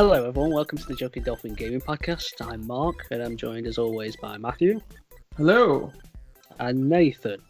[0.00, 0.50] Hello, everyone.
[0.50, 2.32] Welcome to the Joking Dolphin Gaming Podcast.
[2.40, 4.80] I'm Mark, and I'm joined as always by Matthew
[5.36, 5.92] Hello.
[6.58, 7.42] and Nathan.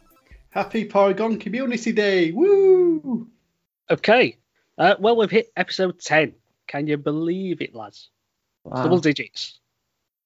[0.49, 2.33] Happy Porygon Community Day!
[2.33, 3.29] Woo!
[3.89, 4.37] Okay,
[4.77, 6.33] uh, well, we've hit episode 10.
[6.67, 8.09] Can you believe it, lads?
[8.65, 8.83] Wow.
[8.83, 9.57] Double digits.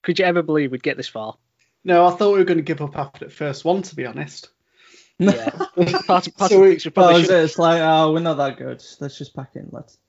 [0.02, 1.38] Could you ever believe we'd get this far?
[1.84, 4.08] No, I thought we were going to give up after the first one, to be
[4.08, 4.50] honest.
[5.20, 5.52] Yeah.
[6.08, 7.44] part of, part So we- we probably should.
[7.44, 8.84] It's like, oh, we're not that good.
[9.00, 9.70] Let's just pack in.
[9.72, 10.00] Let's.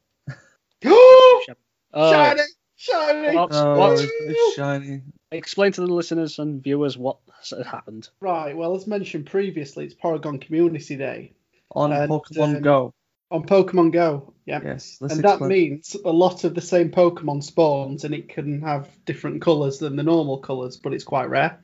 [1.97, 2.43] Shiny,
[2.77, 3.37] shiny!
[3.37, 3.51] What?
[3.53, 3.93] Oh, What?
[4.01, 5.03] it's, it's shiny.
[5.31, 8.09] explain to the listeners and viewers what has happened.
[8.21, 11.33] Right, well, as mentioned previously, it's Porygon Community Day
[11.73, 12.95] On And, Pokemon um, Go.
[13.31, 14.35] on Pokemon Go.
[14.45, 14.61] Yeah.
[14.63, 14.99] Yes.
[15.01, 15.49] Let's and that explain.
[15.51, 19.97] means a lot of the same Pokemon spawns, and it can have different colours than
[19.97, 21.63] the normal colours, but it's quite rare.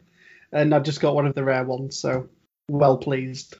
[0.50, 2.28] And I just got one of the rare ones, so
[2.68, 3.56] well pleased.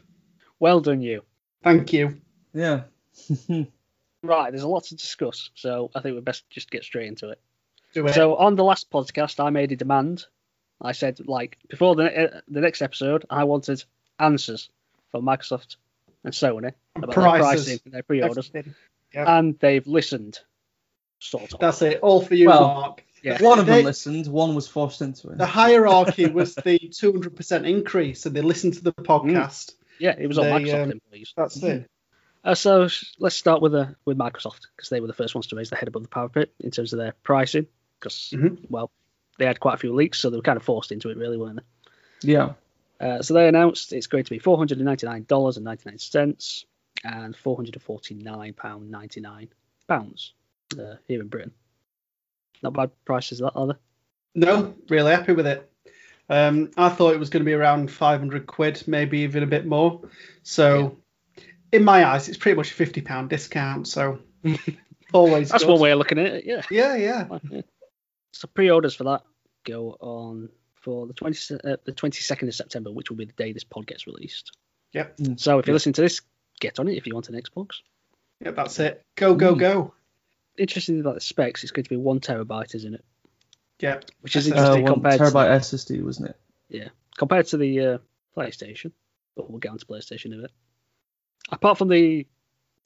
[0.59, 1.23] Well done, you.
[1.63, 2.21] Thank you.
[2.53, 2.83] Yeah.
[4.23, 7.31] Right, there's a lot to discuss, so I think we best just get straight into
[7.31, 7.41] it.
[7.93, 8.15] Do it.
[8.15, 10.27] So on the last podcast, I made a demand.
[10.81, 13.85] I said, like, before the uh, the next episode, I wanted
[14.19, 14.69] answers
[15.11, 15.77] from Microsoft
[16.25, 18.75] and Sony about their pricing and their pre-orders, Everything.
[19.13, 19.39] Yeah.
[19.39, 20.39] and they've listened,
[21.19, 21.61] sort of.
[21.61, 21.99] That's it.
[22.01, 23.05] All for you, Well, Mark.
[23.23, 23.43] yeah.
[23.43, 24.27] One of them They- listened.
[24.29, 25.39] One was forced into it.
[25.39, 29.75] The hierarchy was the 200% increase, and they listened to the podcast.
[29.99, 31.33] yeah, it was on they, Microsoft um, employees.
[31.37, 31.91] That's it.
[32.45, 35.57] Uh, so let's start with uh, with Microsoft because they were the first ones to
[35.57, 37.67] raise their head above the parapet in terms of their pricing.
[37.99, 38.59] Because Mhm.
[38.69, 38.91] well,
[39.39, 41.37] they had quite a few leaks, so they were kind of forced into it, really,
[41.37, 42.29] weren't they?
[42.29, 42.55] Yeah.
[43.01, 45.65] Uh, so they announced it's going to be four hundred and ninety nine dollars and
[45.65, 46.65] ninety nine cents
[47.05, 49.49] and four hundred and forty nine pound ninety nine
[49.89, 50.33] pounds
[50.79, 51.53] uh, here in Britain.
[52.63, 53.75] Not bad prices, that are they?
[54.35, 55.69] No, really happy with it.
[56.29, 59.67] Um, I thought it was going to be around 500 quid, maybe even a bit
[59.67, 60.01] more.
[60.45, 60.97] So,
[61.73, 63.89] in my eyes, it's pretty much a 50 pound discount.
[63.89, 64.21] So,
[65.13, 65.49] always.
[65.51, 65.73] That's good.
[65.73, 66.45] one way of looking at it.
[66.45, 66.63] Yeah.
[66.71, 67.39] Yeah, yeah.
[68.33, 69.23] So pre-orders for that
[69.65, 73.33] go on for the twenty uh, the twenty second of September, which will be the
[73.33, 74.53] day this pod gets released.
[74.93, 75.17] Yep.
[75.19, 75.41] Mm.
[75.41, 76.21] So if you're listening to this,
[76.61, 77.77] get on it if you want an Xbox.
[78.41, 79.05] Yeah, that's it.
[79.17, 79.59] Go, go, Mm.
[79.59, 79.95] go.
[80.59, 83.05] Interesting about the specs, it's going to be one terabyte, isn't it?
[83.79, 84.01] Yeah.
[84.21, 84.53] Which is SSD.
[84.53, 86.37] Uh, interesting one compared terabyte SSD, wasn't it?
[86.71, 87.99] to compared to the uh,
[88.37, 88.93] PlayStation.
[89.37, 90.51] But we'll get onto PlayStation in a bit.
[91.51, 92.27] Apart from the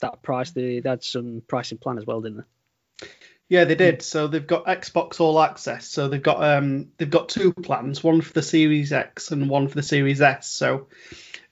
[0.01, 3.07] that price, they, they had some pricing plan as well, didn't they?
[3.49, 4.03] Yeah, they did.
[4.03, 5.87] So they've got Xbox All Access.
[5.87, 9.69] So they've got um they've got two plans, one for the Series X and one
[9.69, 10.49] for the Series S.
[10.49, 10.89] So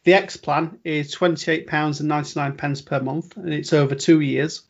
[0.03, 3.73] the X plan is twenty eight pounds and ninety nine pence per month, and it's
[3.73, 4.63] over two years.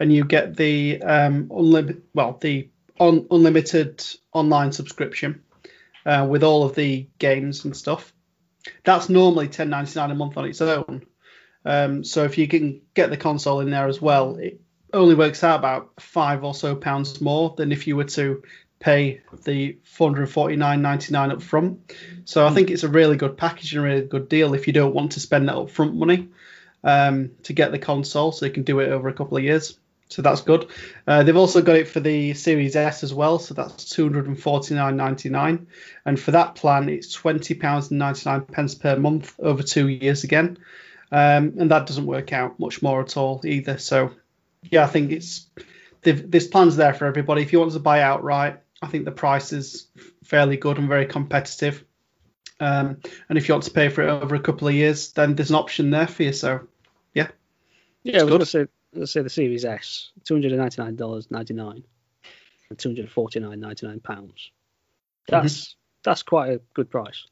[0.00, 4.02] And you get the um unlimited well the on unlimited
[4.32, 5.42] online subscription
[6.06, 8.14] uh, with all of the games and stuff.
[8.84, 11.04] That's normally ten ninety nine a month on its own.
[11.66, 14.60] Um, so if you can get the console in there as well, it
[14.92, 18.42] only works out about five or so pounds more than if you were to
[18.78, 21.92] pay the 449.99 up front.
[22.24, 24.72] So I think it's a really good package and a really good deal if you
[24.72, 26.28] don't want to spend that upfront money
[26.84, 29.76] um, to get the console, so you can do it over a couple of years.
[30.08, 30.68] So that's good.
[31.04, 35.66] Uh, they've also got it for the Series S as well, so that's 249.99,
[36.04, 40.22] and for that plan, it's 20 pounds and 99 pence per month over two years
[40.22, 40.58] again,
[41.12, 43.78] um, and that doesn't work out much more at all either.
[43.78, 44.12] So
[44.62, 45.46] yeah, I think it's
[46.02, 47.42] there's plans there for everybody.
[47.42, 49.88] If you want to buy outright, I think the price is
[50.24, 51.84] fairly good and very competitive.
[52.60, 55.34] Um, and if you want to pay for it over a couple of years, then
[55.34, 56.32] there's an option there for you.
[56.32, 56.66] So
[58.06, 58.30] Yeah, I was good.
[58.30, 61.54] going to say let's say the Series S, two hundred and ninety nine dollars ninety
[61.54, 61.82] nine,
[62.70, 64.52] and two hundred forty nine ninety nine pounds.
[65.26, 65.74] That's
[66.04, 67.26] that's quite a good price.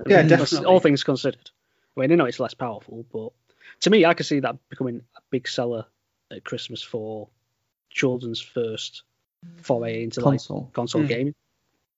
[0.00, 0.10] Mm-hmm.
[0.10, 0.66] Yeah, mean, definitely.
[0.66, 1.50] All things considered,
[1.96, 3.32] I mean, I know it's less powerful, but
[3.80, 5.86] to me, I could see that becoming a big seller
[6.30, 7.28] at Christmas for
[7.90, 9.02] children's first
[9.56, 10.70] foray into like Console.
[10.72, 11.08] console Mm.
[11.08, 11.34] gaming.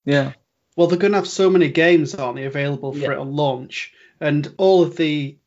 [0.05, 0.33] Yeah.
[0.75, 3.11] well, they're going to have so many games, aren't they, available for Yeah.
[3.13, 5.37] it on launch, and all of the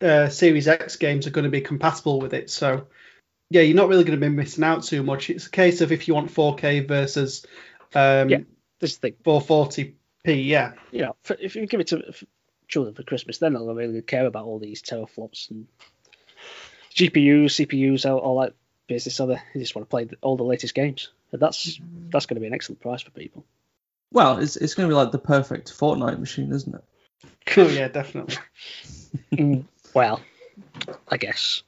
[0.00, 2.48] uh, Series X games are going to be compatible with it.
[2.50, 2.86] So
[3.50, 5.30] yeah, you're not really going to be missing out too much.
[5.30, 7.44] It's a case of if you want 4K versus
[7.94, 8.38] um, Yeah.
[8.80, 9.94] This thing, 440p.
[10.24, 12.24] Yeah, you know, if you give it to f-
[12.72, 15.66] children for Christmas, then they're not going to really care about all these teraflops and
[16.94, 18.54] GPUs, CPUs, all, all that
[18.88, 19.14] business.
[19.14, 21.10] So they they just want to play all the latest games.
[21.30, 21.78] And that's
[22.10, 23.44] that's going to be an excellent price for people.
[24.10, 26.84] Well, it's it's going to be like the perfect Fortnite machine, isn't it?
[27.46, 27.70] Cool.
[27.70, 28.36] yeah, definitely.
[29.94, 30.20] Well,
[31.08, 31.62] I guess.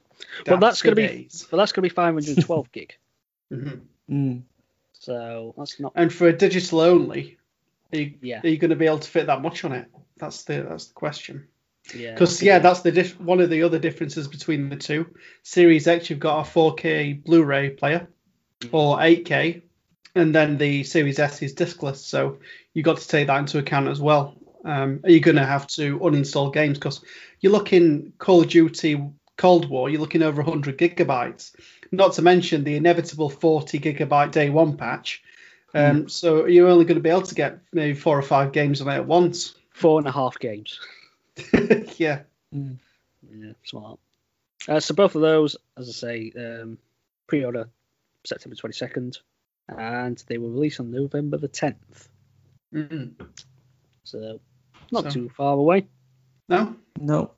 [0.47, 1.47] Well, that's gonna be- days.
[1.49, 2.95] But that's going to be 512 gig.
[3.53, 3.81] Mhm.
[4.09, 4.41] Mm.
[4.93, 5.91] So that's not.
[5.93, 7.37] And for a digital only,
[7.93, 8.41] are you, Yeah.
[8.43, 9.87] are you going to be able to fit that much on it?
[10.17, 11.47] That's the that's the question.
[11.93, 12.13] Yeah.
[12.13, 15.07] Because yeah, that's the diff- one of the other differences between the two.
[15.43, 18.07] Series X, you've got a 4K Blu-ray player,
[18.71, 19.61] or 8K,
[20.15, 21.97] and then the Series S is diskless.
[21.97, 22.39] So
[22.73, 24.35] you got to take that into account as well.
[24.63, 27.01] Um, are you going to have to uninstall games because
[27.39, 28.99] you're looking Call of Duty
[29.37, 31.53] Cold War, you're looking over 100 gigabytes,
[31.91, 35.21] not to mention the inevitable 40 gigabyte day one patch.
[35.75, 38.81] Um, So you're only going to be able to get maybe four or five games
[38.81, 39.53] on it at once.
[39.71, 40.79] Four and a half games.
[41.97, 42.21] yeah.
[42.51, 43.97] Yeah, something like
[44.67, 44.75] that.
[44.75, 46.77] Uh, so both of those, as I say, um,
[47.27, 47.69] pre-order
[48.25, 49.17] September 22nd,
[49.67, 52.07] and they were released on November the 10th.
[52.73, 53.13] Mm.
[54.05, 54.39] So
[54.91, 55.87] not So- too far away.
[56.47, 56.75] No.
[56.99, 57.31] No.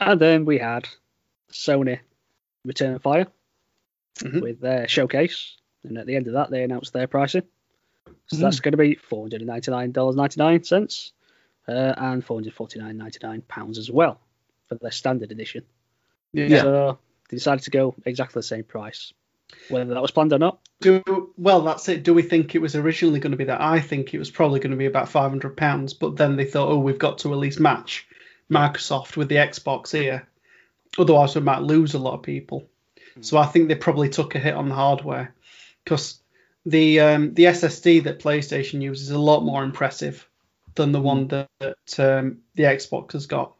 [0.00, 0.88] And then we had
[1.52, 2.00] Sony
[2.64, 3.26] Return Fire
[4.20, 4.40] Mhm.
[4.42, 7.42] with their showcase, and at the end of that, they announced their pricing.
[8.26, 8.40] So Mhm.
[8.40, 11.12] that's going to be four hundred ninety nine dollars ninety nine cents,
[11.68, 14.20] uh, and four hundred forty nine ninety nine pounds as well
[14.68, 15.64] for their standard edition.
[16.32, 16.62] Yeah.
[16.62, 16.98] So
[17.28, 19.12] they decided to go exactly the same price,
[19.68, 20.58] whether that was planned or not.
[20.80, 21.62] Do well.
[21.62, 22.02] That's it.
[22.02, 23.60] Do we think it was originally going to be that?
[23.60, 26.44] I think it was probably going to be about five hundred pounds, but then they
[26.44, 28.06] thought, oh, we've got to at least match
[28.50, 30.26] Microsoft with the Xbox here,
[30.98, 32.68] otherwise we might lose a lot of people.
[33.20, 35.34] So I think they probably took a hit on the hardware
[35.84, 36.20] because
[36.66, 40.28] the um, the SSD that PlayStation uses is a lot more impressive
[40.74, 43.54] than the one that, that um, the Xbox has got.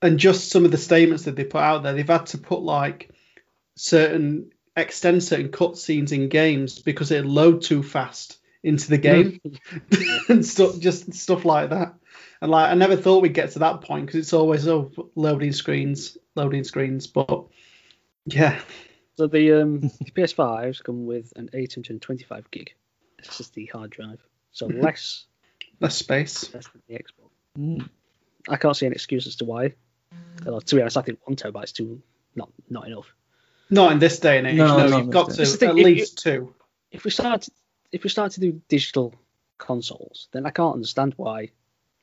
[0.00, 2.60] And just some of the statements that they put out there, they've had to put
[2.60, 3.10] like
[3.76, 9.40] certain extend certain cutscenes in games because it load too fast into the game
[10.28, 11.94] and stuff, just stuff like that.
[12.40, 15.52] And like I never thought we'd get to that point because it's always oh loading
[15.52, 17.08] screens, loading screens.
[17.08, 17.46] But
[18.26, 18.60] yeah,
[19.18, 22.72] So the um, the PS5s come with an 825 gig
[23.24, 24.20] SSD hard drive,
[24.52, 25.26] so less,
[25.80, 26.54] less space.
[26.54, 27.30] less than the Xbox.
[27.58, 27.88] Mm.
[28.48, 29.74] I can't see any excuse as to why.
[30.46, 32.00] Although, to be honest, I think one terabyte is too
[32.36, 33.12] not not enough.
[33.70, 34.56] Not in this day and age.
[34.56, 35.38] No, No, you've got to day.
[35.38, 36.54] That's the thing, at if least two.
[36.92, 37.48] If we start
[37.90, 39.16] if we start to do digital
[39.58, 41.50] consoles, then I can't understand why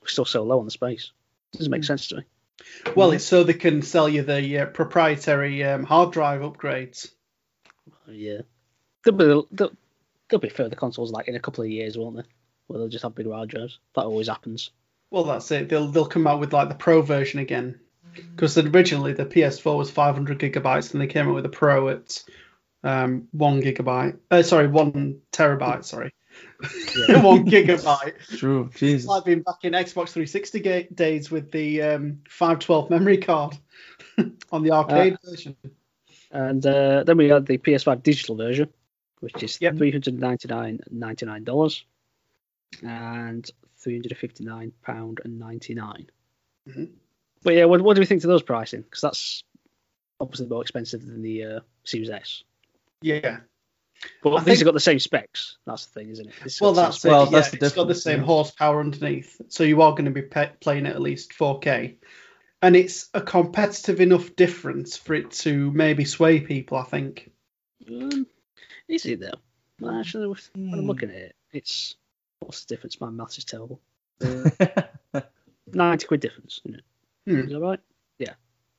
[0.01, 1.13] we're still so low on the space.
[1.53, 1.87] It doesn't make Mm.
[1.87, 2.23] sense to me.
[2.95, 7.11] Well, it's so they can sell you the uh, proprietary um, hard drive upgrades.
[8.07, 8.41] Yeah,
[9.03, 9.75] there'll be there'll,
[10.29, 12.25] there'll be further consoles like in a couple of years, won't there?
[12.67, 13.79] Where they'll just have bigger hard drives.
[13.95, 14.71] That always happens.
[15.11, 15.69] Well, that's it.
[15.69, 17.79] They'll they'll come out with like the Pro version again,
[18.13, 22.23] because originally the PS4 was 500 gigabytes, and they came out with a Pro at
[22.83, 24.17] um, one gigabyte.
[24.31, 25.85] Uh, sorry, one terabyte.
[25.85, 26.13] Sorry,
[27.09, 27.21] Yeah.
[27.21, 28.37] one gigabyte.
[28.37, 28.65] True.
[28.71, 29.07] It's Jesus.
[29.07, 33.57] like being back in Xbox 360 ga- days with the um, 512 memory card
[34.51, 35.55] on the arcade version.
[36.31, 38.69] And uh, then we had the PS5 digital version,
[39.19, 39.77] which is Yep.
[39.77, 41.83] three hundred ninety nine ninety nine dollars,
[42.83, 46.07] and three hundred fifty nine pound and ninety nine.
[46.67, 46.89] Mhm.
[47.43, 48.81] But yeah, what, what do we think to those pricing?
[48.81, 49.43] Because that's
[50.19, 52.43] obviously more expensive than the uh, Series S.
[53.01, 53.39] Yeah.
[54.21, 55.57] But I these think- have got the same specs.
[55.65, 56.33] That's the thing, isn't it?
[56.43, 57.09] This has Well, that's it.
[57.09, 58.25] Well, yeah, that's the it's got the same yeah.
[58.25, 61.95] horsepower underneath, so you are going to be pe- playing at at least 4K,
[62.61, 66.77] and it's a competitive enough difference for it to maybe sway people.
[66.77, 67.31] I think.
[67.81, 68.03] specs.
[68.03, 68.27] Um,
[68.87, 69.39] is it though?
[69.79, 70.87] Well, actually, when I'm Hmm.
[70.87, 71.95] looking at it, it's
[72.39, 72.99] what's the difference?
[73.01, 73.81] My maths is terrible.
[74.21, 75.21] Uh,
[75.73, 76.85] Ninety quid difference, isn't it?
[77.25, 77.39] Hmm.
[77.47, 77.79] Is that right?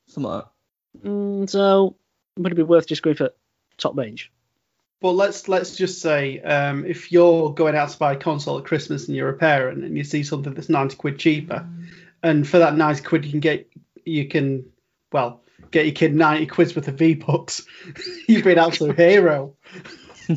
[0.09, 0.45] Something like
[1.05, 1.97] Mm, so
[2.39, 3.31] would it be worth just going for
[3.77, 4.31] top range?
[5.01, 8.65] But let's let's just say um, if you're going out to buy a console at
[8.65, 11.69] Christmas and you're a parent and you see something that's 90 quid cheaper,
[12.23, 13.69] and for that 90 quid you can get
[14.05, 14.65] you can
[15.13, 17.63] well get your kid 90 quids worth of V bucks.
[18.29, 19.55] You've been absolute hero.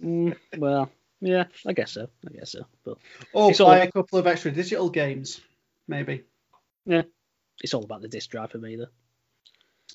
[0.00, 2.08] Mm, well, yeah, I guess so.
[2.28, 2.64] I guess so.
[2.84, 2.98] But
[3.32, 5.40] Or buy all- a couple of extra digital games,
[5.88, 6.22] maybe.
[6.86, 7.02] Yeah,
[7.60, 8.86] it's all about the disc drive for me, though.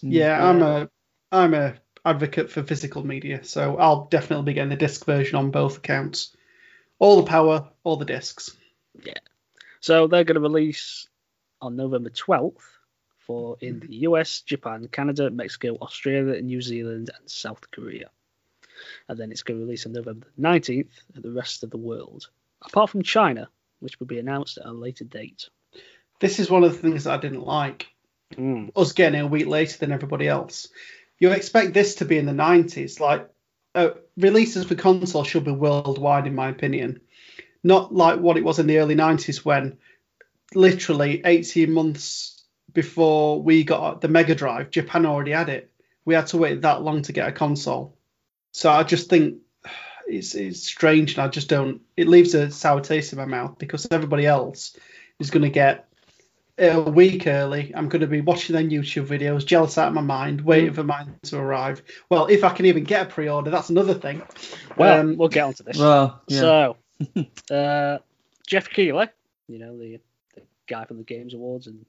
[0.01, 0.89] Yeah, I'm a
[1.31, 5.51] I'm a advocate for physical media, so I'll definitely be getting the disc version on
[5.51, 6.35] both accounts.
[6.99, 8.55] All the power, all the discs.
[9.03, 9.13] Yeah.
[9.79, 11.07] So they're going to release
[11.61, 12.61] on November 12th
[13.19, 18.09] for in the US, Japan, Canada, Mexico, Australia, New Zealand, and South Korea.
[19.07, 22.29] And then it's going to release on November 19th at the rest of the world,
[22.61, 25.49] apart from China, which will be announced at a later date.
[26.19, 27.87] This is one of the things that I didn't like.
[28.37, 28.71] Mm.
[28.75, 30.67] us getting it a week later than everybody else.
[31.19, 32.99] You expect this to be in the 90s.
[32.99, 33.29] Like,
[33.75, 37.01] uh, releases for console should be worldwide, in my opinion.
[37.63, 39.77] Not like what it was in the early 90s when
[40.53, 45.71] literally 18 months before we got the Mega Drive, Japan already had it.
[46.05, 47.97] We had to wait that long to get a console.
[48.51, 49.39] So I just think
[50.07, 51.81] it's, it's strange, and I just don't.
[51.95, 54.75] It leaves a sour taste in my mouth because everybody else
[55.19, 55.87] is going to get
[56.71, 57.71] a week early.
[57.75, 60.83] I'm going to be watching their YouTube videos, jealous out of my mind, waiting for
[60.83, 61.81] mine to arrive.
[62.09, 64.21] Well, if I can even get a pre-order, that's another thing.
[64.77, 65.77] Well, Um, we'll get onto this.
[65.77, 66.39] Well, yeah.
[66.39, 66.77] So,
[67.55, 67.97] uh,
[68.47, 69.07] Geoff Keighley,
[69.47, 69.99] you know the,
[70.35, 71.85] the guy from the Games Awards and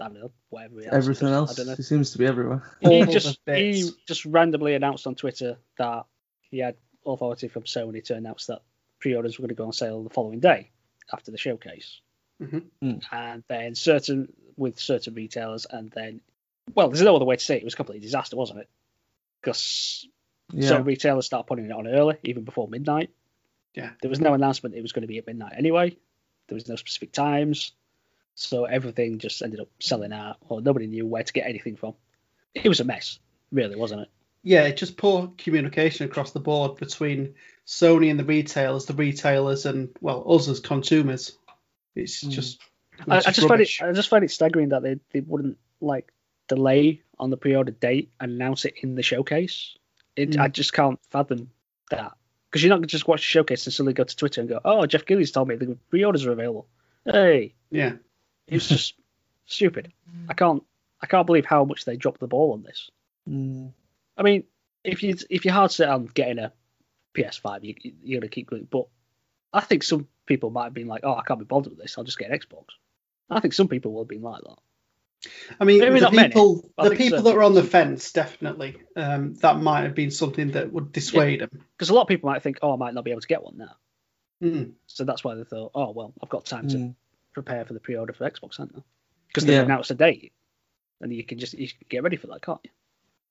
[0.00, 0.88] I don't know whatever else.
[0.92, 1.74] Everything I else, don't know.
[1.74, 2.62] he seems to be everywhere.
[2.80, 6.04] He just he just randomly announced on Twitter that
[6.50, 8.62] he had authority from Sony to announce that
[9.00, 10.70] pre-orders were going to go on sale the following day
[11.12, 12.00] after the showcase,
[12.40, 12.64] Mhm.
[12.82, 13.02] Mm.
[13.10, 16.20] and then certain with certain retailers, and then
[16.74, 17.62] well, there's no other way to say it.
[17.62, 18.68] It was a complete disaster, wasn't it?
[19.40, 20.06] Because
[20.52, 20.68] Yeah.
[20.68, 23.10] some retailers started putting it on early, even before midnight.
[23.74, 23.92] Yeah.
[24.02, 25.96] There was no announcement it was going to be at midnight anyway.
[26.48, 27.72] There was no specific times.
[28.34, 31.94] So everything just ended up selling out, or nobody knew where to get anything from.
[32.54, 33.18] It was a mess,
[33.50, 34.08] really, wasn't it?
[34.44, 37.34] Yeah, just poor communication across the board between
[37.66, 41.36] Sony and the retailers, the retailers, and well, us as consumers.
[41.94, 42.30] It's Mm.
[42.30, 42.60] just.
[43.06, 43.70] I, I it's just find it.
[43.82, 46.12] I just find it staggering that they, they wouldn't like
[46.48, 49.76] delay on the pre-order date and announce it in the showcase.
[50.16, 50.40] It Mm.
[50.40, 51.50] I just can't fathom
[51.90, 52.12] that
[52.50, 54.84] because you're not just watch the showcase and suddenly go to Twitter and go, "Oh,
[54.86, 56.66] Jeff Gillies told me the pre-orders are available."
[57.04, 57.92] Hey, Yeah.
[58.48, 58.94] it was just
[59.46, 59.92] stupid.
[60.28, 60.62] I can't
[61.00, 62.90] I can't believe how much they dropped the ball on this.
[63.28, 63.72] Mm.
[64.16, 64.44] I mean,
[64.82, 66.52] if you if you're hard set on getting a
[67.14, 68.66] PS5, you, you're gonna keep going.
[68.68, 68.86] But
[69.52, 71.96] I think some people might have been like, "Oh, I can't be bothered with this.
[71.96, 72.64] I'll just get an Xbox."
[73.30, 74.58] I think some people will have been like that.
[75.58, 77.24] I mean, Maybe the not many, people, the people so.
[77.24, 81.40] that were on the fence, definitely, um, that might have been something that would dissuade
[81.40, 81.50] them.
[81.76, 83.42] Because a lot of people might think, "Oh, I might not be able to get
[83.42, 83.76] one now,"
[84.42, 84.74] Mm.
[84.86, 86.94] so that's why they thought, "Oh, well, I've got time to Mm.
[87.32, 88.82] prepare for the pre-order for Xbox, haven't I?"
[89.26, 89.62] Because they Yeah.
[89.62, 90.32] announced a date,
[91.00, 92.70] and you can just you can get ready for that, can't you?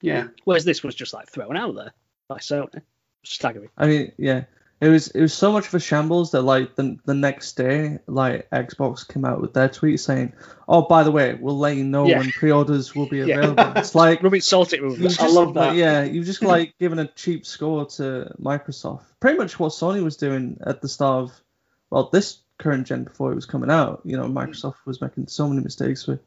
[0.01, 0.27] Yeah.
[0.43, 1.93] Whereas this was just like thrown out there
[2.27, 2.81] by Sony,
[3.23, 3.69] staggering.
[3.77, 4.43] I mean, yeah,
[4.79, 7.97] it was it was so much of a shambles that like the the next day,
[8.05, 10.33] like Xbox came out with their tweet saying,
[10.67, 12.19] "Oh, by the way, we'll let you know Yeah.
[12.19, 13.37] when pre-orders will be Yeah.
[13.39, 15.75] available." It's like Rubbing salt it, just, I love like, that.
[15.75, 19.03] yeah, you've just like given a cheap score to Microsoft.
[19.19, 21.41] Pretty much what Sony was doing at the start of
[21.89, 24.01] well, this current gen before it was coming out.
[24.03, 24.33] You know, mm.
[24.33, 26.19] Microsoft was making so many mistakes with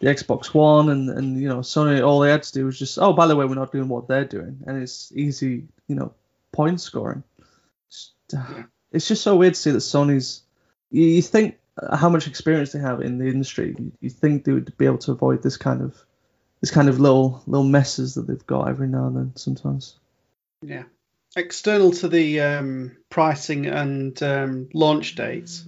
[0.00, 2.98] the Xbox One, and and you know, Sony all they had to do was just,
[2.98, 6.12] oh, by the way, we're not doing what they're doing, and it's easy, you know,
[6.52, 7.22] point scoring.
[8.32, 10.42] It's, it's just so weird to see that Sony's.
[10.90, 11.58] You, you think
[11.92, 13.74] how much experience they have in the industry.
[13.78, 15.96] You, you think they would be able to avoid this kind of
[16.60, 19.98] this kind of little little messes that they've got every now and then sometimes.
[20.62, 20.84] Yeah.
[21.36, 25.64] External to the um, pricing and um, launch dates,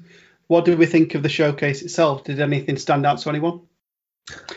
[0.46, 2.24] what did we think of the showcase itself?
[2.24, 3.60] Did anything stand out to anyone?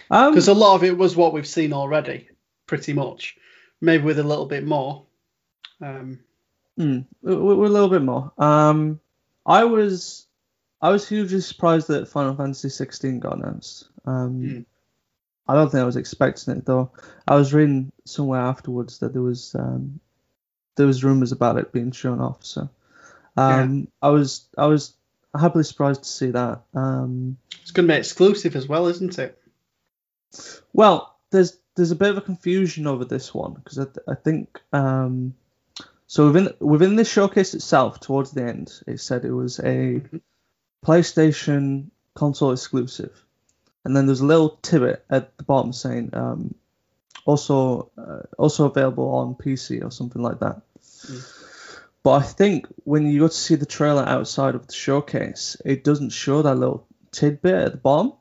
[0.10, 2.30] Um, Because a lot of it was what we've seen already,
[2.68, 3.38] pretty much.
[3.82, 5.06] Maybe with a little bit more.
[5.82, 6.22] Um,
[6.78, 8.32] We- we're a little bit more.
[8.38, 9.00] Um,
[9.46, 10.26] I was
[10.82, 13.88] I was hugely surprised that Final Fantasy 16 got announced.
[14.06, 14.60] Um, Hmm.
[15.48, 16.92] I don't think I was expecting it though.
[17.28, 20.00] I was reading somewhere afterwards that there was um,
[20.76, 22.44] there was rumors about it being shown off.
[22.46, 22.70] So
[23.38, 24.94] um, I was I was
[25.38, 26.62] happily surprised to see that.
[26.74, 29.38] Um, it's going to be exclusive as well, isn't it?
[30.74, 34.16] Well, there's there's a bit of a confusion over this one because I, th- I
[34.16, 35.34] think um,
[36.14, 40.00] so within within this showcase itself, towards the end, it said it was a
[40.86, 43.26] PlayStation console exclusive,
[43.84, 46.54] and then there's a little tidbit at the bottom saying um,
[47.26, 50.62] also uh, also available on PC or something like that.
[52.04, 55.84] But I think when you go to see the trailer outside of the showcase, it
[55.84, 58.14] doesn't show that little tidbit at the bottom.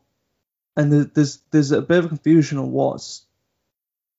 [0.78, 3.26] And there- there's there's a bit of confusion on what's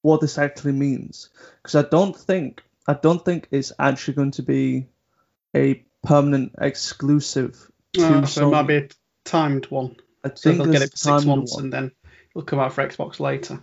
[0.03, 1.29] what this actually means.
[1.63, 4.87] Because I don't think I don't think it's actually going to be
[5.55, 8.87] a permanent exclusive Uh, so it might be a
[9.23, 9.95] timed one.
[10.23, 11.65] I So think they'll get it for six months one.
[11.65, 11.91] and then
[12.31, 13.59] it'll come out for Xbox later.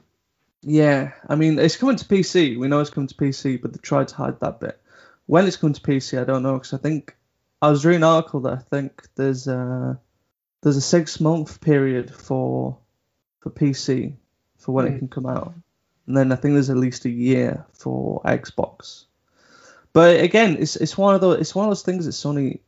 [0.63, 2.59] Yeah, I mean it's coming to PC.
[2.59, 4.81] We know it's coming to PC, but they tried to hide that bit.
[5.27, 7.17] When it's coming to PC, I don't know because I think
[7.63, 9.99] I was reading an article that I think there's a
[10.63, 12.79] there's a six month period for
[13.41, 14.17] for PC
[14.59, 14.95] for when Hmm.
[14.95, 15.55] it can come out,
[16.07, 19.05] and then I think there's at least a year for Xbox.
[19.93, 22.61] But again, it's it's one of those it's one of those things that Sony.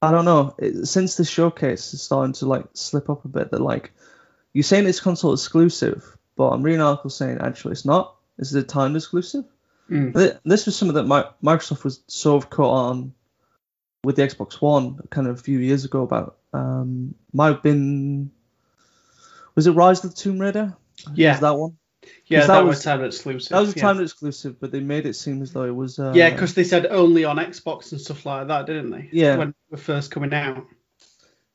[0.00, 0.54] I don't know.
[0.58, 3.92] It, since the showcase is starting to like slip up a bit, that like
[4.52, 8.16] you're saying it's console exclusive, but I'm reading an article saying actually it's not.
[8.36, 9.44] This is a timed exclusive.
[9.90, 10.40] Mm.
[10.44, 13.14] This was something that Mi- Microsoft was sort of caught on
[14.04, 16.38] with the Xbox One kind of a few years ago about.
[16.52, 18.30] Um, might have been.
[19.54, 20.76] Was it Rise of the Tomb Raider?
[21.14, 21.76] Yeah, Was that one?
[22.26, 23.50] Yeah, that, that was, was- timed exclusive.
[23.50, 23.82] That was a yeah.
[23.82, 25.98] timed exclusive, but they made it seem as though it was.
[25.98, 29.08] Uh, Yeah, because they said only on Xbox and stuff like that, didn't they?
[29.12, 29.36] Yeah.
[29.36, 30.66] When they were first coming out.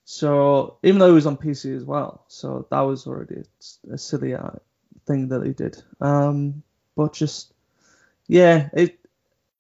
[0.06, 3.44] So even though it was on PC as well, so that was already
[3.92, 4.52] a, silly uh,
[5.06, 5.82] thing that they did.
[6.00, 6.64] Um,
[6.96, 7.54] but just
[8.28, 9.00] yeah, it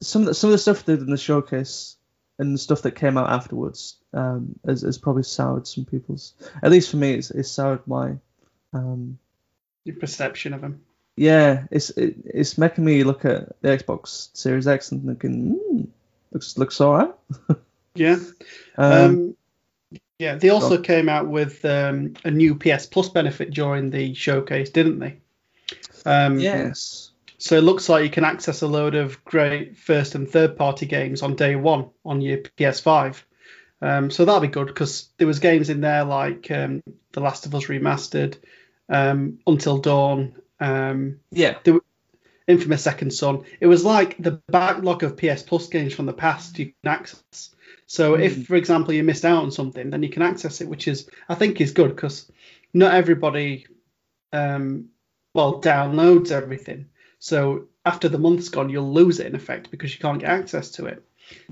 [0.01, 1.98] some of the, some of the stuff they did in the showcase
[2.39, 6.34] and the stuff that came out afterwards um, has, has probably soured some people's.
[6.62, 8.15] At least for me, it's, it's soured my.
[8.74, 9.17] Um,
[9.88, 10.82] Your perception of him.
[11.15, 15.88] yeah, it's it, it's making me look at the Xbox Series X and thinking, mm,
[16.32, 17.13] looks looks alright.
[17.96, 18.17] Yeah.
[18.77, 19.36] Um, Um,
[20.20, 24.70] yeah, they also came out with um, a new PS Plus benefit during the showcase,
[24.70, 25.17] didn't they?
[26.06, 27.10] Um, yes.
[27.39, 30.86] So it looks like you can access a load of great first and third party
[30.86, 33.22] games on day one on your PS5.
[33.82, 36.82] Um, so that'll be good because there was games in there like um,
[37.13, 38.38] The Last of Us Remastered,
[38.89, 41.58] um, Until Dawn, um, Yeah.
[42.48, 43.44] Infamous Second Son.
[43.60, 47.53] It was like the backlog of PS Plus games from the past you can access.
[47.88, 50.88] So if, for example, you missed out on something, then you can access it, which
[50.88, 52.32] is I think is good because
[52.74, 53.67] not everybody,
[54.32, 54.89] um,
[55.34, 56.88] well, downloads everything.
[57.20, 60.72] So after the month's gone, you'll lose it in effect because you can't get access
[60.72, 61.03] to it.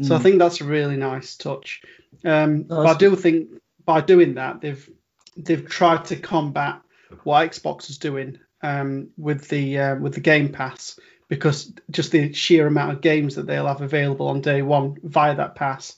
[0.02, 1.82] So I think that's a really nice touch.
[2.24, 3.50] Um, Oh, but I do think
[3.84, 4.90] by doing that, they've
[5.36, 6.82] they've tried to combat
[7.24, 12.34] what Xbox is doing um, with the uh, with the Game Pass because just the
[12.34, 15.98] sheer amount of games that they'll have available on day one via that pass.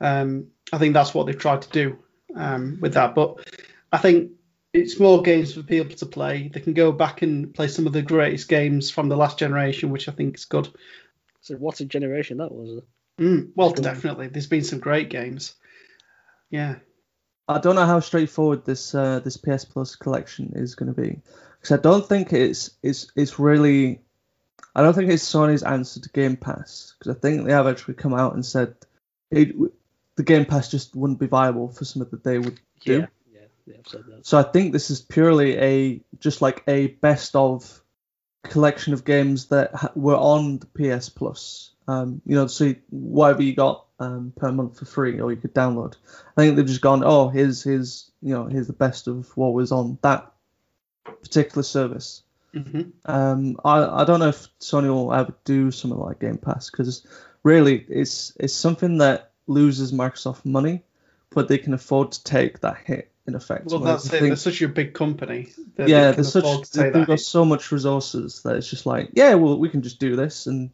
[0.00, 1.98] Um, I think that's what they've tried to do
[2.36, 3.14] um, with that.
[3.14, 3.38] But
[3.92, 4.32] I think
[4.72, 6.50] it's more games for people to play.
[6.52, 9.90] They can go back and play some of the greatest games from the last generation,
[9.90, 10.68] which I think is good.
[11.40, 12.82] So what a generation that was.
[13.20, 14.28] Mm, well, definitely.
[14.28, 15.54] There's been some great games.
[16.50, 16.76] Yeah.
[17.46, 21.20] I don't know how straightforward this uh, this PS Plus collection is going to be,
[21.60, 24.00] because I don't think it's it's it's really,
[24.74, 27.94] I don't think it's Sony's answer to Game Pass, because I think they have actually
[27.94, 28.74] come out and said
[29.30, 29.54] it,
[30.16, 33.00] the Game Pass just wouldn't be viable for something that they would do.
[33.00, 34.26] Yeah, yeah, yeah, I've said that.
[34.26, 37.82] So I think this is purely a just like a best of
[38.42, 41.72] collection of games that ha- were on the PS Plus.
[41.86, 45.54] Um, you know, so whatever you got um, per month for free, or you could
[45.54, 45.94] download.
[46.36, 49.52] I think they've just gone, oh, here's here's you know here's the best of what
[49.52, 50.30] was on that
[51.22, 52.22] particular service.
[52.52, 56.70] hmm Um, I I don't know if Sony will ever do something like Game Pass
[56.70, 57.06] because
[57.42, 60.82] really it's it's something that loses Microsoft money,
[61.30, 63.66] but they can afford to take that hit in effect.
[63.66, 64.10] Well, that's it.
[64.10, 65.48] think- They're such a big company.
[65.78, 67.20] Yeah, they there's such they've take they've that got hit.
[67.20, 70.70] so much resources that it's just like, yeah, well, we can just do this, and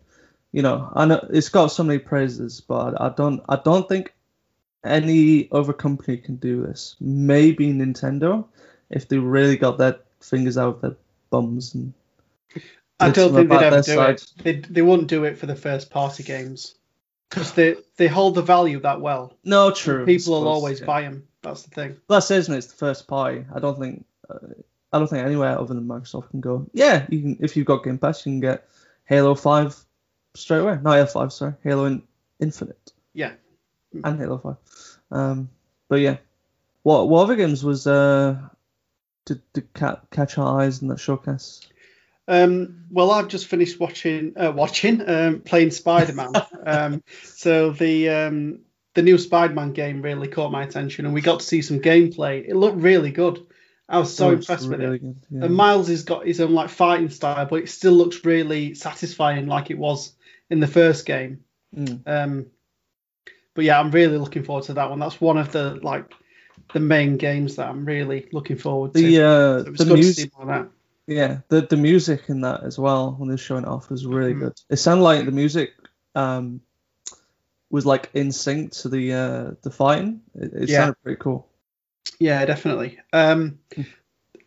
[0.53, 4.15] you know, I know it's got so many praises, but I don't, I don't think
[4.85, 6.97] any other company can do this.
[7.01, 8.47] Maybe Nintendo,
[8.89, 10.97] if they really got their fingers out of their
[11.31, 11.93] bums and.
[13.03, 14.27] I don't think they'd ever do it.
[14.43, 16.75] They they wouldn't do it for the first party games
[17.31, 19.33] because they they hold the value that well.
[19.43, 20.05] No, true.
[20.05, 20.87] People will always yeah.
[20.87, 21.27] buy them.
[21.43, 21.97] That's the thing.
[22.09, 22.59] Well, that's it, isn't it?
[22.59, 23.47] It's the first party.
[23.55, 24.49] I don't think, uh,
[24.93, 26.67] I don't think anywhere other than Microsoft can go.
[26.75, 28.69] Yeah, you can if you've got Game Pass, you can get
[29.07, 29.83] Halo Five
[30.35, 30.79] straight away.
[30.83, 32.03] Not Halo Five, sorry, Halo in,
[32.39, 33.33] Infinite Yeah.
[33.93, 34.57] and Halo Five.
[35.11, 35.51] Um,
[35.89, 36.19] but yeah,
[36.83, 38.37] what what other games was uh
[39.27, 41.61] did, did ca- catch our eyes in that showcase?
[42.29, 46.33] Um, well, I've just finished watching, uh, watching, um, playing Spider Man.
[46.67, 48.61] um, so the um,
[48.95, 51.81] the new Spider Man game really caught my attention, and we got to see some
[51.81, 52.49] gameplay.
[52.49, 53.47] It looked really good.
[53.89, 55.01] I was so Oh, impressed with it.
[55.01, 55.45] good, yeah.
[55.47, 59.47] And Miles has got his own like fighting style, but it still looks really satisfying,
[59.49, 60.13] like it was
[60.51, 61.45] in the first game.
[61.77, 62.03] Mm.
[62.07, 62.47] Um,
[63.55, 64.99] but yeah, I'm really looking forward to that one.
[64.99, 66.13] That's one of the like
[66.73, 69.01] the main games that I'm really looking forward to.
[69.01, 70.33] The uh, So the music.
[71.07, 74.35] Yeah, the the music in that as well when they're showing it off was really
[74.35, 74.41] Mm.
[74.41, 74.53] good.
[74.69, 75.71] It sounded like the music
[76.15, 76.61] um
[77.71, 80.23] was like in sync to the uh the fighting.
[80.35, 80.79] It, it Yeah.
[80.79, 81.49] sounded pretty cool.
[82.19, 82.99] Yeah, definitely.
[83.13, 83.59] Um,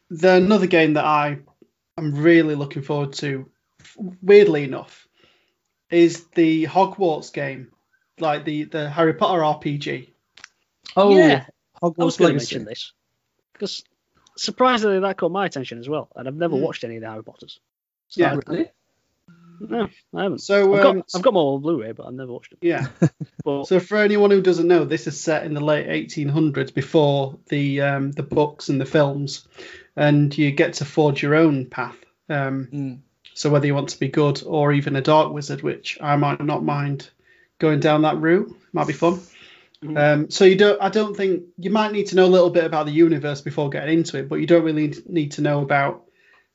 [0.10, 1.40] the another game that I
[1.98, 3.50] am really looking forward to,
[4.22, 5.03] weirdly enough,
[5.94, 7.72] is the Hogwarts game,
[8.20, 10.10] like the the Harry Potter RPG.
[10.96, 11.46] Oh, yeah,
[11.82, 12.94] I was Hogwarts going to mention this
[13.54, 13.84] because
[14.38, 16.62] surprisingly that caught my attention as well, and I've never Mm.
[16.62, 17.60] watched any of the Harry Potters.
[18.10, 18.34] So Yeah.
[18.34, 18.72] I- Really?
[19.60, 20.40] no, I haven't.
[20.40, 22.60] So I've um, got I've got more on Blu-ray, but I've never watched them.
[22.62, 22.88] yeah.
[23.46, 27.38] But So for anyone who doesn't know, this is set in the late 1800s, before
[27.50, 29.48] the um, the books and the films,
[29.96, 31.98] and you get to forge your own path.
[32.30, 33.00] Um, Mm.
[33.34, 36.44] So whether you want to be good or even a dark wizard, which I might
[36.44, 37.10] not mind
[37.60, 39.20] going down that route, might be fun.
[39.84, 39.98] Mhm.
[39.98, 40.82] Um, so you don't.
[40.82, 43.70] I don't think you might need to know a little bit about the universe before
[43.70, 46.04] getting into it, but you don't really need to know about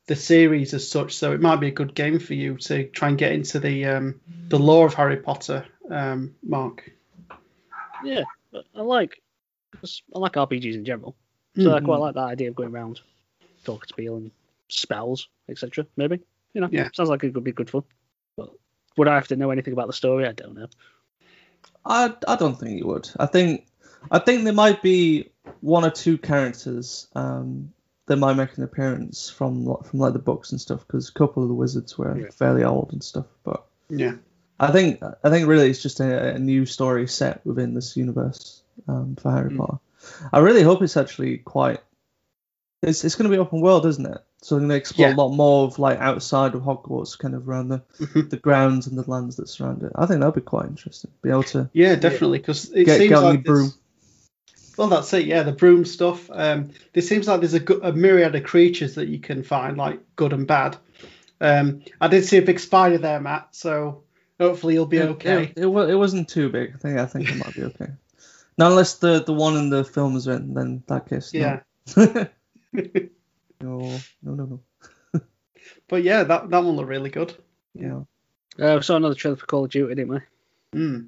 [0.07, 1.13] the series as such.
[1.15, 3.85] So it might be a good game for you to try and get into the
[3.85, 5.65] um, the lore of Harry Potter.
[5.89, 6.91] Um, Mark.
[8.03, 8.23] yeah,
[8.75, 9.21] I like
[9.83, 11.15] I like RPGs in general,
[11.55, 11.85] so I Mhm.
[11.85, 12.99] quite like that idea of going around,
[13.63, 14.31] talking to people and
[14.69, 15.85] spells, etc.
[15.95, 16.19] Maybe
[16.59, 16.89] you know, Yeah.
[16.93, 17.83] sounds like it could be good fun.
[18.35, 18.49] But
[18.97, 20.27] would I have to know anything about the story?
[20.27, 20.67] I don't know.
[21.85, 23.09] I I don't think you would.
[23.17, 23.65] I think
[24.11, 27.73] I think there might be one or two characters um,
[28.07, 31.43] that might make an appearance from from like the books and stuff because a couple
[31.43, 32.29] of the wizards were Yeah.
[32.31, 33.27] fairly old and stuff.
[33.43, 34.15] But Yeah.
[34.59, 38.61] I think I think really it's just a, a new story set within this universe
[38.89, 39.57] um, for Harry Mm.
[39.57, 39.79] Potter.
[40.33, 41.79] I really hope it's actually quite.
[42.81, 44.21] It's it's going to be open world, isn't it?
[44.41, 45.15] So I'm going to explore Yeah.
[45.15, 48.29] a lot more of like outside of Hogwarts, kind of around the Mhm.
[48.29, 49.91] the grounds and the lands that surround it.
[49.95, 51.11] I think that'll be quite interesting.
[51.21, 52.37] Be able to Yeah, definitely.
[52.39, 53.73] Because it get, seems get like broom.
[54.77, 55.25] Well, that's it.
[55.25, 56.29] Yeah, the broom stuff.
[56.31, 59.99] Um, there seems like there's a, a myriad of creatures that you can find, like
[60.15, 60.77] good and bad.
[61.41, 63.49] Um, I did see a big spider there, Matt.
[63.51, 64.03] So
[64.39, 65.53] hopefully you'll be It- okay.
[65.55, 66.75] It, it, it wasn't too big.
[66.75, 67.87] I think I think it might be okay.
[68.57, 71.33] Not unless the the one in the film is in, then that case.
[71.33, 71.59] yeah.
[71.97, 72.25] no,
[73.61, 74.59] no, no, no.
[75.13, 75.21] No.
[75.87, 77.35] but yeah, that that one looked really good.
[77.73, 78.01] Yeah.
[78.59, 80.79] Uh, we saw another trailer for Call of Duty, didn't we?
[80.79, 81.07] Mm.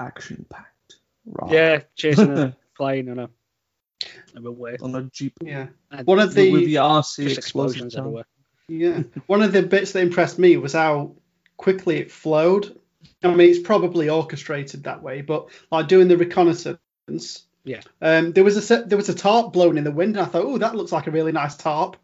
[0.00, 0.96] Action packed.
[1.24, 1.52] Right.
[1.52, 3.30] Yeah, chasing a plane on a,
[4.34, 4.76] a runway.
[4.80, 5.68] On a jeep Yeah.
[5.90, 8.24] And One of the with the RC explosions everywhere.
[8.68, 9.02] Yeah.
[9.26, 11.16] One of the bits that impressed me was how
[11.56, 12.78] quickly it flowed.
[13.22, 16.78] I mean, it's probably orchestrated that way, but like doing the reconnaissance.
[17.64, 17.80] Yeah.
[18.00, 20.28] Um, there was a set, there was a tarp blown in the wind, and I
[20.28, 21.96] thought, oh, that looks like a really nice tarp.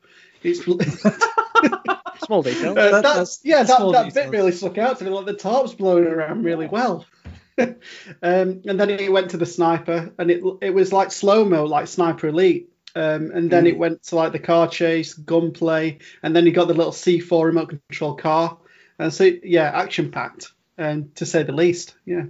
[0.42, 0.61] It's
[2.25, 2.73] Small detail.
[2.73, 5.11] Uh, That- that, that's- yeah, that, that bit really stuck out to me.
[5.11, 7.07] Like the tarp's blowing around really well.
[7.59, 7.75] um,
[8.23, 11.87] and then it went to the sniper, and it it was like slow mo, like
[11.88, 12.71] Sniper Elite.
[12.95, 13.69] Um, and then Mm.
[13.69, 17.45] it went to like the car chase, gunplay, and then you got the little C4
[17.45, 18.59] remote control car.
[18.99, 22.25] And so yeah, action packed, and to say the least, yeah,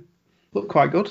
[0.52, 1.10] looked quite good.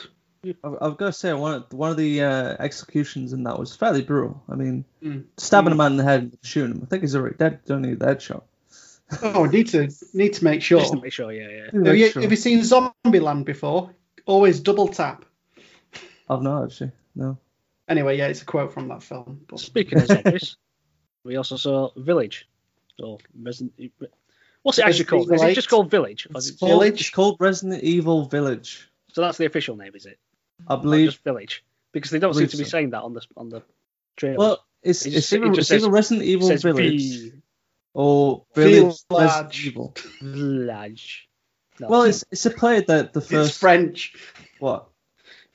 [0.64, 3.76] I've, I've got to say, one of, one of the uh, executions in that was
[3.76, 4.44] fairly brutal.
[4.50, 5.26] I mean, Mm.
[5.38, 5.74] stabbing Mm.
[5.74, 6.82] a man in the head and shooting him.
[6.84, 7.66] I think he's already dead.
[7.66, 8.46] Don't need that shot.
[9.22, 10.80] Oh, need to need to make sure.
[10.80, 11.64] Just to make sure, yeah, yeah.
[11.66, 12.22] Need Have make you, sure.
[12.24, 13.92] have you seen Zombieland before?
[14.26, 15.26] Always double tap.
[16.28, 16.92] I've not actually.
[17.16, 17.38] No.
[17.88, 19.42] Anyway, yeah, it's a quote from that film.
[19.48, 20.58] But Speaking of zombies,
[21.24, 22.48] we also saw Village.
[22.98, 23.74] Or Resident
[24.64, 25.32] What's it actually Resident called?
[25.34, 26.28] Is it just called Village?
[26.34, 27.00] It's it- called, Village?
[27.02, 28.90] it's called Resident Evil Village.
[29.14, 30.18] So that's the official name, is it?
[30.68, 31.08] I believe.
[31.12, 31.64] just Village.
[31.92, 32.70] Because they don't seem to be so.
[32.70, 33.64] saying that on the on the
[34.18, 34.38] trailer.
[34.38, 37.32] Well, it's, It it's just- either, it it's says- either Resident Evil Village V-
[37.94, 39.24] or Village Village.
[39.32, 39.96] Resident Evil.
[40.22, 41.30] Village.
[41.80, 44.14] No, Well, it's it's a play that the it's first French.
[44.60, 44.88] what?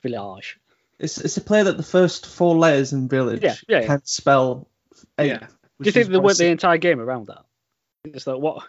[0.03, 0.57] Village.
[0.99, 3.87] It's it's a play that the first four letters in Village Yeah, yeah, yeah.
[3.87, 4.67] can spell
[5.17, 5.27] eight.
[5.29, 5.39] Yeah.
[5.47, 7.43] Do you think they went the entire game around that?
[8.03, 8.63] It's like what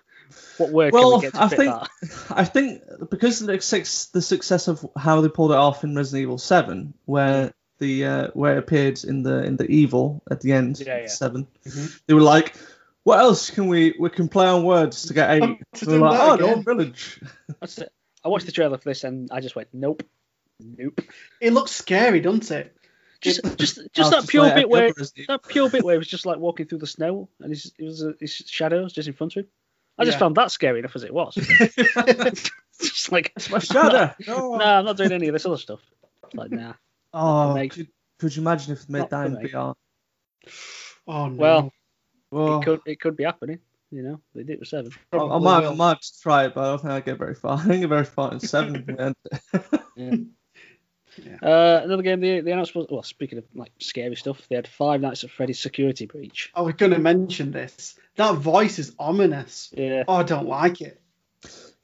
[0.59, 1.90] what word Well, can we get to I fit think- that?
[2.31, 5.95] I think because of the success, the success of how they pulled it off in
[5.97, 10.40] Resident Evil Seven, where the uh, where it appeared in the in the evil at
[10.40, 11.07] the end, Yeah, yeah.
[11.07, 12.01] 7 Mhm.
[12.07, 12.55] they were like,
[13.03, 15.42] "What else can we we can play on words to get eight?
[15.42, 17.21] Oh, to They were do like, "Oh, no, again." Village."
[17.61, 17.92] That's it.
[18.25, 20.05] I watched the trailer for this and I just went, nope,
[20.61, 21.01] nope.
[21.40, 22.77] It looks scary, doesn't it?
[23.21, 25.38] Just just just that just pure like bit where other Resident Evil.
[25.38, 27.85] that pure bit where it was just like walking through the snow and his, it
[27.85, 29.49] was uh, his shadows just in front of him.
[29.99, 30.21] I just Yeah.
[30.21, 31.35] found that scary enough as it was.
[32.81, 34.15] just like, It's my shadow.
[34.27, 34.57] no.
[34.57, 35.81] nah, I'm not doing any of this other stuff.
[36.35, 36.75] Like, nah.
[37.15, 39.49] Oh, Makes- could, could you imagine if they made Not that for in.
[39.49, 39.75] VR?
[41.07, 41.37] Oh no.
[41.37, 41.73] Well,
[42.31, 42.59] Whoa.
[42.61, 43.59] it could it could be happening.
[43.91, 44.93] You know, they did it with seven.
[45.13, 47.35] I, I might, I might have try it, but I don't think I get very
[47.35, 47.59] far.
[47.59, 49.15] I didn't get very far in seven.
[51.16, 53.03] And Uh, another game they, they announced was well.
[53.03, 56.51] Speaking of like scary stuff, they had Five Nights at Freddy's Security Breach.
[56.55, 57.98] I was going to mention this.
[58.16, 59.72] That voice is ominous.
[59.77, 61.01] Yeah, Oh, I don't like it.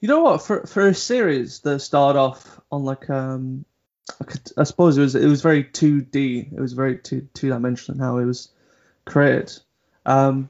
[0.01, 0.43] You know what?
[0.43, 3.65] For for a series that started off on like um,
[4.21, 6.49] I, could, I suppose it was it was very two D.
[6.53, 8.51] It was very two two dimensional in how it was
[9.05, 9.53] created.
[10.07, 10.49] Um,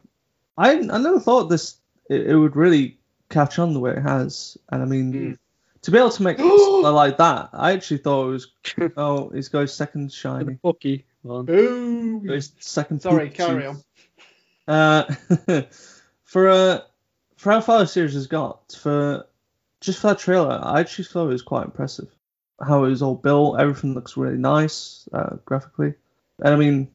[0.58, 1.76] I I never thought this
[2.10, 2.98] it, it would really
[3.30, 4.58] catch on the way it has.
[4.70, 5.38] And I mean, Mm.
[5.88, 8.52] To be able to make something like that, I actually thought it was
[8.98, 11.46] oh, he's got his second the shiny, Bucky one.
[11.46, 12.28] Boom.
[12.28, 13.00] his second.
[13.00, 13.82] Sorry, poop carry on.
[14.68, 15.04] Uh,
[16.24, 16.80] for uh,
[17.38, 19.26] for how far the series has got, for
[19.80, 22.08] just for that trailer, I actually thought it was quite impressive.
[22.60, 25.94] How it was all built, everything looks really nice uh, graphically,
[26.40, 26.88] and I mean,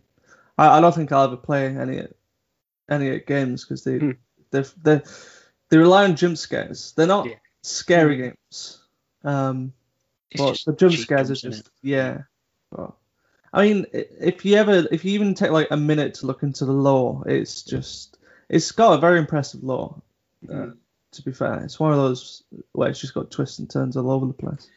[0.56, 2.06] I, I don't think I'll ever play any
[2.92, 4.12] any of games because they Hmm.
[4.52, 5.02] they they
[5.70, 6.92] they rely on jump scares.
[6.96, 7.36] They're not Yeah.
[7.64, 8.83] scary games.
[9.24, 9.74] Um,
[10.32, 12.24] It's but the jump scares are just yeah.
[12.72, 12.94] But,
[13.54, 16.66] I mean, if you ever if you even take like a minute to look into
[16.66, 18.18] the lore, it's just
[18.50, 20.02] it's got a very impressive lore.
[20.50, 20.78] Uh, Mm.
[21.12, 24.12] to be fair, it's one of those where it's just got twists and turns all
[24.12, 24.68] over the place.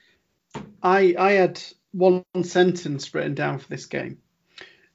[0.82, 1.60] I I had
[1.92, 4.18] one sentence written down for this game.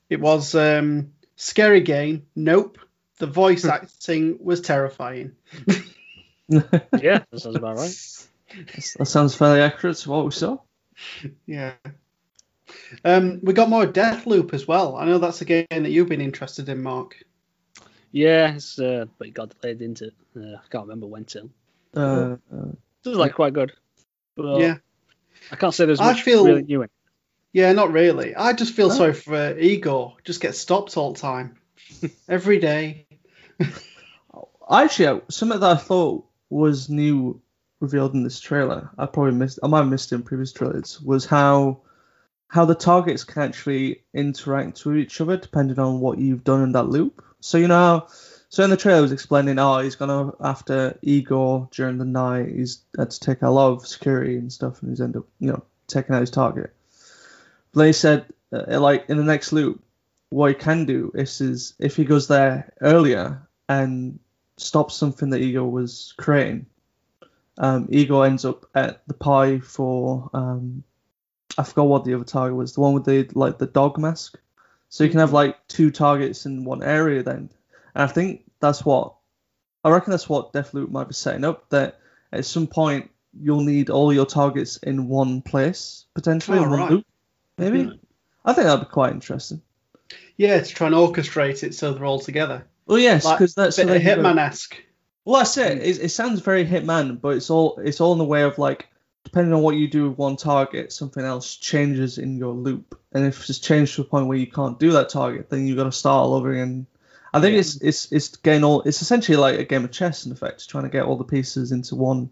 [0.10, 2.26] It was um, scary game.
[2.36, 2.78] Nope.
[3.18, 5.34] The voice acting was terrifying.
[6.48, 6.62] Yeah,
[7.00, 8.28] that sounds about right.
[8.98, 10.58] That sounds fairly accurate to what we saw.
[11.46, 11.74] Yeah.
[13.04, 14.96] Um, we got more Deathloop as well.
[14.96, 17.18] I know that's a game that you've been interested in, Mark.
[18.12, 20.14] Yeah, it's, uh, but it got delayed into it.
[20.36, 21.50] Uh, I can't remember when till.
[21.96, 22.72] Uh, uh,
[23.06, 23.72] It was like quite good.
[24.36, 24.78] But Yeah.
[25.52, 26.90] I can't say there's I much feel- really new in.
[27.54, 28.34] Yeah, not really.
[28.36, 28.96] I just feel Oh.
[28.96, 30.14] sorry for uh, Egor.
[30.24, 31.58] Just get stopped all the time.
[32.30, 33.08] Every day.
[34.70, 37.42] actually, uh, something that I thought was new
[37.82, 41.26] revealed in this trailer, I probably missed, I might have missed in previous trailers, was
[41.26, 41.82] how
[42.48, 46.74] how the targets can actually interact with each other depending on what you've done in
[46.74, 47.24] that loop.
[47.40, 48.08] So you know,
[48.50, 52.82] so in the trailer was explaining, oh, he's gonna after Egor during the night, he's
[52.98, 55.64] had to take a lot of security and stuff, and he's ended up, you know,
[55.88, 56.74] taking out his target.
[57.74, 59.82] But they said, uh, like in the next loop,
[60.30, 64.20] what he can do is, is if he goes there earlier and
[64.58, 66.66] stops something that Egor was creating,
[67.62, 70.84] um, Egor ends up at the pie for um,
[71.58, 74.38] I forgot what the other target was, the one with the like the dog mask.
[74.90, 77.50] So you can have like two targets in one area then,
[77.96, 79.14] and I think that's what
[79.86, 81.70] I reckon that's what Deathloop might be setting up.
[81.70, 82.00] That
[82.34, 86.80] at some point you'll need all your targets in one place potentially Oh, in one
[86.80, 86.92] right.
[86.92, 87.06] loop,
[87.58, 87.84] maybe.
[87.84, 88.00] Mhm.
[88.44, 89.62] I think that'd be quite interesting.
[90.36, 92.66] Yeah, to try and orchestrate it so they're all together.
[92.88, 94.02] Oh yes, Like because that's bit so of
[95.26, 95.56] they can go- Hitman esque.
[95.56, 95.78] Well, that's it.
[95.80, 95.82] Mm.
[96.00, 96.04] it.
[96.06, 98.88] It sounds very Hitman, but it's all it's all in the way of like
[99.24, 103.26] depending on what you do with one target, something else changes in your loop, and
[103.26, 105.84] if it's changed to a point where you can't do that target, then you've got
[105.84, 106.88] to start all over again.
[107.34, 107.60] I think Yeah.
[107.60, 108.82] it's it's it's getting all.
[108.82, 111.72] It's essentially like a game of chess in effect, trying to get all the pieces
[111.72, 112.30] into one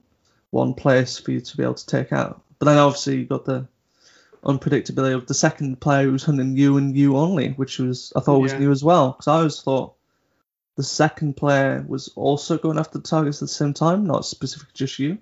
[0.49, 2.41] one place for you to be able to take out.
[2.58, 3.67] But then obviously you've got the
[4.43, 8.39] unpredictability of the second player who's hunting you and you only, which was I thought
[8.39, 8.60] was Yeah.
[8.60, 9.93] new as well because I always thought
[10.79, 14.73] the second player was also going after the targets at the same time, not specific
[14.73, 15.17] just you.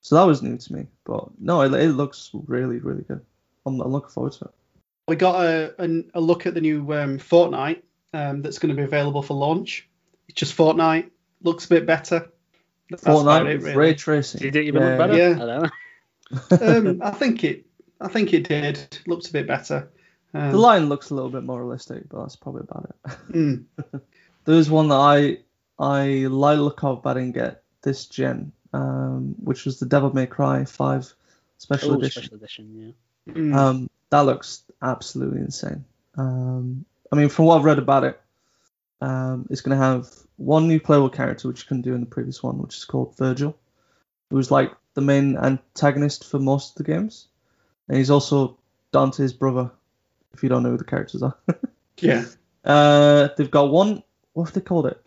[0.00, 0.88] So that was new to me.
[1.04, 3.24] But no, it, it looks really, really good.
[3.64, 4.50] I'm, I'm looking forward to it.
[5.06, 7.82] We got a, a, a look at the new um, Fortnite
[8.14, 9.88] um, that's going to be available for launch.
[10.28, 11.08] It's just Fortnite.
[11.40, 12.28] Looks a bit better.
[12.90, 13.76] That's Fortnite it, really.
[13.76, 14.40] ray tracing.
[14.40, 14.88] Did it even Yeah.
[14.88, 15.16] look better?
[15.16, 15.34] Yeah.
[15.40, 16.88] I don't know.
[16.90, 17.64] um, I think it.
[18.00, 18.98] I think it did.
[19.06, 19.88] Looks a bit better.
[20.34, 23.32] Um, The line looks a little bit more realistic, but that's probably about it.
[23.32, 23.64] mm,
[24.46, 25.38] There's one that I
[25.78, 29.86] I like the look of, but I didn't get this gen, um, which was the
[29.86, 31.12] Devil May Cry 5
[31.58, 32.22] Special Oh, Edition.
[32.22, 32.94] special edition,
[33.26, 33.32] yeah.
[33.34, 33.54] mm.
[33.54, 35.84] Um, that looks absolutely insane.
[36.16, 38.20] Um, I mean, from what I've read about it,
[39.00, 42.06] um, it's going to have one new playable character, which you couldn't do in the
[42.06, 43.56] previous one, which is called Virgil,
[44.30, 47.28] who was like the main antagonist for most of the games,
[47.88, 48.56] and he's also
[48.92, 49.70] Dante's brother.
[50.32, 51.36] If you don't know who the characters are,
[52.00, 52.24] yeah.
[52.64, 54.02] uh, they've got one.
[54.36, 55.00] What have they called it?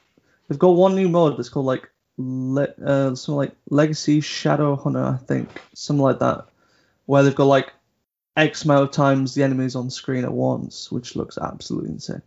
[0.47, 1.87] They've got one new mode that's called like
[2.17, 6.45] le- uh, something like Legacy Shadow Hunter, I think, something like that,
[7.05, 7.71] where they've got like
[8.35, 12.23] X amount of times the enemies on screen at once, which looks absolutely insane.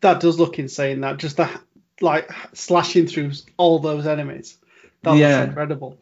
[0.00, 1.02] That does look insane.
[1.02, 1.60] That just that
[2.00, 4.58] like slashing through all those enemies.
[5.02, 5.36] That Yeah.
[5.38, 5.98] looks incredible.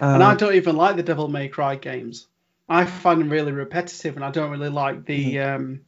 [0.00, 2.26] and Uh, I don't even like the Devil May Cry games.
[2.68, 5.54] I find them really repetitive, and I don't really like the Mm-hmm.
[5.62, 5.80] um,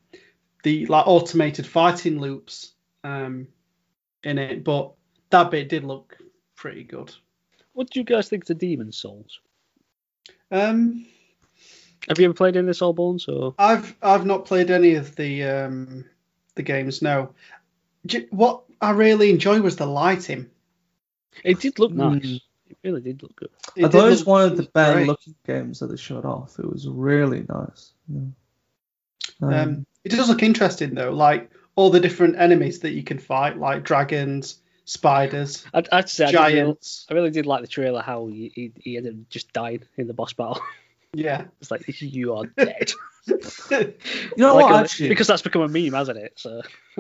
[0.63, 2.73] the like automated fighting loops
[3.03, 3.49] um,
[4.25, 4.65] in it.
[4.65, 4.93] But
[5.31, 6.17] that bit did look
[6.57, 7.15] pretty good.
[7.73, 9.41] What do you guys think of Demon Souls?
[10.51, 11.07] Um,
[12.09, 13.29] Have you ever played any of the Soulborns?
[13.29, 16.05] Or I've I've not played any of the um,
[16.57, 17.03] the games.
[17.03, 17.35] No.
[18.07, 20.51] J- What I really enjoyed was the lighting.
[21.45, 22.21] it did look nice.
[22.23, 22.41] Mm.
[22.69, 23.51] It really did look good.
[23.77, 25.07] It I thought it was look one of the better great.
[25.07, 26.59] looking games that they showed off.
[26.59, 27.93] It was really nice.
[28.09, 28.21] Yeah.
[29.43, 33.19] Um, Um, it does look interesting though, like all the different enemies that you can
[33.19, 37.07] fight, like dragons, spiders, I'd, I'd say I, did really, giants.
[37.11, 38.03] I really did like the trailer.
[38.03, 40.61] How he, he, he ended up just dying in the boss battle.
[41.15, 41.45] Yeah.
[41.61, 42.93] it's like you are dead.
[43.27, 43.37] you
[44.37, 44.75] know Like what?
[44.75, 46.35] a- Actually, because that's become a meme, hasn't it?
[46.37, 46.61] So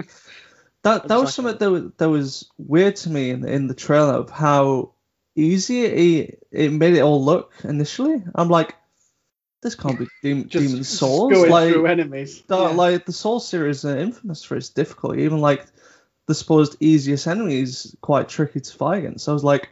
[0.82, 1.30] that that was Exactly.
[1.30, 4.92] something that was, that was weird to me in in the trailer of how
[5.36, 8.22] easy it, it made it all look initially.
[8.34, 8.74] I'm like,
[9.62, 11.32] this can't be Demon, Just, Demon just Souls.
[11.32, 12.42] going Like, through enemies.
[12.46, 12.68] the, Yeah.
[12.68, 15.22] like the Soul series are infamous for its difficulty.
[15.22, 15.66] Even like
[16.26, 19.24] the supposed easiest enemy is quite tricky to fight against.
[19.24, 19.70] So I was like,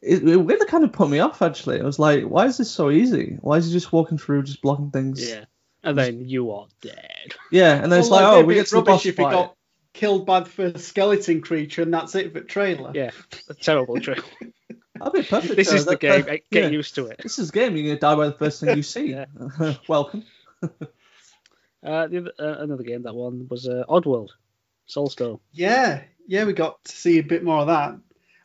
[0.00, 1.80] it, it really kind of put me off actually.
[1.80, 3.36] I was like, why is this so easy?
[3.40, 5.28] Why is he just walking through, just blocking things?
[5.28, 5.44] yeah,
[5.82, 7.34] and then you are dead.
[7.50, 9.22] Yeah, and then it's Well, like, oh, we get bit to the boss if he
[9.24, 9.32] fight.
[9.32, 9.56] got
[9.94, 12.92] killed by the first skeleton creature and that's it for trailer.
[12.94, 13.10] Yeah,
[13.48, 14.22] a terrible trick.
[15.04, 15.56] That'd be perfect.
[15.56, 15.76] this though.
[15.76, 16.22] is the That- game.
[16.22, 16.68] that- Get yeah.
[16.68, 17.20] used to it.
[17.22, 17.76] This is the game.
[17.76, 19.16] You're gonna die by the first thing you see.
[19.88, 20.24] Welcome.
[20.62, 24.30] Uh, the uh, another game that one was uh, Oddworld,
[24.88, 25.38] Soulstorm.
[25.52, 27.96] Yeah, yeah, we got to see a bit more of that.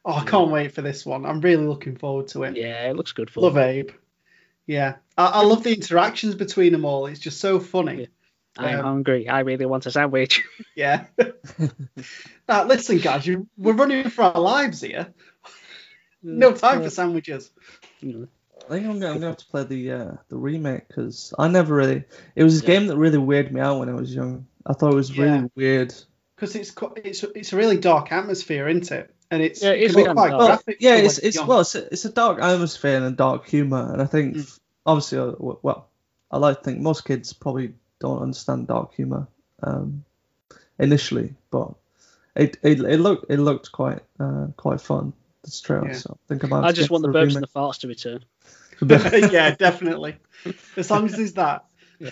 [0.06, 1.26] Oh, I can't wait for this one.
[1.26, 2.56] I'm really looking forward to it.
[2.58, 3.90] Yeah, it looks good for Love Abe.
[4.68, 7.08] Yeah, I, I love the interactions between them all.
[7.08, 8.08] It's just so funny.
[8.58, 9.28] I'm um, hungry.
[9.28, 10.44] I really want a sandwich.
[10.76, 11.06] Yeah.
[12.48, 15.14] now, listen, guys, you, we're running for our lives here.
[16.24, 17.52] No time for sandwiches.
[18.04, 18.28] Mm.
[18.66, 21.48] I think I'm gonna, I'm gonna have to play the uh, the remake because I
[21.50, 22.06] never really.
[22.36, 22.68] It was a Yeah.
[22.68, 24.48] game that really weirded me out when I was young.
[24.66, 25.48] I thought it was really Yeah.
[25.56, 25.94] weird.
[26.36, 29.14] Because it's it's it's a really dark atmosphere, isn't it?
[29.30, 30.40] And it's Yeah, it is can be really quite dark.
[30.40, 30.78] Well, graphic.
[30.80, 31.48] yeah, it's it's young.
[31.48, 34.60] well, it's a, it's a dark atmosphere and a dark humor, and I think Mm.
[34.86, 35.90] obviously, uh, well,
[36.32, 39.28] I like to think most kids probably don't understand dark humor
[39.62, 40.04] um,
[40.80, 41.74] initially, but
[42.36, 45.14] it, it it looked it looked quite uh, quite fun.
[45.44, 45.84] This true.
[45.88, 45.94] Yeah.
[45.94, 46.68] so I think I might.
[46.68, 47.50] I just want the for a and the remake.
[47.54, 48.26] farts to return.
[49.32, 50.18] yeah, definitely.
[50.78, 51.66] As long as there's that,
[52.00, 52.12] Yeah.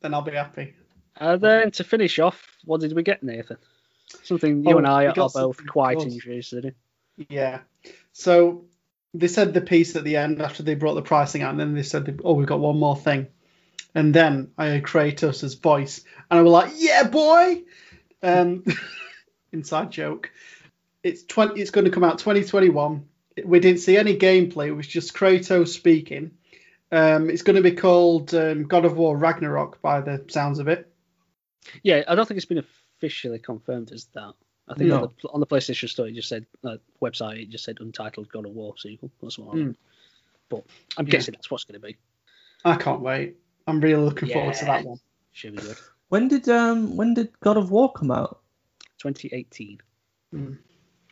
[0.00, 0.74] then I'll be happy.
[1.16, 3.58] And then to finish off, what did we get, Nathan?
[4.22, 6.74] Something you Oh, and I are both quite interested in.
[7.28, 7.60] Yeah.
[8.12, 8.64] So
[9.14, 11.74] they said the piece at the end after they brought the pricing out, and then
[11.74, 13.28] they said, "Oh, we've got one more thing."
[13.94, 17.62] And then I heard Kratos' as voice, and I was like, "Yeah, boy!"
[18.22, 18.64] Um,
[19.52, 20.30] inside joke.
[21.02, 21.60] It's twenty.
[21.60, 23.04] It's going to come out 2021.
[23.44, 24.68] We didn't see any gameplay.
[24.68, 26.32] It was just Kratos speaking.
[26.92, 30.68] Um, it's going to be called um, God of War Ragnarok by the sounds of
[30.68, 30.92] it.
[31.82, 32.58] Yeah, I don't think it's been
[32.98, 34.34] officially confirmed as that.
[34.68, 37.64] I think on, the, on the PlayStation Store, it just said uh, website, it just
[37.64, 39.52] said Untitled God of War sequel or something.
[39.52, 39.76] Like that.
[40.48, 40.64] But
[40.96, 41.12] I'm Yeah.
[41.12, 41.96] guessing that's what's going to be.
[42.64, 43.36] I can't wait.
[43.66, 44.98] I'm really looking forward to that one.
[45.32, 45.78] Should be good.
[46.08, 48.40] When did um when did God of War come out?
[48.98, 49.78] 2018.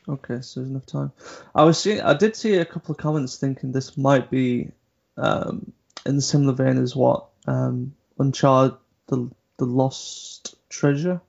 [0.09, 1.13] Okay, so there's enough time.
[1.55, 4.71] I was seeing, I did see a couple of comments thinking this might be
[5.19, 5.73] um,
[6.07, 8.77] in the similar vein as what um, Uncharted,
[9.09, 11.21] the the Lost Treasure,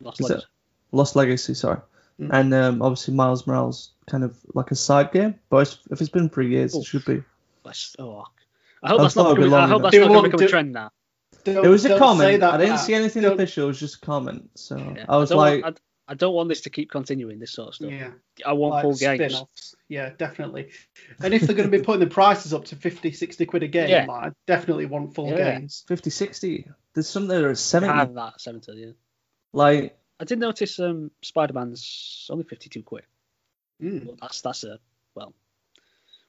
[0.00, 0.46] Lost Is Legacy.
[0.92, 1.80] Lost Legacy, sorry,
[2.20, 2.28] Mm.
[2.32, 5.34] and um, obviously Miles Morales, kind of like a side game.
[5.48, 6.82] But it's, if it's been three years, Oof.
[6.82, 7.22] it should be.
[7.64, 8.26] Let's- oh,
[8.82, 10.28] I hope I that's not it'd be becoming, I long hope that's not going to
[10.30, 10.90] become a trend now.
[11.44, 12.42] Don't- It was a comment.
[12.42, 12.80] I didn't Matt.
[12.80, 13.64] see anything Don't- official.
[13.64, 14.50] It was just a comment.
[14.56, 15.06] So Yeah.
[15.08, 17.68] I was don't like, want, I, I don't want this to keep continuing, this sort
[17.68, 17.90] of stuff.
[17.92, 18.10] Yeah.
[18.44, 19.32] I want like full games.
[19.32, 19.74] spin-offs.
[19.88, 20.70] Yeah, definitely.
[21.22, 23.68] And if they're going to be putting the prices up to 50, 60 quid a
[23.68, 24.06] game, Yeah.
[24.06, 25.58] like, I definitely want full Yeah.
[25.58, 25.84] games.
[25.88, 26.68] 50, 60.
[26.94, 27.92] There's some that are 70.
[27.94, 28.86] Have that 70, yeah.
[29.52, 33.04] Like, I did notice um, Spider Man's only 52 quid.
[33.82, 34.06] Mm.
[34.06, 34.78] But that's that's a
[35.14, 35.34] well.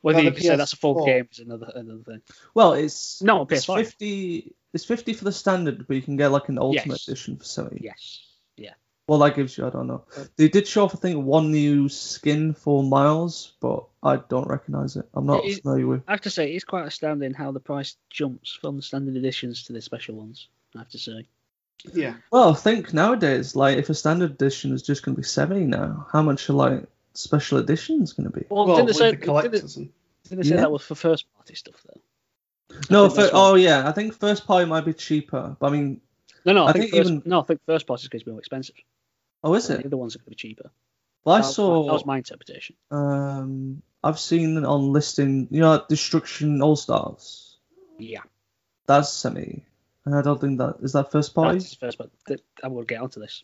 [0.02, 2.22] Whether Well, you the can say that's a full game is another another thing.
[2.56, 3.78] well, it's No, it's PS5.
[3.78, 4.56] 50.
[4.74, 7.08] It's 50 for the standard, but you can get like an ultimate Yes.
[7.08, 7.82] edition for 70.
[7.84, 8.26] Yes.
[9.08, 9.12] Yeah.
[9.18, 10.04] Well, that gives you, I don't know.
[10.38, 14.96] They did show off, I think, one new skin for Miles, but I don't recognize
[14.96, 15.08] it.
[15.14, 16.04] I'm not It is- familiar with.
[16.08, 19.64] I have to say it's quite astounding how the price jumps from the standard editions
[19.64, 20.48] to the special ones.
[20.76, 21.26] I have to say.
[21.94, 22.16] Yeah.
[22.32, 25.66] Well, I think nowadays, like, if a standard edition is just going to be 70
[25.66, 28.46] now, how much are, like, special editions going to be?
[28.50, 29.90] Well, Well, didn't they say, the didn't, and
[30.24, 30.62] didn't they say Yeah.
[30.62, 32.00] that was for first party stuff though?
[32.90, 35.68] No, think that's for, what- oh, yeah, I think first party might be cheaper, but
[35.68, 36.00] I mean,
[36.46, 38.20] No, no, I, I think, think first, even- no, I think first party is going
[38.22, 38.76] to be more expensive.
[39.44, 39.86] Oh, is The it?
[39.86, 40.72] other ones are going to be cheaper.
[41.26, 41.86] Well, I that, was- saw.
[41.88, 42.76] that was my interpretation.
[42.92, 47.58] Um, I've seen on listing, you know, like Destruction All Stars.
[48.00, 48.22] Yeah,
[48.88, 49.64] That's semi,
[50.06, 51.60] and I don't think that is that first party.
[51.60, 53.44] that's first, but th- I will get onto this.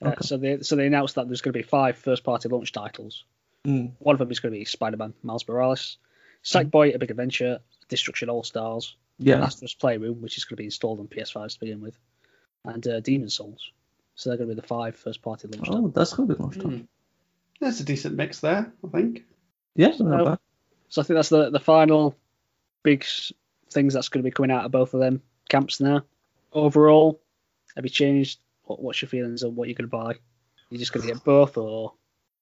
[0.00, 2.72] Uh, so they so they announced that there's going to be five first party launch
[2.72, 3.24] titles.
[3.66, 3.92] Mm.
[3.98, 5.98] One of them is going to be Spider-Man Miles Morales.
[6.44, 7.58] Sackboy: A Big Adventure,
[7.88, 11.60] Destruction All Stars, Yeah, Astro's Playroom, which is going to be installed on PS5 to
[11.60, 11.98] begin with,
[12.64, 13.72] and uh, Demon's Souls.
[14.18, 15.84] So they're going to be the five first party launch titles.
[15.84, 16.58] oh, that's gonna be launched.
[16.58, 16.88] Mm.
[17.60, 19.22] There's a decent mix there, I think.
[19.76, 20.38] Yeah, not So- bad.
[20.88, 22.16] So I think that's the the final
[22.82, 23.04] big
[23.70, 26.02] things that's going to be coming out of both of them camps now.
[26.52, 27.20] Overall,
[27.76, 28.40] have you changed?
[28.64, 30.12] What, what's your feelings on what you're going to buy?
[30.12, 30.16] Are
[30.70, 31.92] you just going to get both, or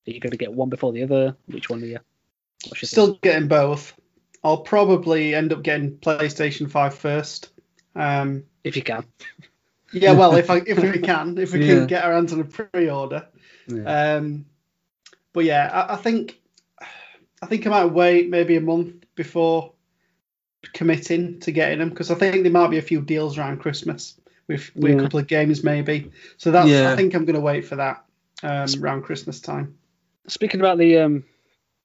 [0.07, 1.37] are you going to get one before the other?
[1.47, 1.99] Which one are you?
[2.69, 3.93] What's your Still getting both.
[4.45, 7.51] I'll probably end up getting PlayStation 5 first.
[7.97, 9.05] Um, if you can.
[9.93, 11.67] Yeah, well, if I if we can, if we Yeah.
[11.67, 13.27] can get our hands on a pre-order.
[13.85, 14.47] Um,
[15.33, 16.41] but yeah, I, I think
[17.43, 19.73] I think I might wait maybe a month before
[20.73, 24.19] committing to getting them because I think there might be a few deals around Christmas
[24.49, 24.99] with with Yeah.
[24.99, 26.11] a couple of games maybe.
[26.37, 26.93] So that's Yeah.
[26.93, 28.05] I think I'm going to wait for that
[28.43, 29.77] um, around Christmas time.
[30.29, 31.25] Speaking about the um,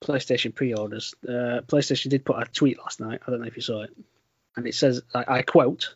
[0.04, 3.22] PlayStation pre-orders, uh, PlayStation did put a tweet last night.
[3.26, 3.96] I don't know if you saw it,
[4.56, 5.94] and it says, I, I quote,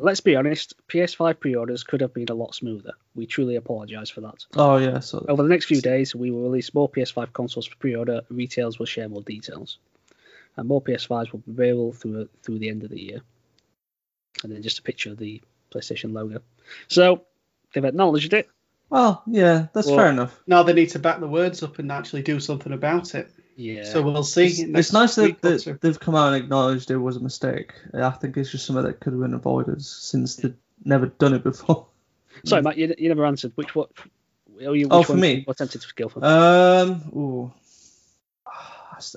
[0.00, 2.92] "Let's be honest, PS5 pre-orders could have been a lot smoother.
[3.14, 4.44] We truly apologise for that.
[4.56, 7.76] Oh yeah, so Over the next few days, we will release more PS5 consoles for
[7.76, 8.22] pre-order.
[8.30, 9.78] Retails will share more details,
[10.56, 13.20] and more PS5s will be available through through the end of the year."
[14.42, 15.40] And then just a picture of the
[15.72, 16.40] PlayStation logo.
[16.88, 17.24] So
[17.72, 18.48] they've acknowledged it.
[18.90, 20.40] Well, yeah, that's Well- fair enough.
[20.46, 23.30] Now they need to back the words up and actually do something about it.
[23.56, 23.84] Yeah.
[23.84, 24.46] So we'll see.
[24.46, 27.72] It's, it's nice that, that they've come out and acknowledged it was a mistake.
[27.94, 30.54] I think it's just something that could have been avoided since they'd
[30.84, 31.86] never done it before.
[32.44, 33.52] Sorry, Matt, you, you never answered.
[33.54, 33.90] Which what?
[34.62, 35.44] Oh, you, which Oh, for one me?
[35.46, 36.24] More tempted to go for?
[36.24, 37.52] Um, ooh,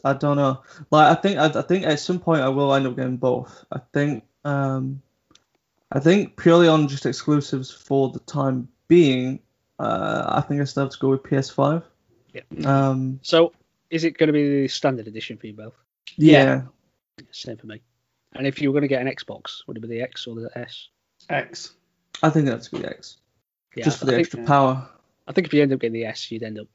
[0.06, 0.62] I don't know.
[0.90, 3.66] Like, I think I, I think at some point I will end up getting both.
[3.72, 5.02] I think um,
[5.92, 9.40] I think purely on just exclusives for the time being.
[9.78, 11.84] Uh, I think I still have to go with PS5.
[12.34, 12.42] Yeah.
[12.66, 13.54] Um, so
[13.90, 15.76] is it going to be the standard edition for you both?
[16.18, 16.64] yeah.
[17.32, 17.82] Same for me.
[18.34, 20.36] And if you were going to get an Xbox, would it be the X or
[20.36, 20.88] the S?
[21.30, 21.74] X.
[22.24, 23.18] I think that's good X.
[23.76, 24.88] Yeah, just for I the think, extra power.
[25.28, 26.68] I think if you end up getting the S, you'd end up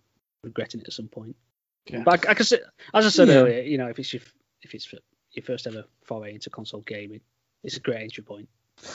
[0.42, 1.36] regretting it at some point.
[1.86, 2.02] Yeah.
[2.04, 2.58] But I, I can say,
[2.92, 3.34] as I said Yeah.
[3.34, 4.22] earlier, you know, if it's your
[4.62, 4.92] if it's
[5.32, 7.20] your first ever foray into console gaming,
[7.62, 8.48] it's a great entry point.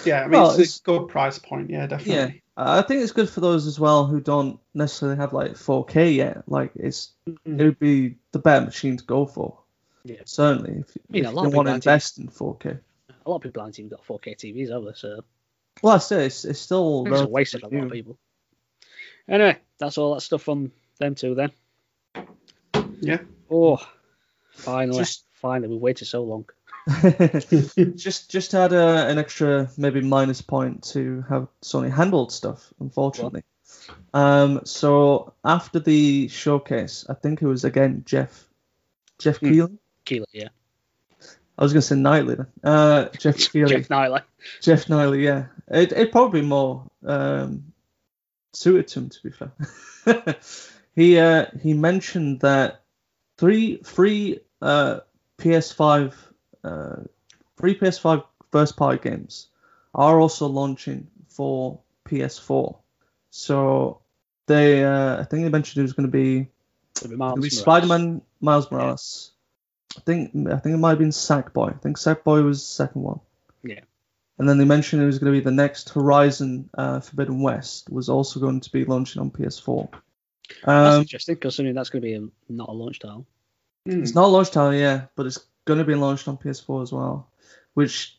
[0.05, 1.69] Yeah, I mean Well, it's, it's- a good price point.
[1.69, 2.13] Yeah, definitely.
[2.13, 6.15] Yeah, I think it's good for those as well who don't necessarily have like 4K
[6.15, 6.43] yet.
[6.47, 7.59] Like it's Mhm.
[7.59, 9.57] it would be the better machine to go for.
[10.03, 10.21] Yeah.
[10.25, 12.79] Certainly, if, mean, if a you want to invest in 4K.
[13.25, 15.23] A lot of people aren't even got 4K TVs over, so
[15.83, 18.17] Well, I say it's, it's still it's a waste of a lot of people.
[19.27, 21.51] Anyway, that's all that stuff from them two then.
[23.01, 23.19] Yeah.
[23.49, 23.77] Oh,
[24.51, 26.49] finally, Just- finally, we waited so long.
[27.95, 32.73] just just had a, an extra maybe minus point to how Sony handled stuff.
[32.79, 33.43] Unfortunately,
[34.13, 38.47] um, so after the showcase, I think it was again Geoff
[39.17, 39.49] Geoff Hmm.
[39.49, 39.77] Keighley.
[40.05, 40.47] Keeler, yeah.
[41.57, 42.37] I was gonna say Knightley.
[42.63, 43.75] Uh, Geoff Keighley.
[43.75, 44.21] Geoff Knightley.
[44.61, 45.47] Geoff Knightley, yeah.
[45.69, 47.73] It it probably more um,
[48.53, 50.35] suited to him to be fair.
[50.95, 52.81] he uh, he mentioned that
[53.37, 55.01] three three uh,
[55.37, 56.13] PS5
[56.63, 56.97] uh,
[57.57, 59.47] three PS5 first party games
[59.93, 62.77] are also launching for PS4.
[63.29, 64.01] So
[64.47, 66.47] they uh, I think they mentioned it was going to be
[67.07, 69.31] be be Spider-Man, Miles Morales.
[69.97, 71.75] I think I think it might have been Sackboy.
[71.75, 73.19] I think Sackboy was the second one.
[73.63, 73.81] Yeah.
[74.37, 77.89] And then they mentioned it was going to be the next Horizon uh, Forbidden West
[77.89, 79.89] was also going to be launching on PS4.
[80.63, 83.25] That's Um, interesting, considering that's going to be a, not a launch title.
[83.87, 84.01] Mm.
[84.01, 85.39] it's not a launch title, yeah, but it's
[85.69, 87.29] going to be launched on PS4 as well,
[87.75, 88.17] which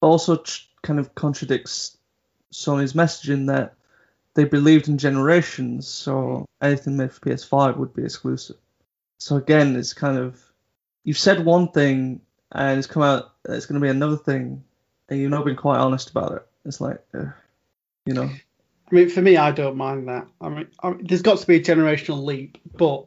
[0.00, 1.98] also tr- kind of contradicts
[2.52, 3.74] Sony's messaging that
[4.34, 8.56] they believed in generations, so anything made for PS5 would be exclusive.
[9.18, 10.40] So again, it's kind of
[11.02, 12.20] you've said one thing
[12.52, 14.62] and it's come out it's going to be another thing,
[15.08, 16.46] and you've not been quite honest about it.
[16.64, 17.02] It's like,
[18.06, 18.30] you know,
[18.92, 20.28] I mean, for me, I don't mind that.
[20.40, 23.06] I mean, I mean, there's got to be a generational leap, but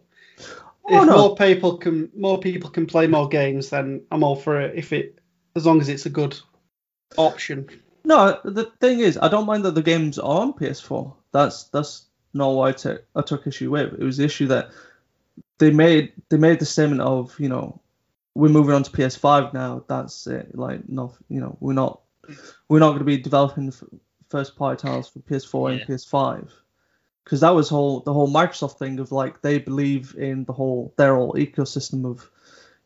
[0.90, 1.18] Oh, if no.
[1.18, 4.76] more people can more people can play more games, then I'm all for it.
[4.78, 5.20] If it
[5.56, 6.38] as long as it's a good
[7.18, 7.68] option.
[8.04, 11.14] No, the thing is, I don't mind that the games are on PS4.
[11.32, 13.94] That's that's not what I took I took issue with.
[13.94, 14.70] It was the issue that
[15.58, 17.82] they made they made the statement of you know
[18.36, 19.84] we're moving on to PS5 now.
[19.88, 20.56] That's it.
[20.56, 22.02] Like not you know we're not
[22.70, 23.84] we're not going to be developing f-
[24.30, 25.82] first party titles for PS4 Yeah.
[25.82, 26.50] and PS5
[27.26, 30.94] because that was whole the whole Microsoft thing of like they believe in the whole
[30.98, 32.30] their whole ecosystem of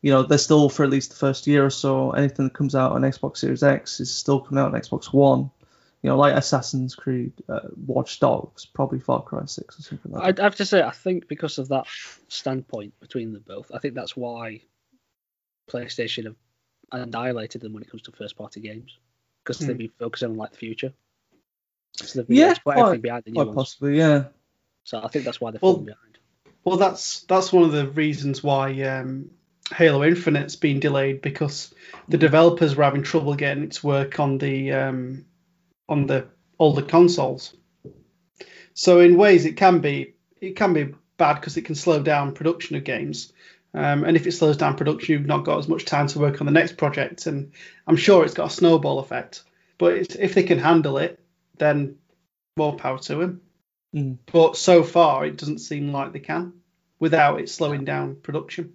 [0.02, 2.74] you know they're still for at least the first year or so anything that comes
[2.74, 5.50] out on Xbox Series X is still coming out on Xbox One.
[6.02, 10.22] You know, like Assassin's Creed, uh, Watch Dogs, probably Far Cry Six or something like
[10.22, 10.28] that.
[10.28, 11.86] I'd have to say, I think because of that
[12.28, 14.62] standpoint between them both, I think that's why
[15.70, 16.36] PlayStation have
[16.90, 18.96] annihilated them when it comes to first party games.
[19.44, 19.66] Because Hmm.
[19.66, 20.94] they've been focusing on like the future.
[21.96, 23.56] So they've Yeah, able put quite- everything behind the new Quite ones.
[23.56, 24.24] possibly, yeah.
[24.84, 26.18] So I think that's why they're Well- falling behind.
[26.64, 29.30] Well, that's that's one of the reasons why um,
[29.74, 31.74] Halo Infinite's been delayed because
[32.08, 35.24] the developers were having trouble getting it to work on the um,
[35.88, 36.26] on the
[36.58, 37.54] older consoles.
[38.74, 42.32] So in ways, it can be it can be bad because it can slow down
[42.34, 43.32] production of games.
[43.72, 46.40] Um, and if it slows down production, you've not got as much time to work
[46.40, 47.26] on the next project.
[47.26, 47.52] And
[47.86, 49.44] I'm sure it's got a snowball effect.
[49.78, 51.20] But it's, if they can handle it,
[51.60, 51.96] then
[52.56, 53.40] more power to him.
[53.94, 54.18] Mm.
[54.32, 56.54] But so far, it doesn't seem like they can
[56.98, 58.72] without it slowing down production.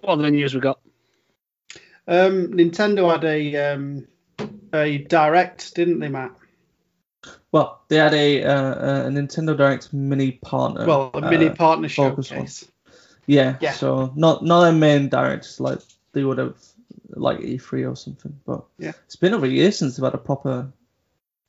[0.00, 0.80] What other news we got?
[2.06, 4.06] Um, Nintendo had a um,
[4.72, 6.32] a direct, didn't they, Matt?
[7.52, 10.84] Well, they had a, uh, a Nintendo Direct mini partner.
[10.86, 12.68] well, a mini uh, partner showcase.
[13.26, 13.72] Yeah, Yeah.
[13.72, 15.78] So not not a main direct like
[16.12, 16.56] they would have
[17.10, 18.38] like E3 or something.
[18.44, 18.92] But Yeah.
[19.06, 20.70] it's been over a year since they've had a proper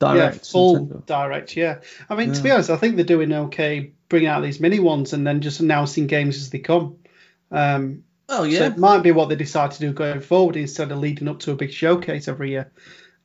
[0.04, 0.46] Yeah, direct.
[0.46, 1.06] full Nintendo.
[1.06, 1.56] direct.
[1.56, 4.78] Yeah, I mean, to be honest, I think they're doing okay bringing out these mini
[4.80, 6.98] ones and then just announcing games as they come.
[7.50, 8.66] Um, Oh So yeah.
[8.66, 11.52] it might be what they decide to do going forward instead of leading up to
[11.52, 12.70] a big showcase every year.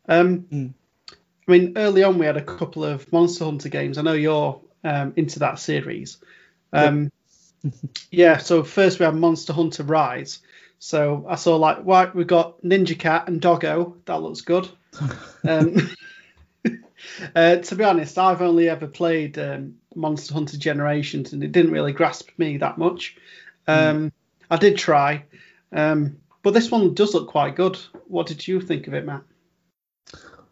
[0.07, 0.73] Um, Mm.
[1.09, 1.15] I
[1.47, 3.97] I mean, early on we had a couple of Monster Hunter games.
[3.97, 6.17] I know you're um, into that series.
[6.71, 7.11] Um,
[8.11, 8.37] yeah.
[8.37, 10.39] So first we had Monster Hunter Rise.
[10.79, 13.97] So I saw like, right, we got Ninja Cat and Doggo.
[14.05, 14.69] That looks good.
[15.47, 15.75] um,
[17.35, 21.71] uh, to be honest, I've only ever played um, Monster Hunter Generations, and it didn't
[21.71, 23.17] really grasp me that much.
[23.67, 24.11] Um,
[24.49, 25.23] I did try,
[25.71, 27.77] um, but this one does look quite good.
[28.07, 29.21] What did you think of it, Matt?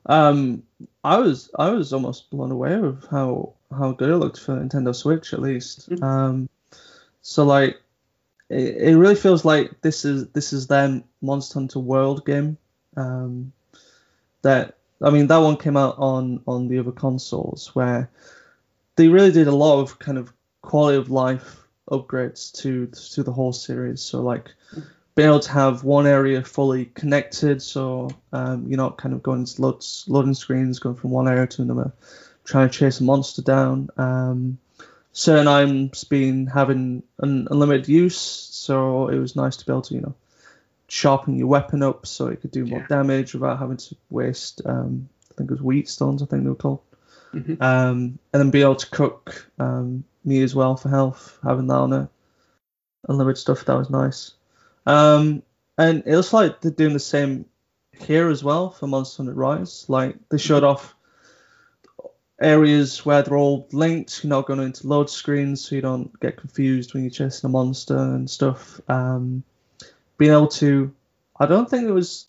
[0.05, 0.63] Um,
[1.03, 4.95] I was I was almost blown away with how how good it looked for Nintendo
[4.95, 5.89] Switch at least.
[5.89, 6.03] Mhm.
[6.03, 6.49] Um,
[7.21, 7.79] so like
[8.49, 12.57] it, it really feels like this is this is their Monster Hunter World game.
[12.97, 13.53] Um,
[14.41, 18.09] that I mean that one came out on on the other consoles where
[18.95, 23.31] they really did a lot of kind of quality of life upgrades to to the
[23.31, 24.01] whole series.
[24.01, 24.51] So like
[25.15, 29.45] being able to have one area fully connected, so um, you're not kind of going
[29.45, 31.91] to loads, loading screens, going from one area to another,
[32.45, 33.89] trying to chase a monster down.
[33.97, 34.59] Um,
[35.11, 39.95] certain items being having an unlimited use, so it was nice to be able to
[39.95, 40.15] you know
[40.89, 42.87] sharpen your weapon up so it could do more Yeah.
[42.87, 44.61] damage without having to waste.
[44.65, 46.21] Um, I think it was whetstones.
[46.21, 46.79] I think they were called.
[47.33, 47.61] Mhm.
[47.61, 51.75] Um, and then be able to cook um, me as well for health, having that
[51.75, 52.09] on a
[53.07, 54.31] unlimited stuff that was nice.
[54.85, 55.43] Um,
[55.77, 57.45] and it looks like they're doing the same
[57.97, 59.85] here as well for Monster Hunter Rise.
[59.87, 60.95] Like they showed off
[62.41, 64.23] areas where they're all linked.
[64.23, 67.51] You're not going into load screens, so you don't get confused when you're chasing a
[67.51, 68.79] monster and stuff.
[68.89, 69.43] Um,
[70.19, 70.93] being able to,
[71.39, 72.27] I don't think it was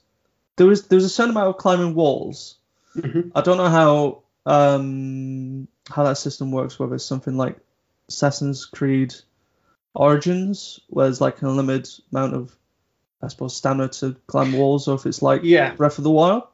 [0.57, 2.57] there was there was a certain amount of climbing walls.
[2.97, 3.33] Mhm.
[3.35, 6.79] I don't know how um, how that system works.
[6.79, 7.59] Whether it's something like
[8.09, 9.15] Assassin's Creed
[9.95, 12.57] Origins, where there's like an unlimited amount of,
[13.23, 16.45] I suppose, stamina to climb walls, or if it's like Yeah, Breath of the Wild.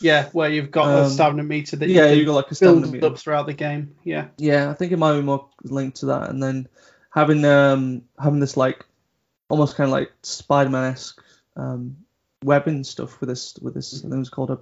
[0.00, 2.54] yeah, where you've got a Um, stamina meter that Yeah, you can got like a
[2.54, 3.06] stamina meter.
[3.06, 3.94] up throughout the game.
[4.04, 6.68] Yeah, Yeah, I think it might be more linked to that, and then
[7.10, 8.84] having um having this like
[9.48, 11.22] almost kind of like Spider-Man esque
[11.56, 11.96] um
[12.44, 13.94] webbing stuff with this with this.
[13.98, 14.58] I think it was called a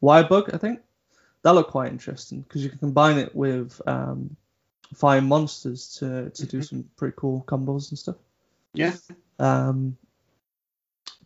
[0.00, 0.50] wire bug.
[0.52, 0.80] I think
[1.42, 4.36] that looked quite interesting because you can combine it with um
[4.94, 6.68] fire monsters to to do Mhm.
[6.68, 8.16] some pretty cool combos and stuff.
[8.74, 8.94] yeah,
[9.38, 9.96] Um,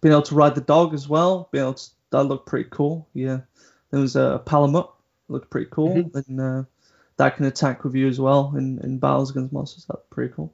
[0.01, 3.09] being able to ride the dog as well, being able to, that looked pretty cool.
[3.15, 3.41] Yeah,
[3.91, 4.91] there was a Palamut,
[5.29, 6.27] looked pretty cool, Mhm.
[6.27, 6.65] and uh,
[7.17, 9.87] that can attack with you as well in, in battles against monsters.
[9.87, 10.53] That's pretty cool.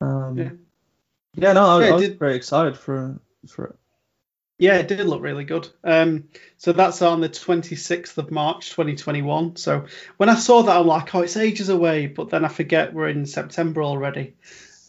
[0.00, 0.50] Um, Yeah.
[1.34, 1.52] yeah.
[1.52, 3.76] no, I, Yeah, I was did- very excited for for it.
[4.58, 4.76] yeah.
[4.76, 5.68] It did look really good.
[5.82, 6.28] Um,
[6.58, 9.56] so that's on the 26th of March, 2021.
[9.56, 9.86] So
[10.18, 12.06] when I saw that, I'm like, oh, it's ages away.
[12.06, 14.34] But then I forget we're in September already.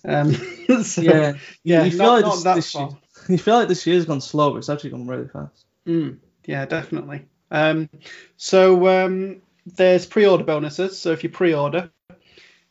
[0.04, 0.34] Um,
[0.84, 1.34] so, Yeah,
[1.64, 2.90] yeah, you feel not, like not this, that this year,
[3.30, 5.66] you feel like this year's gone slow, but it's actually gone really fast.
[5.88, 7.26] Mm, yeah, definitely.
[7.52, 7.90] Um,
[8.38, 10.98] so um, there's pre-order bonuses.
[10.98, 11.92] So if you pre-order,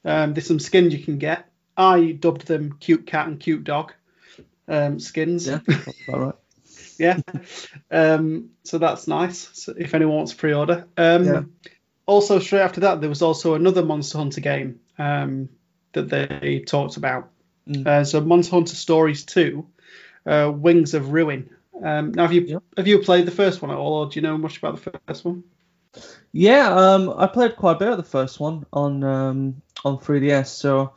[0.05, 1.50] um, there's some skins you can get.
[1.77, 3.93] I dubbed them cute cat and cute dog
[4.69, 5.47] um, skins.
[5.47, 6.35] Yeah, that's about right.
[6.99, 7.21] yeah.
[7.91, 9.49] Um, so that's nice.
[9.55, 10.87] So if anyone wants to pre-order.
[10.97, 11.43] Um, Yeah.
[12.07, 15.49] Also, straight after that, there was also another Monster Hunter game um,
[15.93, 17.31] that they talked about.
[17.69, 17.87] Mm.
[17.87, 19.65] Uh, so Monster Hunter Stories 2,
[20.27, 21.51] uh, Wings of Ruin.
[21.81, 22.59] Um, now, have you Yeah.
[22.77, 24.99] have you played the first one at all, or do you know much about the
[25.07, 25.45] first one?
[26.33, 30.49] Yeah, um, I played quite a bit of the first one on um, on 3DS.
[30.49, 30.93] So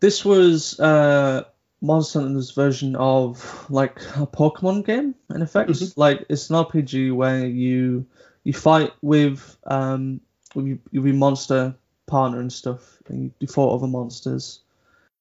[0.00, 1.44] this was uh,
[1.80, 5.70] Monster Hunter's version of like a Pokemon game in effect.
[5.70, 5.92] Mhm.
[5.96, 8.06] Like it's an RPG where you
[8.44, 10.20] you fight with um
[10.54, 11.74] with your, your monster
[12.06, 14.60] partner and stuff, and you, you fought other monsters.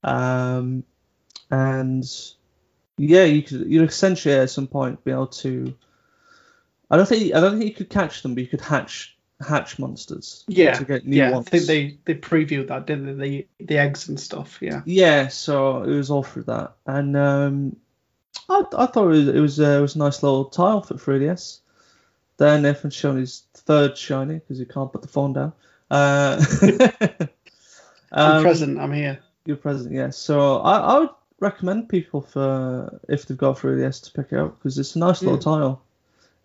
[0.03, 0.83] Um,
[1.51, 2.05] and
[2.97, 5.75] yeah, you could you essentially at some point be able to.
[6.89, 9.79] I don't think I don't think you could catch them, but you could hatch hatch
[9.79, 10.43] monsters.
[10.47, 11.47] Yeah, to get new yeah, ones.
[11.47, 13.29] I think they, they previewed that, didn't they?
[13.29, 14.57] The the eggs and stuff.
[14.61, 14.81] Yeah.
[14.85, 17.75] Yeah, so it was all through that, and um,
[18.49, 20.95] I, I thought it was it was, uh, it was a nice little tile for
[20.95, 21.59] 3DS.
[22.37, 25.53] Then Nathan's shown his third shiny because he can't put the phone down.
[25.89, 26.43] Uh,
[28.11, 28.79] I'm um, present.
[28.79, 29.19] I'm here.
[29.45, 30.17] You're present, yes.
[30.17, 31.09] So I, I would
[31.39, 35.21] recommend people for if they've got 3DS to pick it up because it's a nice
[35.21, 35.81] little tile.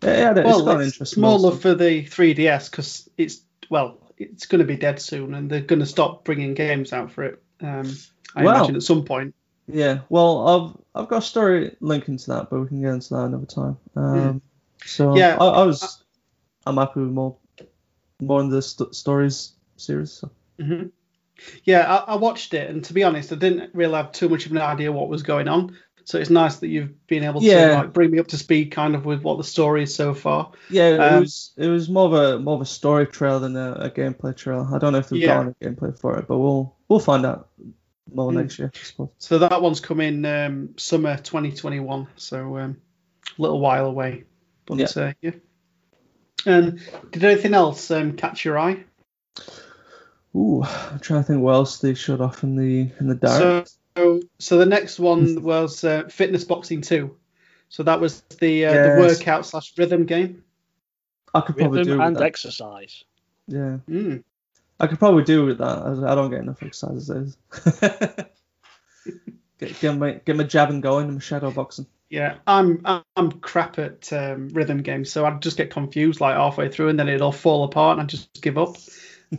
[0.03, 1.23] Yeah, yeah, it's well, it's interesting.
[1.23, 5.49] little love for the 3DS because it's well, it's going to be dead soon, and
[5.49, 7.43] they're going to stop bringing games out for it.
[7.61, 7.89] Um,
[8.35, 8.55] I Wow.
[8.55, 9.35] imagine at some point.
[9.67, 10.47] Yeah, well,
[10.95, 13.45] I've I've got a story linking to that, but we can get into that another
[13.45, 13.77] time.
[13.95, 14.41] Um,
[14.85, 15.17] So Hmm.
[15.17, 15.37] Yeah.
[15.39, 16.03] I, I was
[16.65, 17.37] I'm happy with more
[18.21, 20.11] more in the st- stories series.
[20.11, 20.29] So.
[20.59, 20.87] hmm
[21.63, 24.45] Yeah, I, I watched it, and to be honest, I didn't really have too much
[24.45, 25.75] of an idea what was going on.
[26.05, 27.69] So it's nice that you've been able Yeah.
[27.69, 30.13] to like bring me up to speed, kind of with what the story is so
[30.13, 30.51] far.
[30.69, 33.55] Yeah, it Um, was it was more of a more of a story trail than
[33.55, 34.67] a, a gameplay trail.
[34.73, 35.43] I don't know if they've Yeah.
[35.43, 37.49] got a gameplay for it, but we'll we'll find out
[38.13, 38.35] more Mm.
[38.35, 38.71] next year,
[39.17, 42.07] So that one's coming um, summer 2021.
[42.17, 42.77] So um,
[43.37, 44.25] a little while away.
[44.65, 45.03] But Yeah.
[45.03, 45.31] uh, yeah.
[46.45, 46.77] Um,
[47.11, 48.83] did anything else um, catch your eye?
[50.35, 53.69] Ooh, I'm trying to think what else they showed off in the in the direct.
[53.69, 57.15] So, so the next one was uh, Fitness Boxing 2.
[57.69, 60.43] So that was the uh, the workout slash rhythm game.
[61.33, 62.23] I could probably Rhythm do with and that.
[62.23, 63.03] exercise.
[63.47, 64.23] Yeah, Mm.
[64.79, 65.77] I could probably do with that.
[65.79, 67.35] I, I don't get enough exercise as
[67.79, 68.27] it
[69.05, 69.13] is.
[69.59, 71.87] get, get my get my jabbing going and my shadow boxing.
[72.09, 76.35] Yeah, I'm I'm- I'm crap at um, rhythm games, so I'd just get confused like
[76.35, 78.75] halfway through, and then it'd all fall apart, and I'd just give up.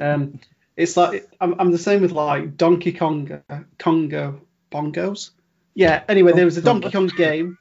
[0.00, 0.40] Um,
[0.76, 3.40] it's like I'm, I'm the same with like Donkey Kong,
[3.78, 4.40] Congo
[4.74, 5.30] bongos.
[5.74, 6.02] Yeah.
[6.08, 7.58] Anyway, there was a Donkey Kong game,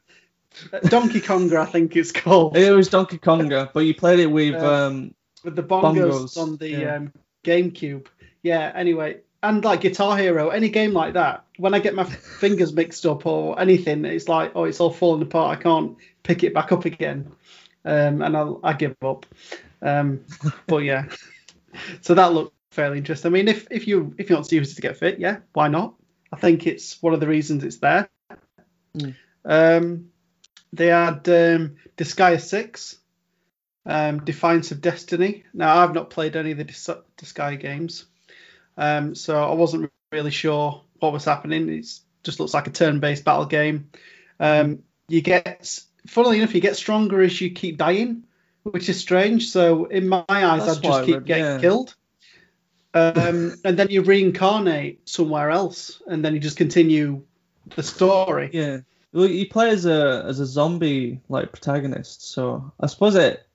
[0.72, 4.26] Uh, Donkey Konga, I think it's called, It was Donkey Konga, but you played it
[4.26, 6.96] with Uh, um with the bongos, bongos, on the yeah.
[6.96, 7.12] um,
[7.44, 8.06] GameCube.
[8.42, 8.72] Yeah.
[8.74, 13.04] Anyway, and like Guitar Hero, any game like that, when I get my fingers mixed
[13.04, 15.58] up or anything, it's like, oh, it's all falling apart.
[15.58, 17.30] I can't pick it back up again,
[17.84, 19.26] um, and I'll, I give up.
[19.82, 20.24] Um,
[20.66, 21.06] but yeah,
[22.00, 23.30] so that looked fairly interesting.
[23.30, 25.38] I mean, if if you if you want to use it to get fit, yeah,
[25.52, 25.94] why not?
[26.34, 28.08] I think it's one of the reasons it's there.
[28.98, 29.14] Mm.
[29.44, 30.10] Um,
[30.72, 32.96] they had um, Disgaea Six,
[33.86, 35.44] um, Defiance of Destiny.
[35.54, 38.06] Now I've not played any of the Dis- Disgaea games,
[38.76, 41.68] um, so I wasn't really sure what was happening.
[41.68, 41.86] It
[42.24, 43.90] just looks like a turn-based battle game.
[44.40, 45.78] Um, you get,
[46.08, 48.24] funnily enough, you get stronger as you keep dying,
[48.64, 49.50] which is strange.
[49.50, 51.60] So in my eyes, That's I'd just keep getting yeah.
[51.60, 51.94] killed.
[52.94, 57.22] Um, and then you reincarnate somewhere else, and then you just continue
[57.74, 58.50] the story.
[58.52, 58.78] yeah.
[59.12, 63.46] Well, you play as a as a zombie like protagonist, so I suppose it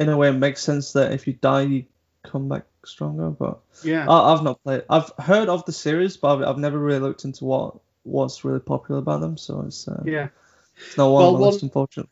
[0.00, 1.84] in a way makes sense that if you die you
[2.24, 3.30] come back stronger.
[3.30, 4.08] But Yeah.
[4.08, 4.82] I, I've not played.
[4.90, 8.58] I've heard of the series, but I've, I've never really looked into what what's really
[8.60, 9.36] popular about them.
[9.36, 10.28] So it's uh, yeah.
[10.76, 12.10] it's not one Well, on one- list, unfortunately.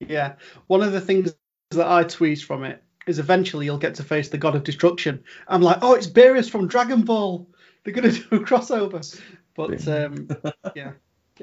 [0.00, 0.34] Yeah.
[0.66, 1.34] One of the things
[1.70, 5.22] that I tweet from it is eventually you'll get to face the god of destruction.
[5.48, 7.46] I'm like, oh, it's Beerus from Dragon Ball.
[7.82, 9.20] They're going to do a crossover.
[9.54, 10.28] But um,
[10.74, 10.92] yeah,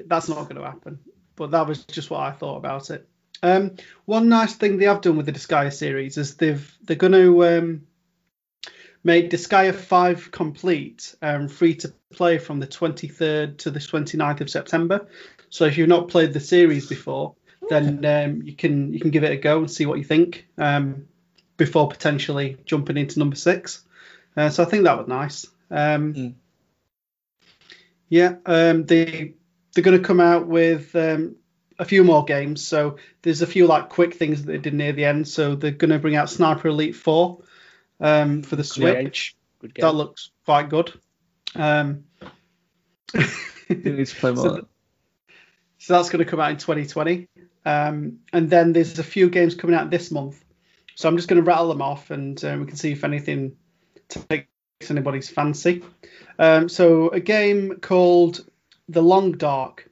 [0.06, 1.00] that's not going to happen.
[1.36, 3.08] But that was just what I thought about it.
[3.44, 7.14] Um, one nice thing they have done with the Disgaea series is they've they're going
[7.14, 7.82] to um,
[9.04, 14.50] make Disgaea 5 complete um, free to play from the 23rd to the 29th of
[14.50, 15.08] September.
[15.50, 17.36] So if you've not played the series before,
[17.70, 20.48] then um, you can you can give it a go and see what you think
[20.58, 21.08] um,
[21.62, 23.84] before potentially jumping into number six.
[24.36, 25.46] Uh, so I think that was nice.
[25.70, 26.34] Um, Mm.
[28.10, 29.36] Yeah, um, they
[29.72, 31.36] they're going to come out with um,
[31.78, 32.66] a few more games.
[32.66, 35.28] So there's a few like quick things that they did near the end.
[35.28, 37.44] So they're going to bring out Sniper Elite Four
[38.00, 39.36] um, for the Switch.
[39.60, 39.84] Good game.
[39.84, 40.92] That looks quite good.
[41.56, 42.06] Um,
[43.14, 44.44] You need to play more.
[44.44, 44.68] So
[45.78, 47.28] So that's going to come out in 2020.
[47.66, 50.44] Um, and then there's a few games coming out this month.
[51.02, 53.56] So I'm just going to rattle them off and uh, we can see if anything
[54.08, 54.46] takes
[54.90, 55.84] anybody's fancy.
[56.38, 58.46] Um, so a game called
[58.88, 59.90] The Long Dark.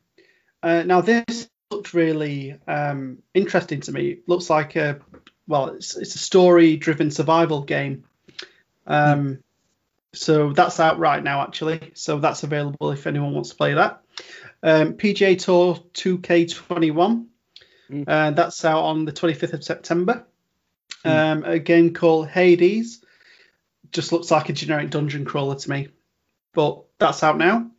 [0.62, 4.10] Uh, now this looked really um, interesting to me.
[4.10, 4.99] It looks like a
[5.47, 8.03] well, it's, it's a story-driven survival game.
[8.86, 9.39] Um,
[10.14, 11.91] So that's out right now, actually.
[11.95, 14.01] So that's available if anyone wants to play that.
[14.62, 17.26] Um, PGA Tour 2K21.
[17.89, 18.03] Mm.
[18.07, 20.26] Uh, that's out on the 25th of September.
[21.06, 23.04] Um, a game called Hades.
[23.91, 25.88] Just looks like a generic dungeon crawler to me.
[26.54, 27.72] But that's out now.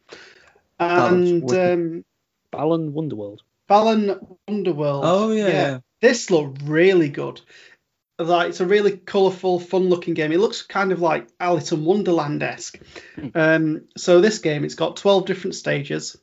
[0.79, 1.73] And wicked.
[1.73, 2.05] um,
[2.51, 3.41] Balan Wonderworld.
[3.69, 4.19] Balan
[4.49, 5.05] Underworld.
[5.07, 5.79] oh yeah, yeah.
[6.01, 7.41] This looked really good.
[8.19, 10.33] Like it's a really colourful, fun-looking game.
[10.33, 12.79] It looks kind of like Alice in Wonderland-esque.
[13.35, 16.17] Um, so this game, it's got 12 different stages,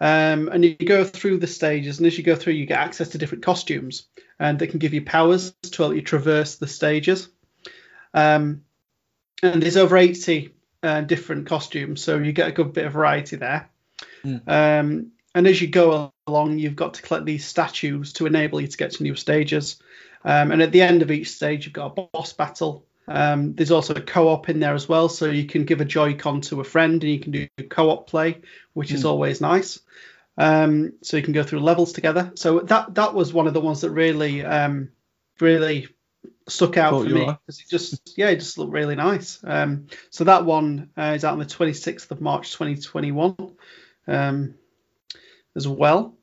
[0.00, 3.08] um, and you go through the stages, and as you go through, you get access
[3.10, 7.28] to different costumes, and they can give you powers to help you traverse the stages.
[8.12, 8.62] Um,
[9.42, 13.36] and there's over 80 uh, different costumes, so you get a good bit of variety
[13.36, 13.70] there.
[14.24, 14.48] Mm.
[14.48, 18.68] Um, and as you go along, you've got to collect these statues to enable you
[18.68, 19.76] to get to new stages.
[20.24, 22.85] Um, and at the end of each stage, you've got a boss battle.
[23.08, 26.40] Um, there's also a co-op in there as well, so you can give a Joy-Con
[26.42, 28.40] to a friend and you can do co-op play,
[28.72, 29.08] which is Hmm.
[29.08, 29.80] always nice.
[30.38, 32.32] Um, so you can go through levels together.
[32.34, 34.90] So that that was one of the ones that really um,
[35.40, 35.88] really
[36.48, 39.40] stuck out Caught for me because it just yeah it just looked really nice.
[39.44, 43.34] Um, so that one uh, is out on the 26th of March 2021
[44.08, 44.54] um,
[45.54, 46.14] as well.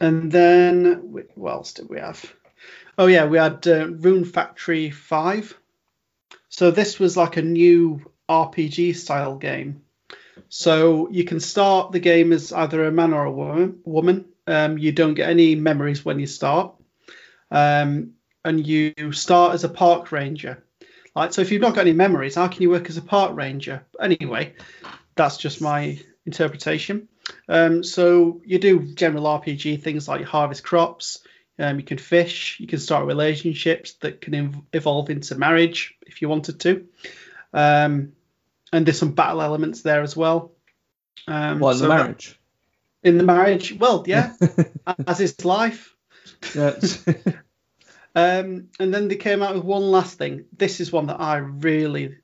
[0.00, 2.32] And then what else did we have?
[2.96, 5.56] Oh yeah, we had uh, Rune Factory Five.
[6.48, 9.82] So this was like a new RPG style game.
[10.48, 13.80] So you can start the game as either a man or a woman.
[13.84, 14.26] Woman.
[14.46, 16.74] Um, you don't get any memories when you start,
[17.50, 18.12] um,
[18.44, 20.64] and you start as a park ranger.
[21.14, 23.36] Like so, if you've not got any memories, how can you work as a park
[23.36, 23.84] ranger?
[24.00, 24.54] Anyway,
[25.16, 27.08] that's just my interpretation.
[27.46, 31.20] Um, so you do general RPG things like harvest crops.
[31.58, 32.58] Um, you can fish.
[32.60, 36.86] You can start relationships that can ev- evolve into marriage if you wanted to.
[37.52, 38.12] Um,
[38.72, 40.52] and there's some battle elements there as well.
[41.26, 42.34] Um, What in so the that- marriage?
[43.02, 44.34] in the marriage, well, yeah,
[45.06, 45.94] as is life.
[46.54, 46.74] yeah.
[48.14, 50.46] Um, and then they came out with one last thing.
[50.56, 52.16] This is one that I really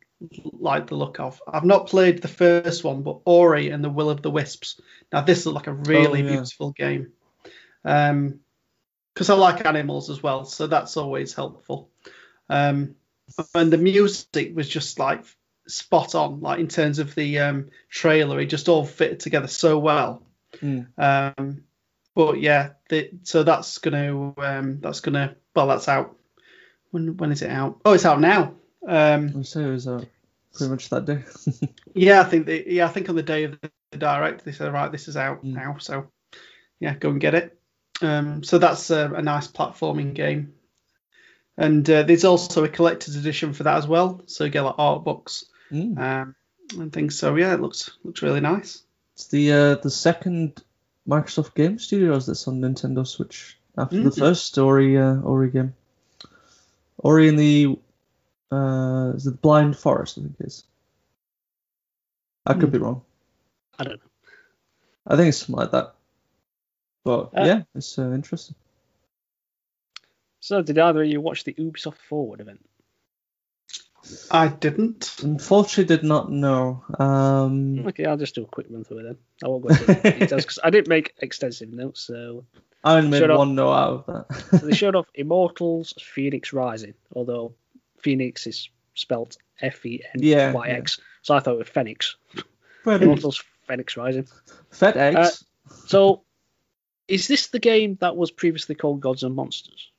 [0.52, 1.40] like the look of.
[1.46, 4.80] I've not played the first one, but Ori and the Will of the Wisps.
[5.12, 6.30] Now this looks like a really Oh, yeah.
[6.32, 7.12] beautiful game.
[7.84, 8.40] Um,
[9.14, 11.88] because I like animals as well, so that's always helpful.
[12.48, 12.96] Um,
[13.54, 15.24] and the music was just like
[15.66, 19.78] spot on, like in terms of the um trailer, it just all fitted together so
[19.78, 20.22] well.
[20.56, 20.86] Mm.
[20.98, 21.64] Um,
[22.14, 26.16] but yeah, the, so that's gonna um, that's gonna well that's out.
[26.90, 27.80] When when is it out?
[27.84, 28.54] Oh, it's out now.
[28.86, 31.24] Um, I say it was pretty much that day.
[31.94, 34.52] yeah, I think they, yeah I think on the day of the, the direct they
[34.52, 35.54] said right this is out Mm.
[35.54, 35.76] now.
[35.78, 36.08] So
[36.78, 37.58] yeah, go and get it.
[38.02, 40.54] Um, so that's a, a nice platforming game.
[41.56, 44.22] And uh, there's also a collector's edition for that as well.
[44.26, 45.98] So you get like art books Mm.
[45.98, 46.34] um,
[46.78, 47.18] and things.
[47.18, 48.82] So yeah, it looks looks really nice.
[49.14, 50.62] It's the uh, the second
[51.08, 54.18] Microsoft Game Studios that's on Nintendo Switch after the Mhm.
[54.18, 55.74] first Ori uh, Ori game.
[56.98, 57.78] Ori in the
[58.52, 60.18] uh, is it Blind Forest?
[60.18, 60.64] I think it is.
[62.46, 62.70] I could Hmm.
[62.70, 63.02] be wrong.
[63.78, 64.10] I don't know.
[65.06, 65.94] I think it's something like that.
[67.04, 68.56] But Uh, yeah, it's uh, interesting.
[70.40, 72.64] So, did either of you watch the Ubisoft Forward event?
[74.30, 75.16] I didn't.
[75.22, 76.84] Unfortunately, did not know.
[76.98, 79.16] Um, Okay, I'll just do a quick run through it then.
[79.42, 82.00] I won't go into details because I didn't make extensive notes.
[82.02, 82.44] So,
[82.82, 83.38] I only made Shut up.
[83.38, 84.36] one note out of that.
[84.60, 87.54] so they showed off Immortals Phoenix Rising, although
[88.02, 91.00] Phoenix is spelt F E N Y X.
[91.22, 92.16] So I thought it was Phoenix.
[92.84, 94.26] Immortals Phoenix Rising.
[94.70, 95.44] FedEx.
[95.86, 96.24] So,
[97.08, 99.90] is this the game that was previously called Gods and Monsters?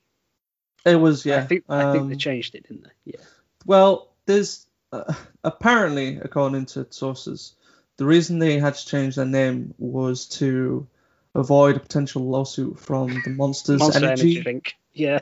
[0.86, 1.38] it was yeah.
[1.38, 3.14] I think I think they um, changed it, didn't they?
[3.14, 3.22] Yeah.
[3.66, 7.56] Well, there's uh, apparently, according to sources,
[7.98, 10.88] the reason they had to change their name was to
[11.34, 14.22] avoid a potential lawsuit from the Monsters Monster Energy.
[14.22, 14.76] Energy drink.
[14.94, 15.20] Yeah.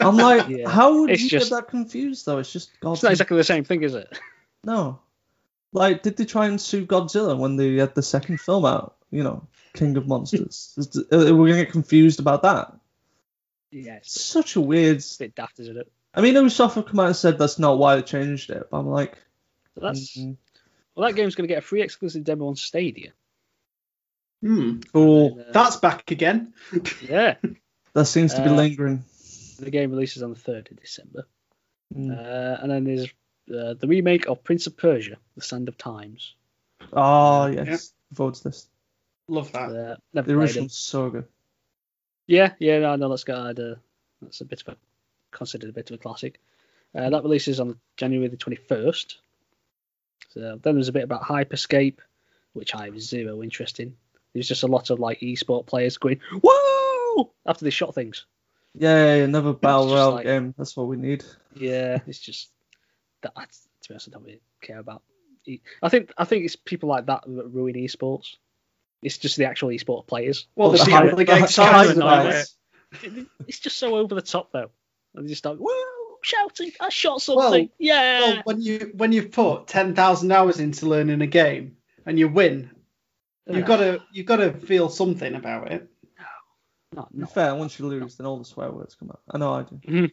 [0.00, 0.68] I'm like, Yeah.
[0.68, 2.38] how would It's you just- get that confused though?
[2.38, 2.92] It's just Godzilla.
[2.94, 4.18] It's not exactly the same thing, is it?
[4.64, 5.00] No,
[5.72, 8.96] like, did they try and sue Godzilla when they had the second film out?
[9.10, 10.74] You know, King of Monsters.
[10.78, 12.74] Is- uh, We're gonna get confused about that.
[13.70, 14.98] Yeah, it's It's such a weird.
[14.98, 15.90] a bit daft, isn't it?
[16.14, 18.78] I mean, Ubisoft have come out and said that's not why they changed it, but
[18.78, 19.16] I'm like,
[19.74, 20.36] So that's mm,
[20.94, 23.12] well, that game's going to get a free exclusive demo on Stadia.
[24.42, 24.80] Hmm.
[24.92, 25.38] cool.
[25.38, 26.52] And, uh, That's back again.
[27.08, 27.36] yeah,
[27.94, 29.04] That seems to be Uh, lingering.
[29.58, 31.26] the game releases on the third of December,
[31.94, 32.10] Mm.
[32.10, 33.08] uh, and then there's
[33.50, 36.34] uh, the remake of Prince of Persia: The Sand of Times.
[36.92, 38.68] Oh yes, votes this.
[39.28, 39.70] Love that.
[39.70, 41.24] Uh, never The played original's so good.
[42.26, 43.76] Yeah, yeah, no, no, that's got uh,
[44.20, 44.76] that's a bit of a
[45.30, 46.40] considered a bit of a classic.
[46.94, 49.18] Uh, that releases on January the twenty first.
[50.30, 51.98] So then there's a bit about Hyperscape,
[52.52, 53.96] which I have zero interest in.
[54.32, 58.24] There's just a lot of like esport players going whoa after they shot things.
[58.74, 60.54] Yeah, another battle royale like- game.
[60.56, 61.24] That's what we need.
[61.54, 62.50] Yeah, it's just
[63.22, 63.32] that.
[63.36, 65.02] I- To be honest, I don't really care about.
[65.46, 68.36] E- I think I think it's people like that that ruin esports.
[69.02, 70.46] It's just the actual esports players.
[70.54, 72.48] Well, the the hype- the get kind of
[73.02, 74.70] It- It's just so over the top though.
[75.14, 77.42] And they just start whoa shouting, I shot something.
[77.42, 78.20] Well, yeah.
[78.20, 82.28] Well, when you when you've put ten thousand hours into learning a game and you
[82.28, 82.70] win,
[83.48, 85.88] you've got to you've got to feel something about it.
[86.94, 87.32] Not, To not.
[87.34, 89.20] fair, once you lose, then all the swear words come out.
[89.30, 90.10] I know I do.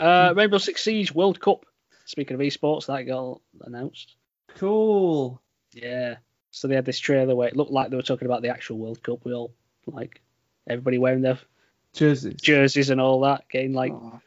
[0.00, 1.64] Uh, Rainbow Six Siege World Cup.
[2.06, 4.14] Speaking of esports, that got announced.
[4.54, 5.40] Cool.
[5.72, 6.16] Yeah.
[6.50, 8.78] So they had this trailer where it looked like they were talking about the actual
[8.78, 9.24] World Cup.
[9.24, 9.52] We all
[9.86, 10.22] like
[10.66, 11.38] everybody wearing their
[11.92, 12.40] Jerseys.
[12.40, 14.20] jerseys and all that, getting like Oh,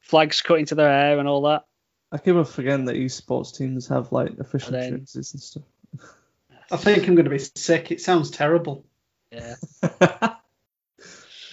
[0.00, 1.64] flags cut into their hair and all that.
[2.10, 5.62] I keep on forgetting that esports teams have like official And then- jerseys and stuff.
[6.70, 7.92] I think I'm going to be sick.
[7.92, 8.84] It sounds terrible.
[9.30, 9.54] Yeah.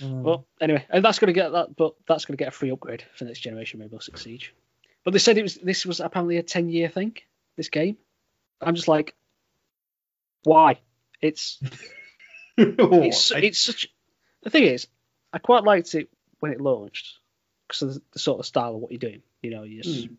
[0.01, 2.71] Well, anyway, and that's going to get that, but that's going to get a free
[2.71, 4.53] upgrade for next generation Rainbow Six Siege.
[5.03, 7.17] But they said it was this was apparently a ten year thing.
[7.55, 7.97] This game,
[8.61, 9.15] I'm just like,
[10.43, 10.79] why?
[11.21, 11.59] It's
[12.57, 13.39] it's Why?
[13.39, 13.87] it's such
[14.41, 14.87] the thing is,
[15.31, 17.19] I quite liked it when it launched
[17.67, 19.21] because of the, the sort of style of what you're doing.
[19.41, 20.13] You know, you just, Hmm.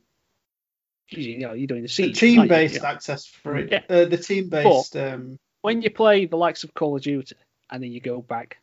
[1.10, 3.70] you, know, you're doing the The team-based You know, access for it.
[3.72, 3.82] Yeah.
[3.88, 4.96] Uh, the team-based.
[4.96, 7.36] Um, when you play the likes of Call of Duty
[7.70, 8.58] and then you go back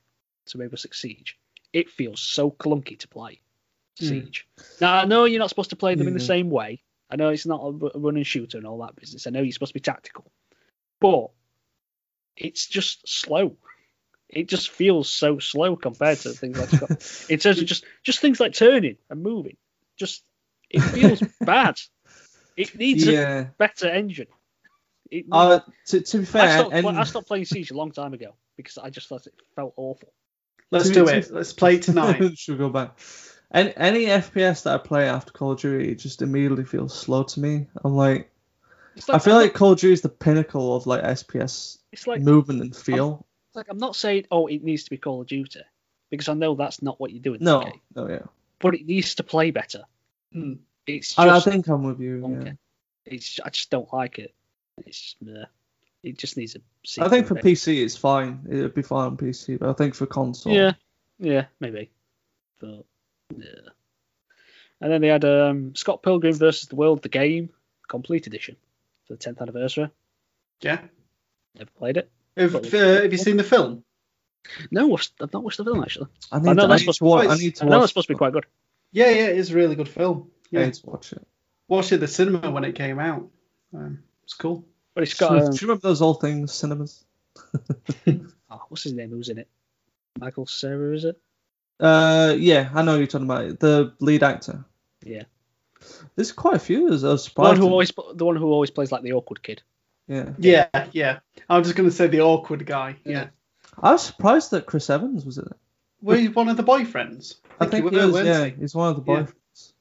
[0.48, 1.38] to Rainbow Six Siege,
[1.74, 3.42] it feels so clunky to play
[4.02, 4.08] Hmm.
[4.08, 4.48] Siege.
[4.80, 6.84] Now I know you're not supposed to play them in the same way.
[7.10, 9.28] I know it's not a ru- a run and shooter and all that business.
[9.28, 10.32] I know you're supposed to be tactical,
[11.00, 11.28] but
[12.38, 13.58] it's just slow.
[14.30, 17.30] It just feels so slow compared to things like Scott.
[17.30, 19.58] in terms of just just things like turning and moving.
[19.98, 20.24] Just
[20.70, 21.80] it feels bad.
[22.56, 24.28] It needs a better engine.
[25.10, 27.92] It Uh, to, to be I, fair, stopped, and, I stopped playing Siege a long
[27.92, 30.14] time ago because I just thought it felt awful.
[30.72, 31.30] let's do it.
[31.32, 32.22] Let's play tonight.
[32.38, 32.98] Should we go back?
[33.54, 37.24] Any, any FPS that I play after Call of Duty, it just immediately feels slow
[37.24, 37.68] to me.
[37.84, 38.32] I'm like,
[38.96, 42.08] It's I feel I'm like Call of Duty is the pinnacle of like FPS it's
[42.08, 43.26] like movement and feel.
[43.50, 45.62] it's like I'm not saying oh it needs to be Call of Duty
[46.10, 47.40] because I know that's not what you're doing.
[47.42, 47.82] No, okay?
[47.96, 48.26] no, yeah.
[48.60, 49.84] but it needs to play better.
[50.32, 50.54] Hmm.
[50.88, 52.22] It's I, I think I'm with you.
[52.22, 52.46] wonky.
[52.46, 52.54] Yeah.
[53.06, 54.34] It's I just don't like it.
[54.86, 55.46] It's just, meh.
[56.04, 57.04] it just needs a.
[57.04, 57.36] I think for.
[57.36, 58.46] PC it's fine.
[58.50, 60.74] It'd be fine on PC, but I think for console, Yeah,
[61.20, 61.92] yeah, maybe.
[62.60, 62.86] But
[63.38, 63.70] yeah.
[64.80, 67.50] And then they had um, Scott Pilgrim versus the World, the game,
[67.88, 68.56] complete edition
[69.08, 69.90] for the 10th anniversary.
[70.62, 70.82] Yeah.
[71.58, 72.10] Never played it.
[72.38, 73.84] Have, uh, have you seen the film?
[74.72, 76.08] No, I've not watched the film actually.
[76.32, 77.28] I I need, know to, I that's need supposed to watch.
[77.28, 77.84] I need to I know watch.
[77.84, 78.46] it's supposed to be quite good.
[78.92, 80.32] Yeah, yeah, it is a really good film.
[80.46, 80.66] I Yeah.
[80.66, 81.28] need to watch it.
[81.68, 83.30] Watched it at the cinema when it came out.
[83.74, 84.66] Um, it's cool.
[84.96, 87.06] But it's So, got do um, you remember those old things, cinemas?
[88.08, 89.10] oh, what's his name?
[89.12, 89.48] Who's in it?
[90.20, 91.20] Michael Cera, is it?
[91.82, 93.60] Uh, yeah, I know who you're talking about.
[93.60, 94.64] The lead actor.
[95.04, 95.24] Yeah.
[96.16, 96.90] There's quite a few.
[96.90, 99.64] There's a The one who always the one who always plays like the awkward kid.
[100.08, 101.20] Yeah, Yeah, yeah.
[101.50, 102.98] I was just going to say the awkward guy.
[103.06, 103.28] Yeah.
[103.82, 105.58] I was surprised that Chris Evans was in it.
[106.02, 107.36] Were you one of the boyfriends?
[107.60, 108.26] I think you he were, is.
[108.26, 108.56] Yeah, you?
[108.60, 109.20] he's one of the Yeah.
[109.22, 109.74] boyfriends.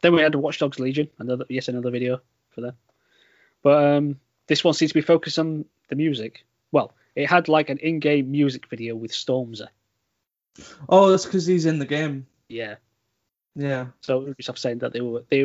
[0.00, 2.20] Then we had the Watch Dogs Legion, another yes, another video
[2.50, 2.74] for them.
[3.62, 6.44] But um, this one seems to be focused on the music.
[6.72, 9.66] Well, it had like an in-game music video with Stormzy.
[10.88, 12.26] Oh, that's because he's in the game.
[12.48, 12.76] Yeah.
[13.54, 13.86] Yeah.
[14.00, 15.44] So Ubisoft saying that they were they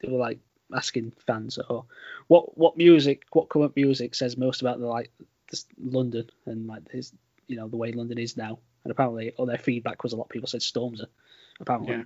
[0.00, 0.38] they were like
[0.74, 1.86] asking fans, oh,
[2.26, 5.10] what what music, what current music says most about the like
[5.50, 7.12] this London and like his
[7.46, 8.58] you know the way London is now.
[8.84, 11.06] And apparently, all their feedback was a lot of people said Stormzy.
[11.60, 12.04] Apparently,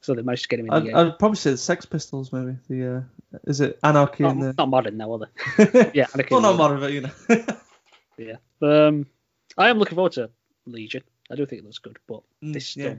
[0.00, 0.96] so they managed to get him in the I'd, game.
[0.96, 2.56] I'd probably say the Sex Pistols, maybe.
[2.68, 4.54] The uh, is it Anarchy not, in the?
[4.56, 5.90] not modern now, are they?
[5.94, 7.10] Yeah, Anakin well, not modern, but you know.
[8.18, 8.36] Yeah.
[8.62, 9.04] Um,
[9.58, 10.30] I am looking forward to
[10.64, 11.02] Legion.
[11.30, 12.94] I do think it looks good, but Mm, this yeah.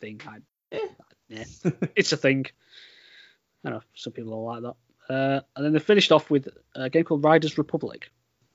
[0.00, 0.38] Thing, I,
[1.28, 1.44] yeah,
[1.96, 2.46] it's a thing.
[3.64, 5.14] I know some people don't like that.
[5.14, 8.10] Uh, and then they finished off with a game called Riders Republic.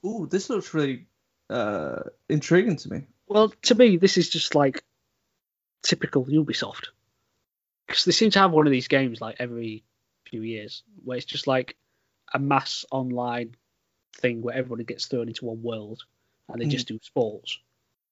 [0.05, 1.07] Ooh, this looks really
[1.49, 3.03] uh, intriguing to me.
[3.27, 4.83] Well, to me, this is just like
[5.83, 6.87] typical Ubisoft
[7.87, 9.83] because they seem to have one of these games like every
[10.25, 11.75] few years where it's just like
[12.33, 13.55] a mass online
[14.17, 16.03] thing where everybody gets thrown into one world
[16.49, 17.59] and they just do sports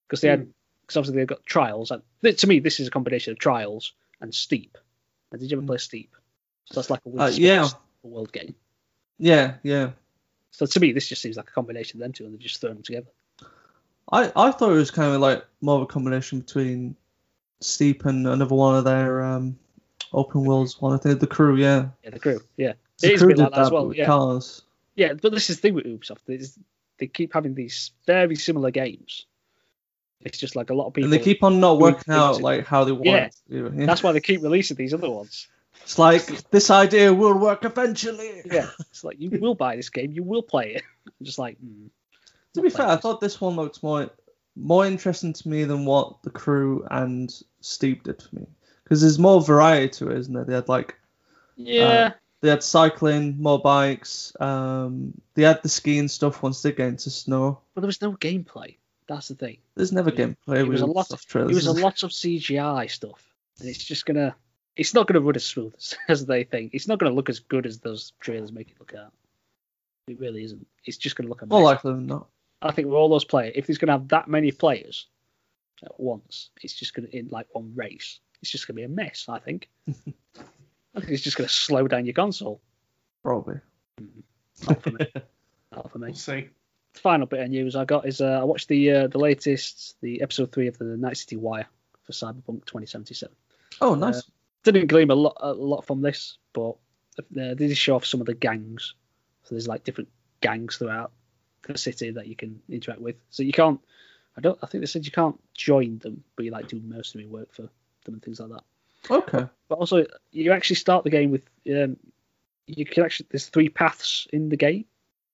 [0.07, 0.51] because they had
[0.90, 3.94] because obviously they've got trials and th- to me this is a combination of trials
[4.22, 4.76] and steep
[5.32, 5.68] and did you ever Mm.
[5.68, 6.16] play steep
[6.66, 7.68] so that's like a Uh, yeah.
[8.02, 8.56] World game
[9.20, 9.92] Yeah, yeah.
[10.52, 12.60] so to me this just seems like a combination of them two and they've just
[12.60, 13.08] thrown them together
[14.12, 16.96] I, I thought it was kind of like more of a combination between
[17.62, 19.60] Steep and another one of their um,
[20.14, 20.94] open worlds one.
[20.94, 21.90] I think the crew, yeah.
[22.04, 23.98] yeah the crew yeah The It is a crew bit like that as well, with
[23.98, 24.06] yeah.
[24.06, 24.64] cars.
[24.96, 26.20] Yeah, but this is the thing with Ubisoft.
[26.28, 26.58] Is
[26.98, 29.26] they keep having these very similar games.
[30.22, 31.12] It's just like a lot of people.
[31.12, 33.30] And they keep on not working out like how they want Yeah.
[33.50, 33.86] yeah.
[33.86, 35.48] That's why they keep releasing these other ones.
[35.84, 38.42] It's like this idea will work eventually.
[38.46, 40.84] Yeah, it's like you will buy this game, you will play it.
[41.08, 41.90] I'm just like, mm,
[42.54, 44.10] To be fair, playing I thought this one looked more
[44.56, 48.46] more interesting to me than what the crew and Steep did for me.
[48.84, 50.44] Because there's more variety to it, isn't there?
[50.44, 50.96] They had like
[51.56, 54.34] yeah, they had cycling, more bikes.
[54.40, 57.60] Um, they had the skiing stuff once they get into snow.
[57.74, 58.76] but there was no gameplay.
[59.10, 59.57] That's the thing.
[59.76, 61.51] There's never It- gameplay it was a lot of- trailers.
[61.51, 63.28] It was a lot of CGI stuff,
[63.60, 64.36] and it's just gonna.
[64.78, 66.74] It's not gonna run as smooth as, as they think.
[66.74, 69.12] It's not gonna look as good as those trailers make it look at.
[70.07, 70.66] It really isn't.
[70.86, 72.28] It's just gonna look a More likely than not.
[72.62, 75.07] I think with all those players, if he's going to have that many players
[75.82, 78.20] at once, it's just going to in like one race.
[78.41, 79.28] It's just going to be a mess.
[79.30, 79.70] I think.
[79.88, 82.60] I think it's just going to slow down your console.
[83.24, 83.62] Probably.
[84.01, 84.70] Mm-hmm.
[84.70, 85.07] Not for me.
[85.72, 86.07] Not for me.
[86.07, 86.49] We'll see.
[86.94, 90.22] Final bit of news I got is uh, I watched the uh, the latest, the
[90.22, 91.68] episode three of the Night City Wire
[92.04, 93.34] for Cyberpunk 2077.
[93.82, 94.24] Oh, nice.
[94.64, 96.76] Didn't glean a lot a lot from this, but
[97.20, 98.96] uh, they did show off some of the gangs.
[99.44, 100.10] So there's like different
[100.42, 101.12] gangs throughout
[101.64, 103.16] the city that you can interact with.
[103.30, 103.80] So you can't
[104.40, 104.58] I don't.
[104.64, 107.64] I think they said you can't join them, but you like do mercenary work for
[107.64, 108.64] them and things like that.
[109.12, 109.46] Okay.
[109.68, 111.98] But also, you actually start the game with um,
[112.66, 114.86] you can actually there's three paths in the game.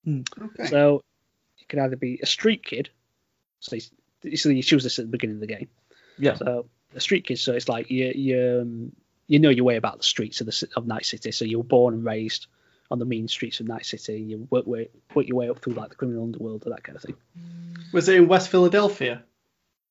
[0.08, 0.66] Okay.
[0.68, 1.04] So
[1.66, 2.90] you can either be a street kid,
[3.60, 3.78] so
[4.24, 5.68] you, so you choose this at the beginning of the game.
[6.18, 6.36] Yeah.
[6.36, 8.92] So a street kid, so it's like you you um,
[9.28, 11.32] you know your way about the streets of the of Night City.
[11.32, 12.48] So you were born and raised
[12.92, 14.20] on the mean streets of Night City.
[14.20, 16.96] You work way, work your way up through like the criminal underworld or that kind
[16.96, 17.16] of thing.
[17.92, 19.24] Was it in West Philadelphia?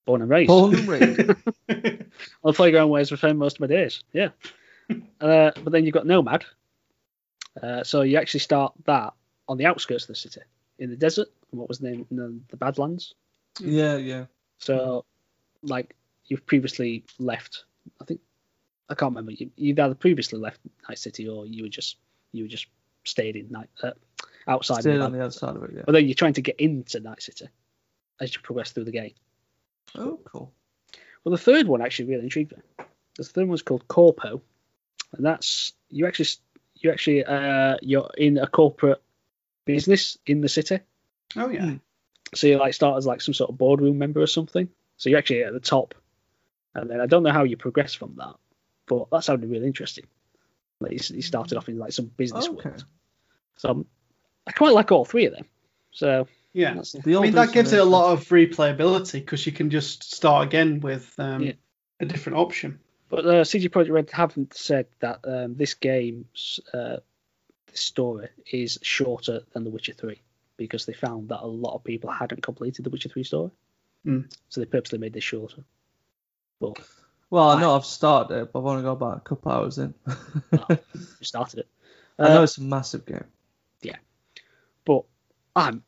[0.06, 0.48] Born and raised.
[0.48, 1.20] Born and raised.
[1.20, 1.36] on
[1.68, 4.02] the playground where I spent most of my days.
[4.12, 4.28] Yeah.
[5.20, 6.44] uh, but then you've got Nomad.
[7.60, 9.14] Uh, so you actually start that
[9.48, 10.40] on the outskirts of the city,
[10.78, 11.28] in the desert.
[11.56, 12.06] What was the name?
[12.10, 13.14] The, the Badlands.
[13.60, 14.26] yeah, yeah.
[14.58, 15.04] So,
[15.62, 15.94] like
[16.26, 17.64] you've previously left.
[18.00, 18.20] I think
[18.88, 19.32] I can't remember.
[19.32, 21.96] You, you'd either previously left Night City or you were just
[22.32, 22.66] you were just
[23.04, 23.92] stayed in night uh,
[24.48, 24.80] outside.
[24.80, 25.82] Stayed the on the outside of it, yeah.
[25.86, 27.48] But then you're trying to get into Night City
[28.20, 29.14] as you progress through the game.
[29.96, 30.52] Oh, cool.
[31.22, 32.62] Well, the third one actually really intrigued me.
[33.16, 34.42] The third one's called Corpo,
[35.12, 36.28] and that's you actually
[36.76, 39.02] you actually uh, you're in a corporate
[39.64, 40.80] business in the city.
[41.36, 41.64] Oh yeah.
[41.64, 41.76] Hmm.
[42.34, 44.68] So you like start as like some sort of boardroom member or something.
[44.96, 45.94] So you're actually at the top,
[46.74, 48.34] and then I don't know how you progress from that,
[48.86, 50.06] but that sounded really interesting.
[50.80, 52.70] Like you, you started off in like some business Okay.
[52.70, 52.84] world.
[53.56, 53.86] So um,
[54.46, 55.46] I quite like all three of them.
[55.92, 56.74] So Yeah.
[56.74, 60.46] The I mean, that gives it a lot of replayability because you can just start
[60.46, 61.52] again with um, Yeah.
[62.00, 62.80] a different option.
[63.08, 66.96] But uh, CD Projekt Red haven't said that um, this game's uh,
[67.72, 70.20] story is shorter than The Witcher 3
[70.56, 73.50] because they found that a lot of people hadn't completed The Witcher 3 story.
[74.04, 74.20] Hmm.
[74.48, 75.64] So they purposely made this shorter.
[76.60, 76.78] But
[77.30, 79.94] Well, I know I've started it, but I've only got about a couple hours in.
[80.68, 80.78] we
[81.22, 81.68] started it.
[82.18, 83.24] I know Uh, it's a massive game.
[83.82, 83.96] Yeah,
[84.84, 85.04] but
[85.56, 85.82] I'm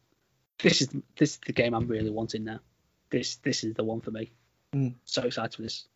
[0.59, 2.61] this is this is the game I'm really wanting now.
[3.11, 4.33] This this is the one for me.
[4.75, 4.95] Mm.
[5.05, 5.87] So excited for this.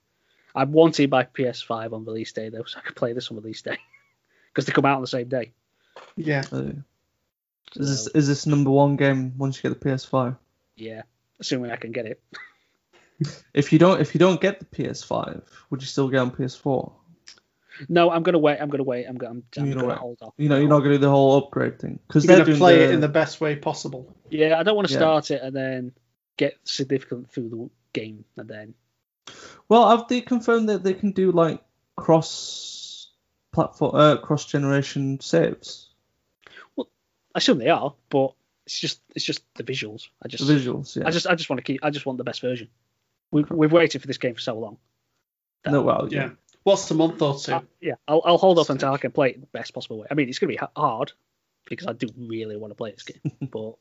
[0.54, 3.62] I'm wanting my PS5 on release day though, so I can play this on release
[3.62, 3.78] day
[4.48, 5.52] because they come out on the same day.
[6.16, 6.44] Yeah.
[6.52, 6.72] Uh,
[7.76, 10.36] is this is this number one game once you get the PS5?
[10.76, 11.02] yeah,
[11.38, 12.22] assuming I can get it.
[13.52, 16.90] If you don't if you don't get the PS5, would you still get on PS4?
[17.88, 18.58] No, I'm gonna wait.
[18.60, 19.04] I'm gonna wait.
[19.06, 19.32] I'm gonna.
[19.32, 19.98] I'm, I'm You're gonna gonna wait.
[19.98, 20.32] hold off.
[20.38, 22.52] You know, you're not gonna do the whole upgrade thing because You're they're going to
[22.52, 24.16] doing play the, it in the best way possible.
[24.30, 25.00] Yeah, I don't want to Yeah.
[25.00, 25.92] start it and then
[26.38, 28.74] get significant through the game and then.
[29.68, 31.62] Well, have they confirmed that they can do like
[31.96, 33.08] cross
[33.52, 35.89] platform, uh, cross generation saves?
[37.34, 38.34] I assume they are, but
[38.66, 40.08] it's just it's just the visuals.
[40.22, 41.06] I The just visuals, yeah.
[41.06, 41.80] I just I just want to keep.
[41.84, 42.68] I just want the best version.
[43.30, 44.78] We've we've waited for this game for so long.
[45.64, 46.20] that- no, well, yeah.
[46.24, 46.30] Yeah.
[46.62, 47.52] What's a month or two?
[47.54, 50.06] Uh, yeah, I'll I'll hold off until I can play it the best possible way.
[50.10, 51.12] I mean, it's gonna be hard
[51.66, 53.76] because I do really want to play this game, but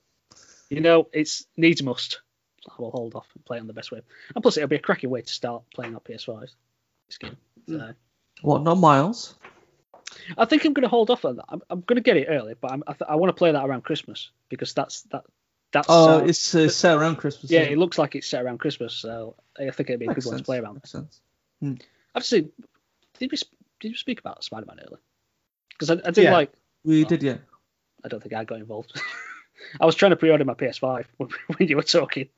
[0.69, 2.21] you know, it's needs must.
[2.69, 4.01] I will hold off and play it on the best way.
[4.35, 6.49] And plus, it'll be a cracking way to start playing on PS5.
[7.07, 7.37] This game.
[7.67, 7.93] So,
[8.41, 8.63] What?
[8.63, 9.35] Not Miles?
[10.37, 11.45] I think I'm going to hold off on that.
[11.49, 13.51] I'm, I'm going to get it early, but I'm, I, th- I want to play
[13.51, 15.23] that around Christmas because that's that.
[15.71, 17.51] That's Oh, uh, it's uh, set around Christmas.
[17.51, 20.09] yeah, isn't it looks like it's set around Christmas, so I think it'd be a
[20.09, 20.75] Makes good one to play around.
[20.75, 21.21] Makes sense.
[22.15, 22.51] I've seen.
[23.19, 23.37] Did we
[23.79, 24.99] did you speak about Spider-Man earlier?
[25.69, 26.33] Because I, I did Yeah.
[26.33, 26.51] like.
[26.83, 27.07] We Oh.
[27.07, 27.37] did, yeah.
[28.03, 28.99] I don't think I got involved.
[29.79, 32.29] I was trying to pre-order my PS5 when, when you were talking.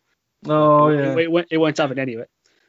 [0.47, 1.13] Oh it, yeah.
[1.17, 2.25] it, it, it won't have it anyway.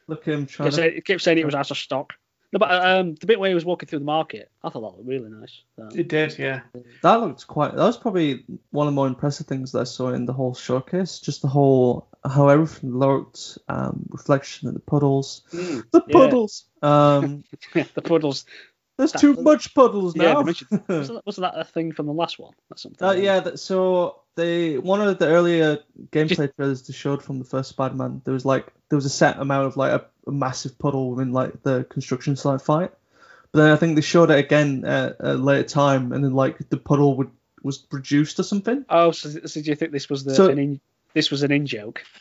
[0.07, 0.97] Look at him It trying kept, to.
[0.97, 2.13] it kept saying it was out of stock.
[2.53, 4.97] No, but um, the bit where he was walking through the market, I thought that
[4.97, 5.61] looked really nice.
[5.75, 6.61] So, It did, yeah.
[7.01, 7.71] That looked quite.
[7.75, 10.53] That was probably one of the more impressive things that I saw in the whole
[10.53, 11.19] showcase.
[11.19, 16.13] Just the whole how everything looked, um, reflection in the puddles, Mm, the yeah.
[16.13, 16.65] puddles.
[16.83, 17.43] Um,
[17.73, 18.45] the puddles.
[18.97, 20.43] there's That- too much puddles Yeah, now.
[20.43, 20.53] they
[20.87, 22.53] wasn't, that, wasn't that a thing from the last one?
[22.69, 23.05] That's something.
[23.07, 25.79] Uh, yeah, that, so they one of the earlier
[26.11, 29.39] gameplay trailers they showed from the first Spider-Man, there was like there was a set
[29.39, 32.91] amount of like a, a massive puddle within like the construction site fight,
[33.51, 36.69] but then I think they showed it again at a later time, and then like
[36.69, 37.29] the puddle would
[37.63, 38.85] was reduced or something.
[38.89, 40.81] Oh, so, so do you think this was the So- an in,
[41.13, 42.03] this was an in joke?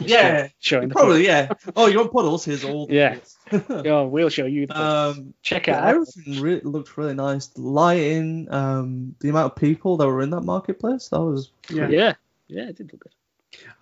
[0.00, 1.52] Yeah, showing the Probably, yeah.
[1.74, 2.44] Oh, you want puddles?
[2.44, 2.86] Here's all.
[2.86, 3.18] the Yeah.
[3.50, 3.86] puddles.
[3.86, 4.68] Oh, we'll show you.
[4.68, 5.88] The um, Check it yeah, out.
[5.88, 7.48] everything really looked really nice.
[7.48, 11.88] The lighting, um, the amount of people that were in that marketplace, that was Yeah.
[11.88, 12.14] Yeah,
[12.46, 13.12] yeah, it did look good.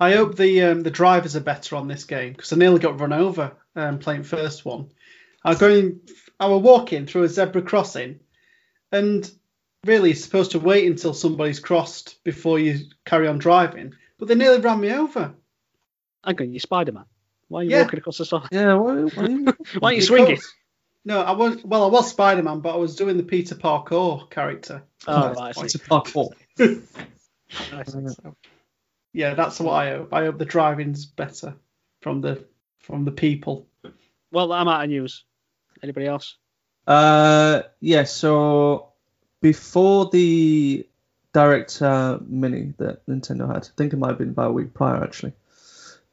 [0.00, 2.98] I hope the um, the drivers are better on this game because I nearly got
[3.00, 4.88] run over um, playing first one.
[5.44, 6.00] I was going,
[6.38, 8.20] I was walking through a zebra crossing,
[8.92, 9.30] and
[9.84, 13.94] really you're supposed to wait until somebody's crossed before you carry on driving.
[14.18, 15.34] But they nearly ran me over.
[16.24, 17.04] I'm going, you Spider Man.
[17.48, 17.82] Why are you Yeah.
[17.82, 18.48] walking across the side?
[18.52, 18.74] yeah.
[18.74, 19.44] What, what are you-
[19.78, 20.38] Why are you Because- swinging?
[21.02, 21.84] No, I was well.
[21.84, 24.82] I was Spider Man, but I was doing the Peter Parker character.
[25.06, 25.78] Oh, right, I see.
[25.78, 26.32] Parkour.
[26.58, 28.06] I see.
[29.12, 30.12] Yeah, that's what I hope.
[30.12, 31.54] I hope the driving's better.
[32.00, 32.44] from the
[32.78, 33.66] from the people.
[34.32, 35.24] Well, I'm out of news.
[35.82, 36.36] Anybody else?
[36.86, 38.04] Uh, yeah.
[38.04, 38.92] So
[39.40, 40.86] before the
[41.32, 44.74] Direct uh, Mini that Nintendo had, I think it might have been about a week
[44.74, 45.32] prior actually.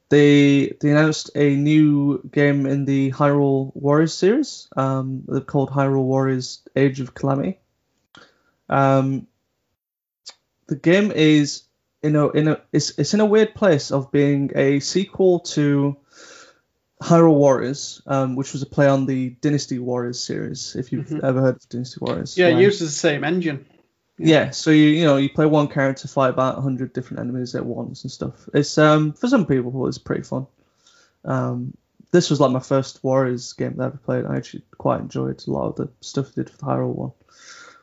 [0.10, 4.70] They they announced a new game in the Hyrule Warriors series.
[4.78, 7.60] Um, they're called Hyrule Warriors: Age of Calamity.
[8.70, 9.28] Um,
[10.68, 11.64] the game is
[12.04, 15.98] you know in a it's it's in a weird place of being a sequel to
[17.02, 20.76] Hyrule Warriors, um, which was a play on the Dynasty Warriors series.
[20.76, 21.24] If you've Mhm.
[21.24, 23.66] ever heard of Dynasty Warriors, Yeah, it uses the same engine.
[24.18, 27.66] yeah, so you you know you play one character fight about hundred different enemies at
[27.66, 28.50] once and stuff.
[28.54, 30.48] It's um for some people it's pretty fun.
[31.24, 31.76] Um,
[32.12, 34.26] this was like my first Warriors game that I ever played.
[34.26, 37.12] I actually quite enjoyed a lot of the stuff they did for the Hyrule one.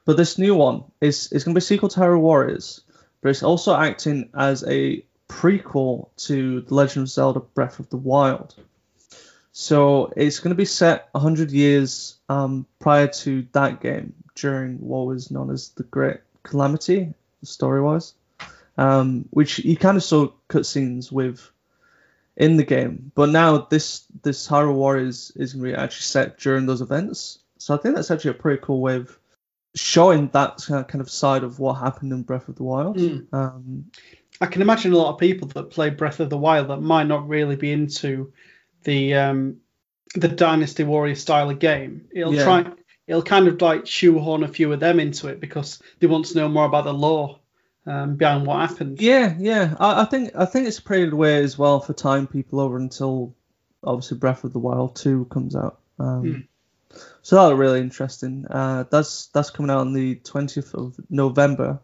[0.06, 2.80] But this new one is is going to be a sequel to Hyrule Warriors,
[3.24, 7.96] but it's also acting as a prequel to The Legend of Zelda: Breath of the
[7.96, 8.54] Wild.
[9.50, 15.06] So it's going to be set 100 years um, prior to that game, during what
[15.06, 18.12] was known as the Great Calamity, story-wise,
[18.76, 21.50] um, which you kind of saw cutscenes with
[22.36, 23.10] in the game.
[23.14, 27.38] But now this this Hyrule Warriors is going to be actually set during those events.
[27.56, 29.18] So I think that's actually a pretty cool way of
[29.74, 32.96] showing that kind of side of what happened in Breath of the Wild.
[32.96, 33.26] Mm.
[33.32, 33.90] Um,
[34.40, 37.06] I can imagine a lot of people that play Breath of the Wild that might
[37.06, 38.32] not really be into
[38.84, 39.56] the um,
[40.14, 42.06] the Dynasty Warrior style of game.
[42.12, 42.44] It'll Yeah.
[42.44, 42.72] try
[43.06, 46.38] it'll kind of like shoehorn a few of them into it because they want to
[46.38, 47.38] know more about the lore
[47.86, 49.00] um, behind what happened.
[49.00, 49.74] Yeah, yeah.
[49.78, 52.60] I, I think I think it's a pretty good way as well for tying people
[52.60, 53.34] over until
[53.82, 55.80] obviously Breath of the Wild two comes out.
[55.98, 56.40] Um, Hmm.
[57.22, 58.46] So that'll be really interesting.
[58.48, 61.80] Uh, that's that's coming out on the twentieth of November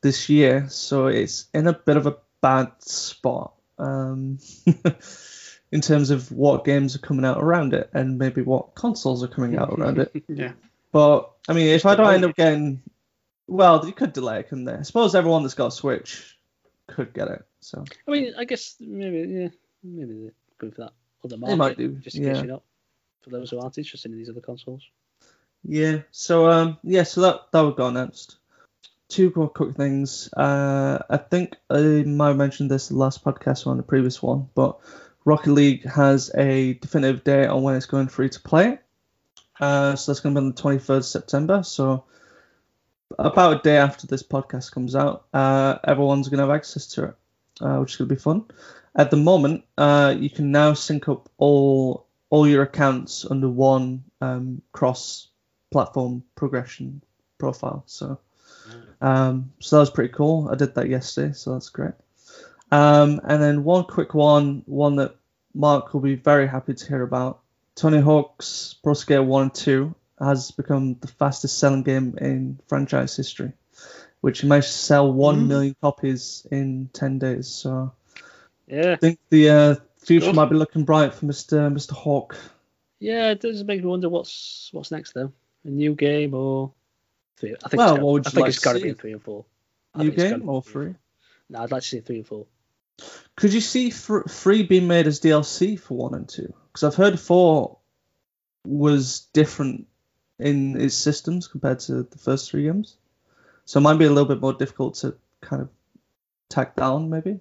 [0.00, 0.66] this year.
[0.68, 4.38] So it's in a bit of a bad spot um,
[5.72, 9.28] in terms of what games are coming out around it and maybe what consoles are
[9.28, 10.24] coming out around it.
[10.28, 10.52] yeah.
[10.92, 12.82] But I mean, if I don't end up getting,
[13.46, 14.74] well, you could delay it, couldn't they?
[14.74, 16.36] I suppose everyone that's got a Switch
[16.88, 17.44] could get it.
[17.60, 19.48] So I mean, I guess maybe yeah,
[19.84, 20.92] maybe they're going for that
[21.24, 21.52] other market.
[21.52, 22.32] They might do, just yeah.
[22.32, 22.62] case you're not.
[23.22, 24.82] For those who aren't interested in these other consoles.
[25.62, 28.36] yeah, so um, yeah, so that that would got announced.
[29.08, 30.32] Two more quick things.
[30.32, 34.22] Uh, I think I might have mentioned this the last podcast or on the previous
[34.22, 34.78] one, but
[35.24, 38.78] Rocket League has a definitive date on when it's going free to play.
[39.60, 41.62] Uh, so that's going to be on the 23rd of September.
[41.62, 42.04] So
[43.18, 47.04] about a day after this podcast comes out, uh, everyone's going to have access to
[47.04, 47.14] it,
[47.60, 48.46] uh, which is going to be fun.
[48.96, 54.04] At the moment, uh, you can now sync up all all your accounts under one
[54.20, 57.02] um, cross-platform progression
[57.38, 57.82] profile.
[57.86, 58.18] So,
[59.00, 60.48] um, so that was pretty cool.
[60.50, 61.94] I did that yesterday, so that's great.
[62.72, 65.16] Um, and then one quick one, one that
[65.54, 67.40] Mark will be very happy to hear about.
[67.74, 73.16] Tony Hawk's Pro Skater 1 and 2 has become the fastest selling game in franchise
[73.16, 73.52] history,
[74.20, 75.46] which managed to sell 1 Mm.
[75.48, 77.48] million copies in 10 days.
[77.48, 77.92] So
[78.68, 79.74] Yeah, I think the uh,
[80.10, 80.34] future Good.
[80.36, 81.72] might be looking bright for Mr.
[81.72, 81.92] Mr.
[81.92, 82.36] Hawk.
[82.98, 83.30] yeah.
[83.30, 85.32] It does make me wonder what's what's next though.
[85.64, 86.72] A new game or
[87.36, 87.54] three?
[87.64, 89.12] I think Well, it's got, what would I think like it's got to be three
[89.12, 89.44] and four.
[89.94, 90.94] I New game or three free?
[91.48, 92.46] No, I'd like to see three and four.
[93.36, 96.52] Could you see three being made as DLC for one and two?
[96.72, 97.78] Because I've heard four
[98.64, 99.86] was different
[100.38, 102.96] in its systems compared to the first three games,
[103.64, 105.68] so it might be a little bit more difficult to kind of
[106.48, 107.40] tack down, maybe.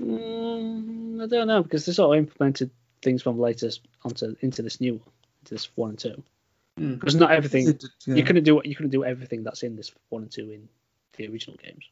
[0.00, 0.91] Mm,
[1.22, 2.70] I don't know because they sort of implemented
[3.00, 5.08] things from latest onto into this new one,
[5.42, 6.22] into this one and two.
[6.78, 6.98] Mm.
[6.98, 8.14] Because not everything It yeah.
[8.14, 10.68] you couldn't do you couldn't do everything that's in this one and two in
[11.16, 11.84] the original games.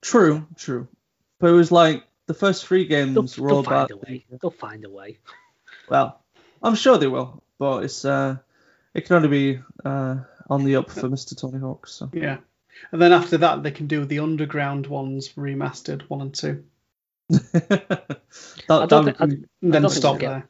[0.00, 0.88] True, true,
[1.38, 3.90] but it was like the first three games They'll, were they'll all find about.
[3.90, 4.24] a way.
[4.40, 5.18] They'll find a way.
[5.88, 6.20] Well,
[6.62, 8.38] I'm sure they will, but it's uh,
[8.94, 10.16] it can only be uh
[10.48, 11.38] on the up for Mr.
[11.38, 11.86] Tony Hawk.
[11.86, 12.10] So.
[12.12, 12.38] Yeah.
[12.90, 16.64] And then after that, they can do the underground ones remastered one and two,
[17.52, 18.18] that,
[18.68, 19.18] I don't think.
[19.18, 20.48] be- and then don't stop we'll get- there.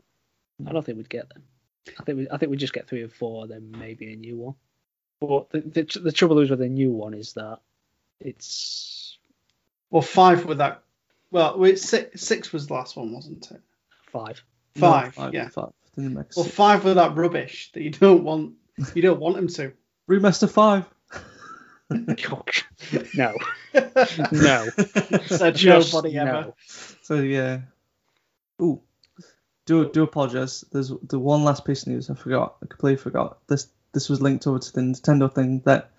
[0.66, 1.42] I don't think we'd get them.
[1.98, 4.36] I think we I think we just get three or four, then maybe a new
[4.36, 4.54] one.
[5.20, 7.58] But the the, the trouble is with a new one is that
[8.20, 9.18] it's
[9.90, 10.82] Well, five with that.
[11.30, 13.60] Well, wait, six, six was the last one, wasn't it?
[14.06, 14.42] five.
[14.76, 15.48] no, Five, yeah.
[15.48, 15.70] Five.
[15.96, 16.54] Didn't make Well, sense.
[16.54, 18.54] five with that rubbish that you don't want.
[18.94, 19.72] You don't want them to.
[20.10, 20.84] Remaster five.
[23.14, 23.34] no,
[24.32, 24.68] no,
[25.26, 26.32] Said just nobody ever.
[26.32, 26.54] no.
[27.02, 27.60] So yeah.
[28.60, 28.80] Ooh.
[29.66, 30.64] Do do apologize.
[30.72, 32.56] There's the one last piece of news I forgot.
[32.62, 33.38] I completely forgot.
[33.46, 35.90] This this was linked over to the Nintendo thing that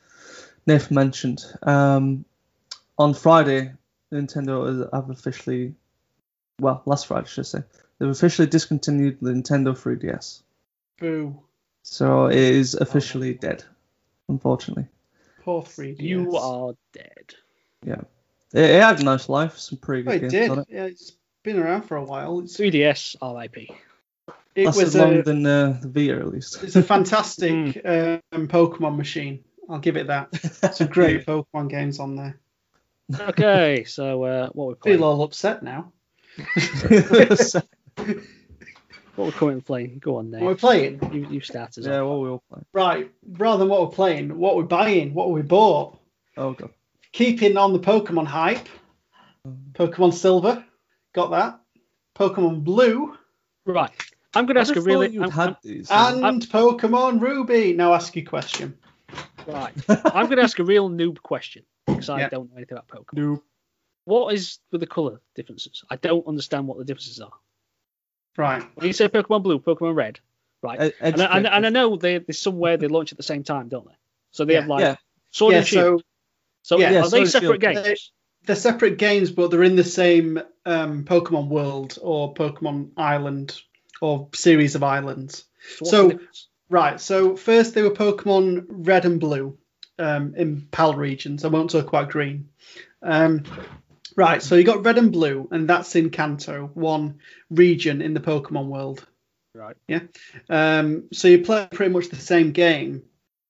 [0.68, 1.46] Nif mentioned.
[1.62, 2.26] Um,
[2.98, 3.74] on Friday,
[4.12, 5.76] Nintendo has- have officially,
[6.60, 7.64] well, last Friday, should I say,
[8.00, 10.42] they've officially discontinued the Nintendo 3DS.
[11.00, 11.40] Boo.
[11.84, 13.64] So it is officially dead,
[14.30, 14.88] unfortunately.
[15.44, 16.00] Poor 3DS.
[16.00, 17.34] You are dead.
[17.86, 18.00] It,
[18.54, 20.50] it had a nice life, some pretty Oh, good it games did.
[20.52, 20.68] on it.
[20.70, 21.14] Yeah, it's
[21.44, 22.40] been around for a while.
[22.40, 23.70] It's, 3DS RIP.
[24.56, 26.64] it Lasted was longer a, than uh, the Vita, at least.
[26.64, 29.44] it's a fantastic um, Pokemon machine.
[29.70, 30.34] I'll give it that.
[30.76, 32.40] Some great Pokemon games on there.
[33.20, 35.04] Okay, so uh, what we're Feel playing?
[35.04, 35.92] all upset now.
[39.16, 40.00] What we're currently playing?
[40.00, 41.00] Go on, What we're playing.
[41.14, 42.08] You, you start us yeah, off.
[42.10, 42.62] what we all play.
[42.74, 46.00] Right, rather than what we're playing, what we're buying, what we bought.
[46.36, 46.72] Oh god.
[47.12, 48.68] Keeping on the Pokemon hype.
[49.74, 50.64] Pokemon Silver,
[51.14, 51.60] got that.
[52.16, 53.16] Pokemon Blue
[53.66, 53.92] Right.
[54.36, 55.10] I'm going to ask a just really.
[55.10, 55.90] you'd I'm- had these.
[55.92, 57.74] and Pokemon Ruby.
[57.74, 58.76] Now ask your question.
[59.46, 59.74] Right.
[59.90, 62.30] I'm going to ask a real noob question because I Yeah.
[62.30, 63.14] don't know anything about Pokemon.
[63.14, 63.44] Nope.
[64.06, 65.84] What is with the color differences?
[65.90, 67.32] I don't understand what the differences are.
[68.38, 68.64] Right.
[68.76, 70.20] When you say Pokemon Blue, Pokemon Red,
[70.62, 70.82] right?
[70.82, 73.44] E- And, I- and, and I know they, there's somewhere they launch at the same
[73.44, 73.96] time, don't they?
[74.32, 74.60] So they Yeah.
[74.62, 74.96] have like Yeah.
[75.32, 76.02] Sword yeah, and Shield.
[76.64, 77.76] so So, yeah, are Sword they separate Shield.
[77.86, 78.12] games?
[78.46, 83.60] They're, separate games, but they're in the same um, Pokemon world or Pokemon Island
[84.02, 85.46] or series of islands.
[85.80, 86.20] what's so-
[86.70, 87.00] Right.
[87.00, 89.58] So first they were Pokemon Red and Blue
[90.00, 91.46] um, in PAL regions.
[91.46, 92.50] I won't talk about Green.
[93.04, 93.44] Um,
[94.16, 94.42] right.
[94.42, 97.20] So you got Red and Blue, and that's in Kanto, one
[97.50, 99.06] region in the Pokemon world.
[99.56, 99.76] right.
[99.88, 100.02] Yeah.
[100.50, 103.04] Um, so you play pretty much the same game,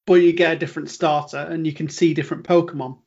[0.06, 3.00] but you get a different starter, and you can see different Pokemon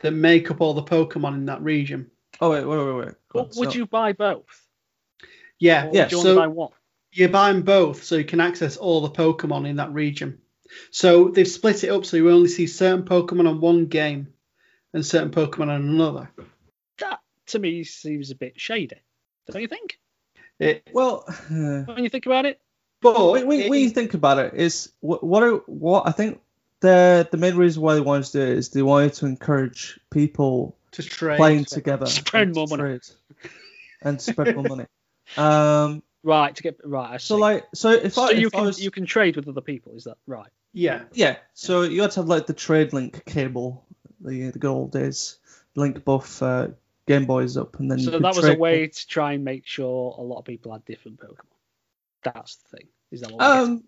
[0.00, 2.10] that make up all the Pokemon in that region.
[2.40, 3.14] Oh wait, wait, wait, wait.
[3.32, 4.44] Go on, But would so- you buy both?
[5.58, 5.86] Yeah.
[5.88, 6.70] Or Yeah, Would you so- only buy one?
[7.12, 10.38] you buy them both so you can access all the Pokemon in that region.
[10.90, 14.28] So they've split it up so you only see certain Pokemon on one game
[14.92, 16.30] and certain Pokemon on another.
[17.46, 18.96] That to me seems a bit shady.
[19.50, 19.98] Don't you think?
[20.58, 22.60] It, Well, uh, When you think about it,
[23.00, 26.12] but when, when, it- when you think about it, is what what are, what I
[26.12, 26.40] think
[26.80, 29.98] the the main reason why they wanted to do it is they wanted to encourage
[30.10, 31.36] people to trade.
[31.36, 33.00] playing together, Spread and more to money.
[34.02, 34.86] and spread more money.
[35.36, 36.54] Um, right?
[36.56, 37.12] To get right.
[37.12, 39.36] I so like, so if so I you if I can was, you can trade
[39.36, 39.92] with other people.
[39.94, 40.48] Is that right?
[40.72, 41.04] Yeah.
[41.12, 43.84] yeah, so you had to have like the trade link cable,
[44.20, 45.38] the the good old days,
[45.74, 46.68] link buff uh,
[47.06, 49.44] Game Boys up, and then So could that was a trade way to try and
[49.44, 51.46] make sure a lot of people had different Pokemon.
[52.22, 52.88] That's the thing.
[53.10, 53.42] Is that what?
[53.42, 53.84] Um,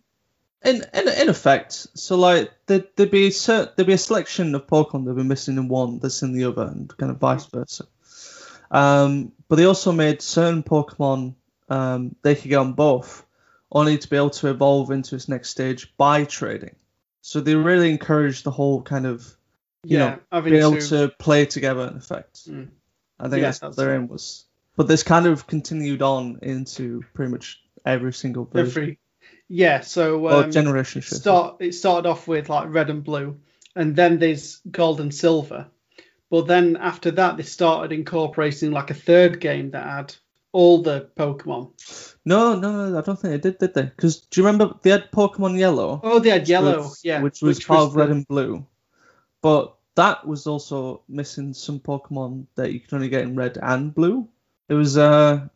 [0.65, 4.67] in, in in effect, so like there'd, there'd be cer- there'd be a selection of
[4.67, 7.47] Pokemon that would be missing in one that's in the other, and kind of vice
[7.47, 7.87] versa.
[8.71, 11.35] Um, but they also made certain Pokemon
[11.69, 13.25] um, they could get on both,
[13.71, 16.77] only to be able to evolve into its next stage by trading.
[17.21, 19.37] So they really encouraged the whole kind of
[19.85, 20.11] you yeah.
[20.11, 22.49] know, having being able to, to play together in effect.
[22.49, 22.69] Mm.
[23.19, 24.45] I think Yeah, that's what their aim was.
[24.77, 28.99] But this kind of continued on into pretty much every single version every
[29.49, 29.81] yeah.
[29.81, 31.03] So or um, generation.
[31.03, 31.17] say.
[31.17, 33.41] start it started off with like red and blue,
[33.75, 35.67] and then there's gold and silver.
[36.31, 40.15] But then after that, they started incorporating like a third game that had
[40.53, 41.73] all the Pokemon.
[42.25, 43.85] No, no, no, I don't think they did, did they?
[43.85, 46.01] Because do you remember they had Pokemon Yellow?
[46.03, 48.67] Oh, they had yellow, was- yeah, which was part of the- Red and Blue,
[49.41, 53.93] but that was also missing some Pokemon that you could only get in Red and
[53.93, 54.29] Blue.
[54.69, 55.49] It was uh,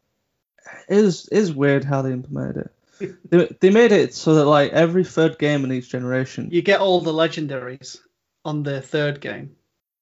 [0.88, 2.68] it is is weird how they implemented
[3.00, 3.14] it.
[3.30, 6.80] they, they made it so that like every third game in each generation, you, get
[6.80, 7.98] all the legendaries
[8.44, 9.54] on the third game.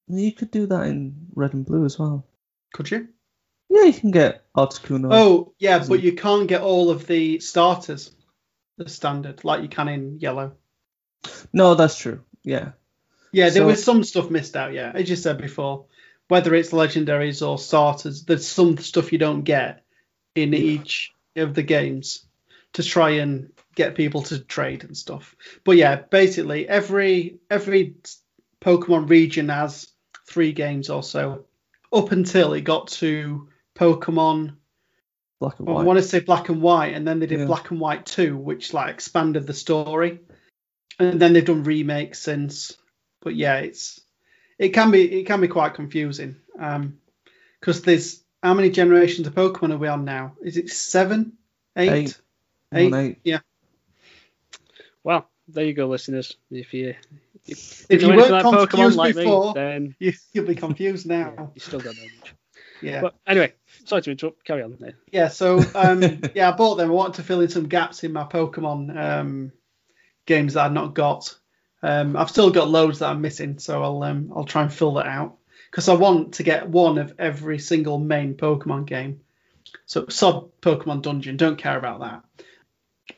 [0.09, 2.27] you could do that in Red and Blue as well.
[2.73, 3.09] Could you?
[3.69, 5.11] Yeah, you can get Articuno.
[5.13, 8.11] Oh, yeah, but you can't get all of the starters,
[8.79, 10.53] the standard, like you can in yellow.
[11.53, 12.25] No, that's true.
[12.43, 12.73] Yeah.
[13.33, 14.73] Yeah, there So- was some stuff missed out.
[14.73, 15.87] Yeah, as you said before,
[16.29, 19.85] whether it's legendaries or starters, there's some stuff you don't get
[20.35, 22.25] in each of the games
[22.75, 25.35] to try and get people to trade and stuff.
[25.65, 27.95] But yeah, basically every every
[28.61, 29.89] Pokemon region has
[30.29, 31.47] three games or so,
[31.93, 34.55] up until it got to Pokemon.
[35.41, 37.47] Black and well, I want to say Black and White, and then they did Yeah.
[37.47, 40.21] Black and White Two, which like expanded the story,
[40.99, 42.77] and then they've done remakes since.
[43.21, 44.01] But yeah, it's
[44.59, 49.73] it can be it can be quite confusing because there's how many generations of Pokemon
[49.73, 50.33] are we on now?
[50.43, 51.35] Is it seven,
[51.77, 52.21] eight, Eight.
[52.75, 52.95] eight?
[52.95, 53.19] Eight.
[53.25, 53.41] Yeah.
[55.05, 56.37] Well, there you go, listeners.
[56.51, 56.95] If you
[57.47, 60.55] If know you anything weren't like Pokemon confused like before, me, then you, you'll be
[60.55, 61.53] confused now.
[61.55, 62.35] you still don't know much.
[62.83, 63.03] Yeah.
[63.03, 63.53] But anyway,
[63.85, 64.45] sorry to interrupt.
[64.45, 64.77] Carry on.
[64.81, 64.95] There.
[65.13, 66.03] Yeah, so um,
[66.35, 66.91] yeah, I bought them.
[66.91, 69.53] I wanted to fill in some gaps in my Pokemon um,
[70.27, 71.35] games that I've not got.
[71.83, 74.95] Um, I've still got loads that I'm missing, so I'll um, I'll try and fill
[74.95, 75.37] that out
[75.71, 79.21] because I want to get one of every single main Pokemon game,
[79.87, 82.25] So sub Pokemon Dungeon, don't care about that.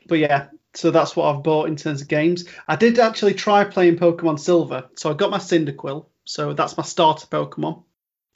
[0.07, 2.45] But yeah, so that's what I've bought in terms of games.
[2.69, 6.83] I did actually try playing Pokemon Silver, so I got my Cyndaquil, so that's my
[6.85, 7.83] starter Pokemon.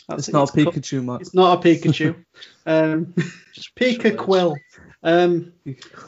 [0.08, 1.20] That's It's not a called- Pikachu, Matt.
[1.20, 2.24] It's not a Pikachu.
[2.66, 3.14] um,
[3.52, 4.56] Just Pika Quill.
[5.02, 5.52] Um,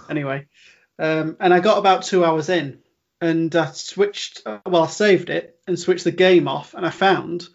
[0.09, 0.47] anyway,
[0.99, 2.79] um, and I got about two hours in,
[3.21, 4.43] and I switched.
[4.47, 7.49] Well, I saved it and switched the game off, and I found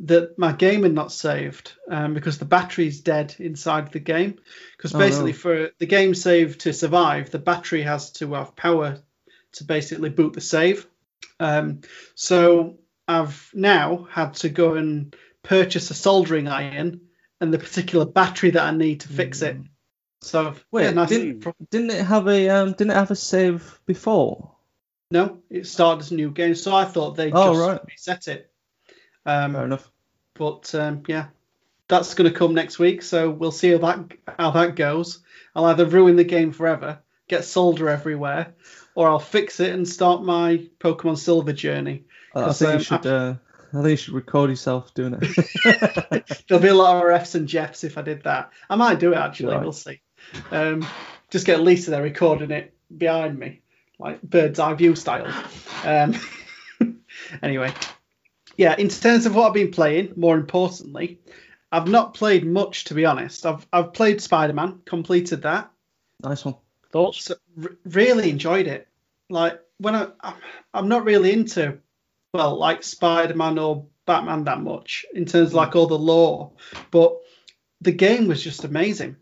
[0.00, 4.38] that my game had not saved um, because the battery's dead inside the game.
[4.76, 5.38] Because Oh, basically, no.
[5.38, 8.98] for the game save to survive, the battery has to have power
[9.54, 10.86] to basically boot the save.
[11.40, 11.80] Um,
[12.14, 12.78] so
[13.08, 17.00] I've now had to go and purchase a soldering iron
[17.40, 19.56] and the particular battery that I need to fix it.
[20.20, 22.72] So Wait, yeah, nice didn't- Didn't it have a um?
[22.72, 24.52] Didn't it have a save before?
[25.10, 27.80] No, it started as a new game, so I thought they Oh, just right.
[27.88, 28.50] reset it.
[29.24, 29.90] Um, Fair enough.
[30.34, 31.26] but um, yeah,
[31.88, 35.20] that's going to come next week, so we'll see how that how that goes.
[35.54, 36.98] I'll either ruin the game forever,
[37.28, 38.54] get solder everywhere,
[38.94, 42.04] or I'll fix it and start my Pokemon Silver journey.
[42.34, 43.06] I- I think um, you should.
[43.06, 43.34] Uh,
[43.72, 46.42] I think you should record yourself doing it.
[46.48, 48.50] There'll be a lot of Fs and Jeffs if I did that.
[48.70, 49.54] I might do it actually.
[49.54, 49.62] Right.
[49.62, 50.00] We'll see.
[50.50, 50.86] Um,
[51.30, 53.60] just get Lisa there recording it behind me,
[53.98, 55.32] like bird's eye view style.
[55.84, 56.14] Um,
[57.42, 57.72] anyway,
[58.56, 58.74] yeah.
[58.76, 61.20] In terms of what I've been playing, more importantly,
[61.72, 63.44] I've not played much to be honest.
[63.46, 65.70] I've I've played Spider Man, completed that.
[66.22, 66.56] nice one.
[66.90, 67.24] Thoughts?
[67.26, 68.88] So, r- really enjoyed it.
[69.28, 70.36] Like when I, I'm-
[70.72, 71.78] I'm not really into,
[72.32, 76.52] well, like Spider Man or Batman that much in terms of like all the lore,
[76.90, 77.18] but
[77.80, 79.16] the game was just amazing.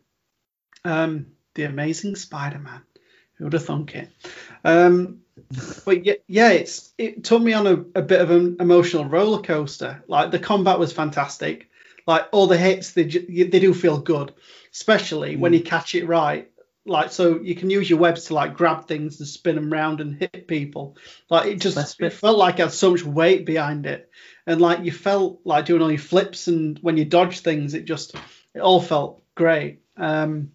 [0.84, 2.82] Um, the Amazing Spider Man.
[3.36, 4.08] Who would have thunk it?
[4.64, 5.20] Um,
[5.84, 9.42] but yeah, yeah, it's it took me on a, a bit of an emotional roller
[9.42, 10.02] coaster.
[10.08, 11.68] Like the combat was fantastic.
[12.06, 14.32] Like all the hits, they they do feel good,
[14.72, 16.50] especially when you catch it right
[16.86, 20.00] like so you can use your webs to like grab things and spin them round
[20.00, 20.96] and hit people
[21.28, 24.08] like it just it felt like it had so much weight behind it
[24.46, 27.84] and like you felt like doing all your flips and when you dodge things it
[27.84, 28.14] just
[28.54, 30.52] it all felt great um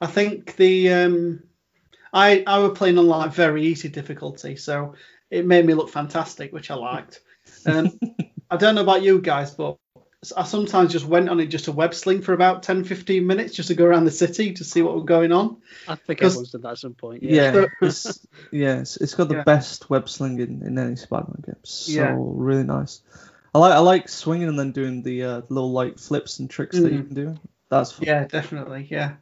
[0.00, 1.42] i think the um
[2.14, 4.94] i i were playing on like very easy difficulty so
[5.30, 7.20] it made me look fantastic which i liked
[7.66, 7.90] um
[8.50, 9.76] i don't know about you guys but
[10.34, 13.52] I sometimes just went on it just a web sling for about 10, 15 minutes
[13.54, 15.58] just to go around the city to see what was going on.
[15.86, 17.22] I think 'Cause- everyone's done that at some point.
[17.22, 19.42] Yeah, So- it's, yeah, it's, it's got the Yeah.
[19.42, 21.56] best web slinging in any Spider-Man game.
[21.64, 22.14] So Yeah.
[22.18, 23.02] really nice.
[23.54, 26.78] I like I like swinging and then doing the uh, little like flips and tricks
[26.80, 27.06] that you Mhm.
[27.08, 27.34] can do.
[27.68, 28.06] That's fun.
[28.06, 28.88] Yeah, definitely.
[28.90, 29.16] Yeah.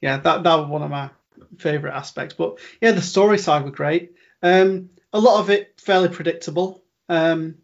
[0.00, 1.10] Yeah, that, that was one of my
[1.58, 2.34] favourite aspects.
[2.34, 4.12] But yeah, the story side were great.
[4.42, 6.82] Um, a lot of it fairly predictable.
[7.08, 7.56] Um,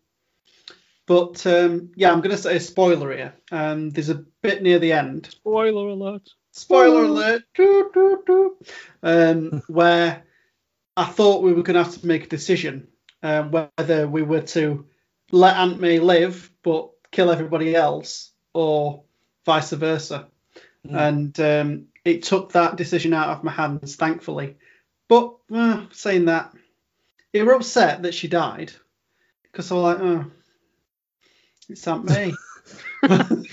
[1.06, 3.34] but um, yeah, I'm going to say a spoiler here.
[3.52, 6.30] Um, there's a bit near the end Spoiler alert.
[6.52, 8.56] spoiler alert, doo, doo, doo,
[9.02, 10.24] um, where
[10.96, 12.88] I thought we were going to have to make a decision
[13.22, 14.86] um, whether we were to
[15.32, 19.02] let Aunt May live but kill everybody else or
[19.44, 20.28] vice versa.
[20.86, 21.08] Mm.
[21.08, 24.56] And um, it took that decision out of my hands, thankfully.
[25.08, 26.52] But uh, saying that,
[27.32, 28.72] it were upset that she died
[29.50, 30.30] because I was like, oh,
[31.68, 32.34] it's not me.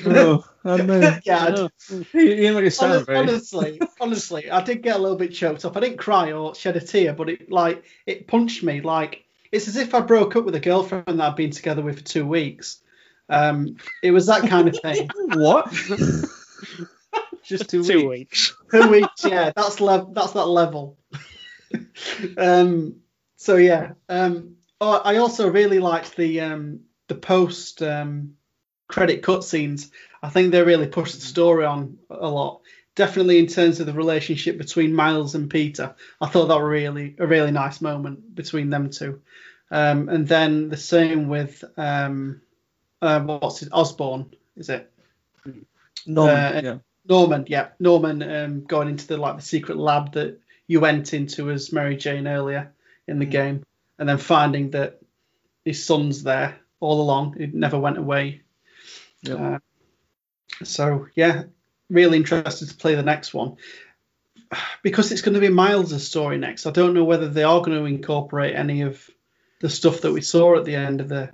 [0.06, 1.18] Oh, I know.
[1.26, 3.20] yeah, You, you make it sound Honest- very.
[3.20, 5.76] honestly, honestly, I did get a little bit choked up.
[5.76, 8.80] I didn't cry or shed a tear, but it like it punched me.
[8.82, 11.98] Like it's as if I broke up with a girlfriend that I've been together with
[12.00, 12.82] for two weeks.
[13.28, 15.10] Um, it was that kind of thing.
[15.36, 15.74] What?
[17.52, 18.54] Just two, two weeks.
[18.54, 18.56] weeks.
[18.72, 20.14] two weeks, yeah, that's level.
[20.14, 20.98] That's that level.
[22.38, 22.96] um,
[23.36, 23.92] so yeah.
[24.08, 28.36] Um, oh, I also really liked the um, the post um,
[28.88, 29.92] credit cutscenes.
[30.24, 32.62] I think they really pushed the story on a lot.
[32.96, 37.16] Definitely in terms of the relationship between Miles and Peter, I thought that were really
[37.20, 39.22] a really nice moment between them two.
[39.70, 42.42] Um, and then the same with um,
[43.02, 44.92] uh, what's it, Osborn, is it?
[46.06, 46.78] Norman, Uh, yeah.
[47.08, 51.50] Norman, yeah, Norman um, going into the like the secret lab that you went into
[51.52, 52.74] as Mary Jane earlier
[53.08, 53.32] in the Mm.
[53.32, 53.64] game,
[54.00, 55.00] and then finding that
[55.66, 57.38] his son's there all along.
[57.40, 58.42] It never went away.
[59.24, 59.40] Yep.
[59.40, 59.60] Uh,
[60.64, 61.44] so yeah,
[61.90, 63.58] really interested to play the next one
[64.82, 66.66] because it's going to be Miles' story next.
[66.66, 69.10] I don't know whether they are going to incorporate any of
[69.60, 71.32] the stuff that we saw at the end of the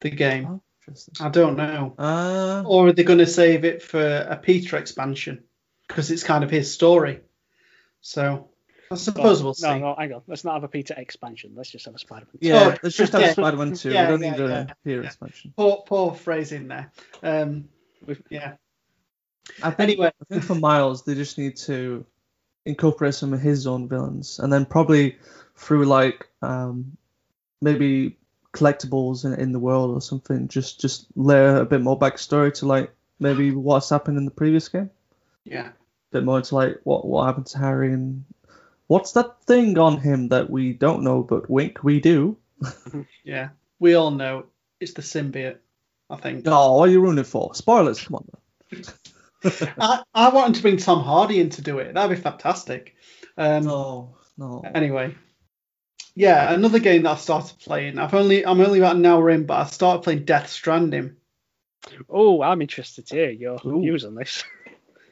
[0.00, 0.60] the game.
[0.86, 1.26] Oh, interesting.
[1.26, 5.44] I don't know Uh, or are they going to save it for a Peter expansion
[5.88, 7.20] because it's kind of his story?
[8.00, 8.50] So
[8.90, 9.66] I suppose we'll see.
[9.66, 10.22] No, no, hang on.
[10.26, 11.52] Let's not have a Peter expansion.
[11.56, 12.36] Let's just have a Spider-Man.
[12.40, 13.32] yeah, Oh, let's just have yeah.
[13.32, 13.90] Spider-Man 2.
[13.90, 15.06] Yeah, we don't yeah, need a yeah, Peter yeah.
[15.06, 15.54] expansion.
[15.56, 16.92] Poor, poor phrase in there.
[17.22, 17.68] Um,
[18.28, 18.54] yeah.
[19.62, 20.12] I think, Anyway.
[20.20, 22.04] I think for Miles, they just need to
[22.66, 25.16] incorporate some of his own villains, and then probably
[25.56, 26.96] through like um,
[27.60, 28.16] maybe
[28.54, 32.66] collectibles in, in the world or something, just just layer a bit more backstory to
[32.66, 32.90] like
[33.20, 34.90] maybe what's happened in the previous game,
[35.44, 35.68] Yeah.
[35.68, 35.72] a
[36.12, 38.24] bit more to like what what happened to Harry and
[38.86, 42.36] what's that thing on him that we don't know, but wink we do.
[43.24, 43.50] Yeah.
[43.80, 44.46] We all know
[44.80, 45.58] it's the symbiote.
[46.10, 46.44] I think.
[46.46, 47.54] Oh, what are you ruining it for?
[47.54, 48.28] Spoilers, come on.
[49.78, 51.94] I, I wanted to bring Tom Hardy in to do it.
[51.94, 52.94] That'd be fantastic.
[53.36, 54.62] Um, No, no.
[54.74, 55.14] Anyway,
[56.14, 57.98] yeah, another game that I started playing.
[57.98, 61.16] I've only I'm only about an hour in, but I started playing Death Stranding.
[62.08, 63.80] Oh, I'm interested to hear your Ooh.
[63.80, 64.44] views on this.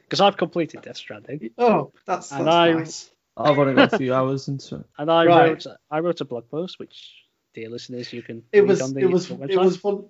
[0.03, 1.49] Because I've completed Death Stranding.
[1.57, 3.09] Oh, that's, that's And I- nice.
[3.35, 4.85] I've only got a few hours into it.
[4.99, 5.49] And I Right.
[5.65, 7.13] wrote I wrote a blog post, which
[7.55, 9.49] dear listeners you can It read was on the it was website.
[9.49, 10.05] it was one.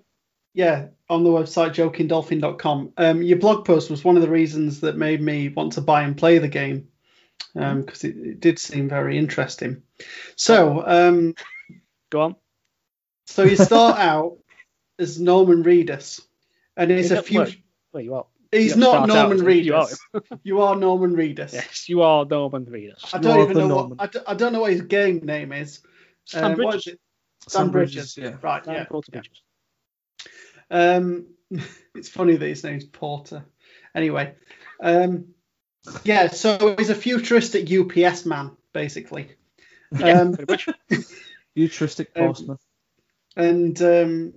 [0.52, 2.92] Yeah, on the website jokingdolphin.com.
[2.98, 6.02] Um, your blog post was one of the reasons that made me want to buy
[6.02, 6.88] and play the game,
[7.54, 9.82] because it, it did seem very interesting.
[10.36, 11.34] So, um,
[12.10, 12.36] Go on.
[13.26, 14.38] so you start out
[14.98, 16.20] as Norman Reedus,
[16.76, 17.40] and it's a few.
[17.40, 17.62] wait,
[17.92, 18.26] wait, you are.
[18.52, 19.86] He's you not start out Norman as- you are.
[19.86, 20.38] Reedus.
[20.44, 21.52] You are Norman Reedus.
[21.52, 23.12] Yes, you are Norman Reedus.
[23.12, 23.96] I don't are even know Norman.
[23.98, 25.80] what I, don't, know what his game name is.
[26.26, 26.86] Sam Um, Bridges.
[26.86, 27.00] is it?
[27.48, 28.16] Sam Bridges.
[28.16, 28.36] yeah.
[28.42, 28.64] Right.
[28.64, 28.84] Sam Yeah.
[28.84, 29.20] Porter yeah.
[29.20, 29.42] Bridges.
[30.70, 31.26] Um,
[31.94, 33.44] it's funny that his name's Porter.
[33.94, 34.34] Anyway,
[34.80, 35.33] um,
[36.04, 36.28] yeah.
[36.28, 39.28] So he's a futuristic UPS man, basically,
[39.92, 40.68] Yeah, Um, pretty much.
[41.54, 42.58] Futuristic Um, postman.
[43.36, 44.34] and um,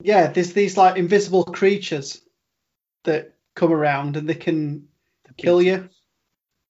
[0.00, 2.22] yeah, there's these like invisible creatures
[3.04, 4.88] that come around and they can
[5.36, 5.88] kill you.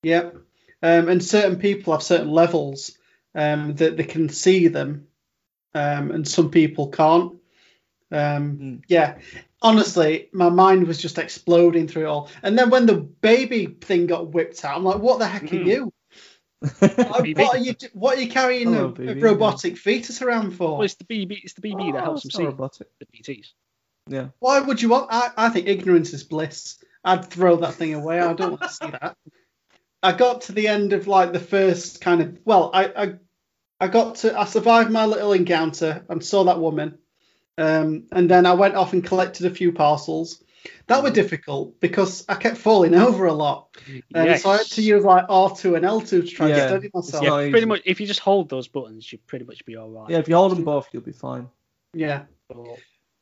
[0.02, 0.36] Yep.
[0.82, 2.96] Um, and certain people have certain levels
[3.34, 5.06] um, that they can see them,
[5.74, 7.32] um, and some people can't.
[8.12, 8.82] Um, Mm.
[8.88, 9.18] Yeah.
[9.66, 12.30] Honestly, my mind was just exploding through it all.
[12.44, 15.56] And then when the baby thing got whipped out, I'm like, "What the heck are
[15.56, 15.66] Mm.
[15.66, 15.92] you?
[17.08, 17.74] Like, what are you?
[17.92, 19.20] What are you carrying Hello, a, a baby.
[19.20, 20.78] robotic fetus around for?
[20.78, 21.40] Well, it's the BB.
[21.42, 22.88] It's the BB that Oh, helps them see robotic.
[23.00, 23.46] the BTs.
[24.08, 24.28] Yeah.
[24.38, 25.08] Why would you want?
[25.10, 26.78] I, I think ignorance is bliss.
[27.04, 28.20] I'd throw that thing away.
[28.20, 29.16] I don't want to see that.
[30.02, 32.38] I got to the end of like the first kind of.
[32.44, 33.14] Well, I I,
[33.80, 34.38] I got to.
[34.38, 36.98] I survived my little encounter and saw that woman,
[37.58, 40.42] um, and then I went off and collected a few parcels.
[40.88, 44.42] That were difficult because I kept falling over a lot, and yes.
[44.42, 46.56] so I had to use like R two and L two to try Yeah.
[46.56, 47.22] to steady myself.
[47.24, 47.66] yeah, pretty easy.
[47.66, 47.82] much.
[47.84, 50.10] If you just hold those buttons, you'd pretty much be all right.
[50.10, 51.48] Yeah, if you hold them both, you'll be fine.
[51.94, 52.22] Yeah.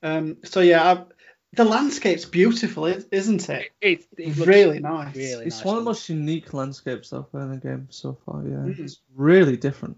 [0.02, 0.38] Um.
[0.44, 1.04] So yeah, I,
[1.52, 3.70] the landscape's beautiful, isn't it?
[3.80, 5.14] It, it looks Really nice.
[5.14, 8.16] Really It's nice one of the most unique landscapes I've played in the game so
[8.26, 8.42] far.
[8.42, 8.78] Yeah, Mm.
[8.80, 9.96] it's really different.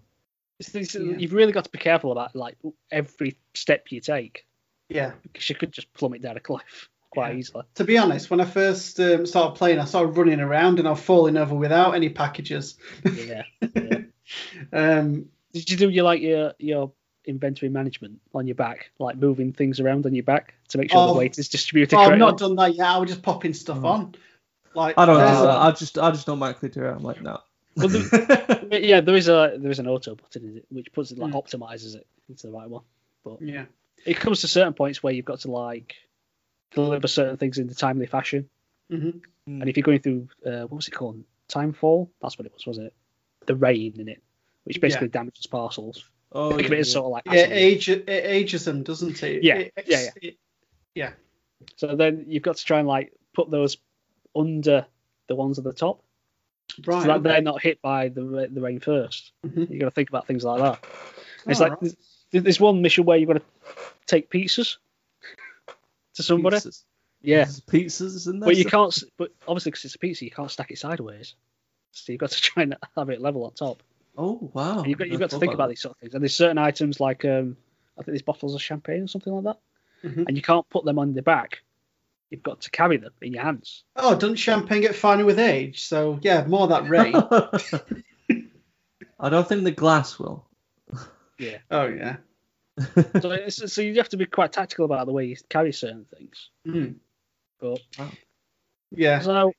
[0.59, 1.16] It's- it's- Yeah.
[1.19, 2.57] You've really got to be careful about like
[2.91, 4.47] every step you take
[4.89, 5.12] Yeah.
[5.23, 7.39] because you could just plummet down a cliff quite Yeah.
[7.39, 7.65] easily.
[7.74, 10.93] To be honest, when I first um, started playing, I started running around and I
[10.93, 12.77] was falling over without any packages.
[13.05, 13.43] Yeah.
[13.74, 13.99] yeah.
[14.73, 16.93] Um, Did you do your like your your
[17.27, 21.01] inventory management on your back, like moving things around on your back to make sure
[21.01, 21.12] Oh.
[21.12, 22.87] the weight is distributed oh, I've not done that yet.
[22.87, 23.89] I was just popping stuff Oh.
[23.89, 24.15] on.
[24.74, 26.91] Like I don't there's do a- I just, I just automatically do it.
[26.91, 27.41] I'm like, no.
[27.77, 31.11] Well, the- yeah, there is a there is an auto button in it which puts
[31.11, 31.43] it like Mm.
[31.44, 32.82] optimizes it into the right one.
[33.24, 33.66] But Yeah.
[34.05, 35.94] it comes to certain points where you've got to like
[36.73, 38.48] deliver certain things in a timely fashion.
[38.90, 39.11] hmm
[39.47, 41.23] And if you're going through uh, what was it called?
[41.48, 42.09] Timefall?
[42.20, 42.93] That's what it was, was it?
[43.47, 44.23] The rain in it,
[44.65, 46.11] which basically damages parcels.
[46.32, 46.93] oh, Think yeah, it yeah.
[46.93, 49.43] sort of like Yeah, age, it ages them, doesn't it?
[49.44, 51.15] Yeah, It- yeah, it-
[51.77, 53.77] So then you've got to try and like put those
[54.35, 54.86] under
[55.28, 56.03] the ones at the top,
[56.86, 57.03] right.
[57.03, 57.23] so that okay.
[57.28, 59.70] they're not hit by the the rain 1st Mhm.
[59.70, 60.85] You got to think about things like that.
[61.47, 61.94] It's like right.
[62.32, 63.43] there's, there's one mission where you've got to
[64.07, 64.77] take pizzas
[66.15, 66.57] to somebody.
[66.57, 66.85] Pizzas.
[67.23, 68.48] Yeah, There's pizzas in there.
[68.48, 69.03] but you so- can't.
[69.16, 71.35] But obviously, because it's a pizza, you can't stack it sideways.
[71.93, 73.82] So you've got to try and have it level on top.
[74.19, 74.78] Oh wow.
[74.78, 76.15] And you've got you've got to think about these sort of things.
[76.15, 77.57] And there's certain items like um,
[77.98, 80.24] I think there's bottles of champagne or something like that, Mhm.
[80.28, 81.62] and you can't put them on the back.
[82.31, 83.85] You've got to carry them in your hands.
[83.94, 85.85] Oh, doesn't champagne get finer with age?
[85.85, 87.15] So yeah, more of that rain.
[89.20, 90.47] I don't think the glass will.
[91.39, 91.59] Yeah.
[91.70, 92.16] oh yeah.
[93.20, 96.05] so, it's, so you have to be quite tactical about the way you carry certain
[96.05, 96.51] things.
[96.66, 96.97] Mm.
[97.59, 97.81] But
[98.90, 99.20] Yeah.
[99.20, 99.53] so,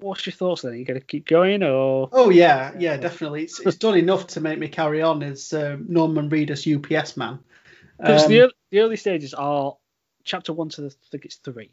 [0.00, 0.72] what's your thoughts then?
[0.72, 2.10] Are you going to keep going or?
[2.12, 3.44] Oh yeah, yeah, definitely.
[3.44, 7.38] It's, it's done enough to make me carry on as um, Norman Reedus UPS man.
[7.96, 9.76] Because Um, the, the early stages are
[10.24, 11.70] chapter one to the, I think it's three.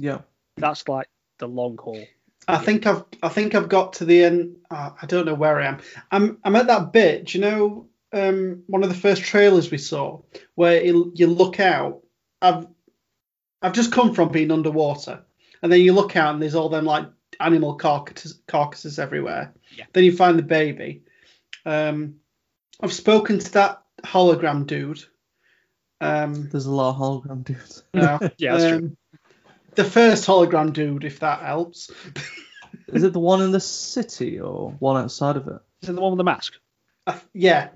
[0.00, 0.20] Yeah.
[0.56, 1.08] That's like
[1.38, 2.04] the long haul.
[2.48, 4.56] I think I've I think I've got to the end.
[4.70, 5.78] Uh, I don't know where I am.
[6.10, 7.26] I'm I'm at that bit.
[7.26, 10.20] Do you know um, one of the first trailers we saw
[10.54, 12.02] where you, you look out?
[12.42, 12.66] I've
[13.62, 15.22] I've just come from being underwater.
[15.62, 17.06] and then you look out and there's all them like
[17.38, 19.52] animal carcasses, carcasses everywhere.
[19.76, 19.84] Yeah.
[19.92, 21.02] Then you find the baby.
[21.66, 22.16] Um,
[22.82, 25.04] I've spoken to that hologram dude.
[26.00, 27.84] Um, There's a lot of hologram dudes.
[27.92, 28.96] no, Yeah, that's true.
[29.74, 31.90] The first hologram dude, if that helps.
[32.88, 35.60] Is it the one in the city or one outside of it?
[35.82, 36.54] Is it the one with the mask?
[37.06, 37.68] Uh, yeah,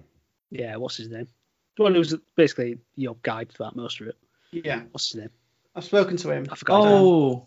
[0.50, 1.28] Yeah, what's his name?
[1.76, 4.16] The one who's basically your guide throughout most of it.
[4.52, 4.82] yeah.
[4.92, 5.30] What's his name?
[5.74, 6.46] I've spoken to him.
[6.50, 6.76] I forgot.
[6.82, 6.94] his name.
[7.02, 7.46] Oh,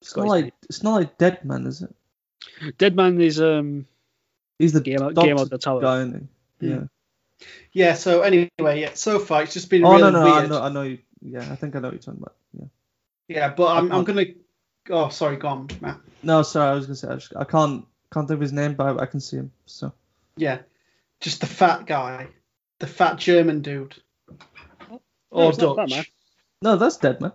[0.00, 2.76] it's not like it's not like Dead Man, is it?
[2.78, 3.86] Dead Man is um
[4.58, 5.80] He's the Guillermo, doctor Guillermo del Toro.
[5.80, 6.28] guy, isn't
[6.60, 6.66] he?
[6.66, 6.72] Hmm.
[6.72, 6.84] Yeah.
[7.72, 7.94] Yeah.
[7.94, 8.50] So anyway,
[8.80, 8.90] yeah.
[8.94, 10.82] So far, it's just been Oh really no, no, I know, I know.
[10.82, 12.34] You, yeah, I think I know what you're talking about.
[13.28, 13.36] Yeah.
[13.36, 14.24] Yeah, but I'm, I I'm gonna.
[14.90, 15.36] Oh, sorry.
[15.36, 15.98] Go on, Matt.
[16.22, 18.74] No, sorry, I was gonna say I, just, I can't can't think of his name,
[18.74, 19.52] but I, I can see him.
[19.66, 19.92] So
[20.36, 20.58] Yeah,
[21.20, 22.28] just the fat guy,
[22.78, 23.96] the fat German dude,
[24.90, 25.00] No,
[25.30, 25.90] or it's not Dutch.
[25.90, 26.06] that,
[26.60, 27.32] no, that's Dead Man.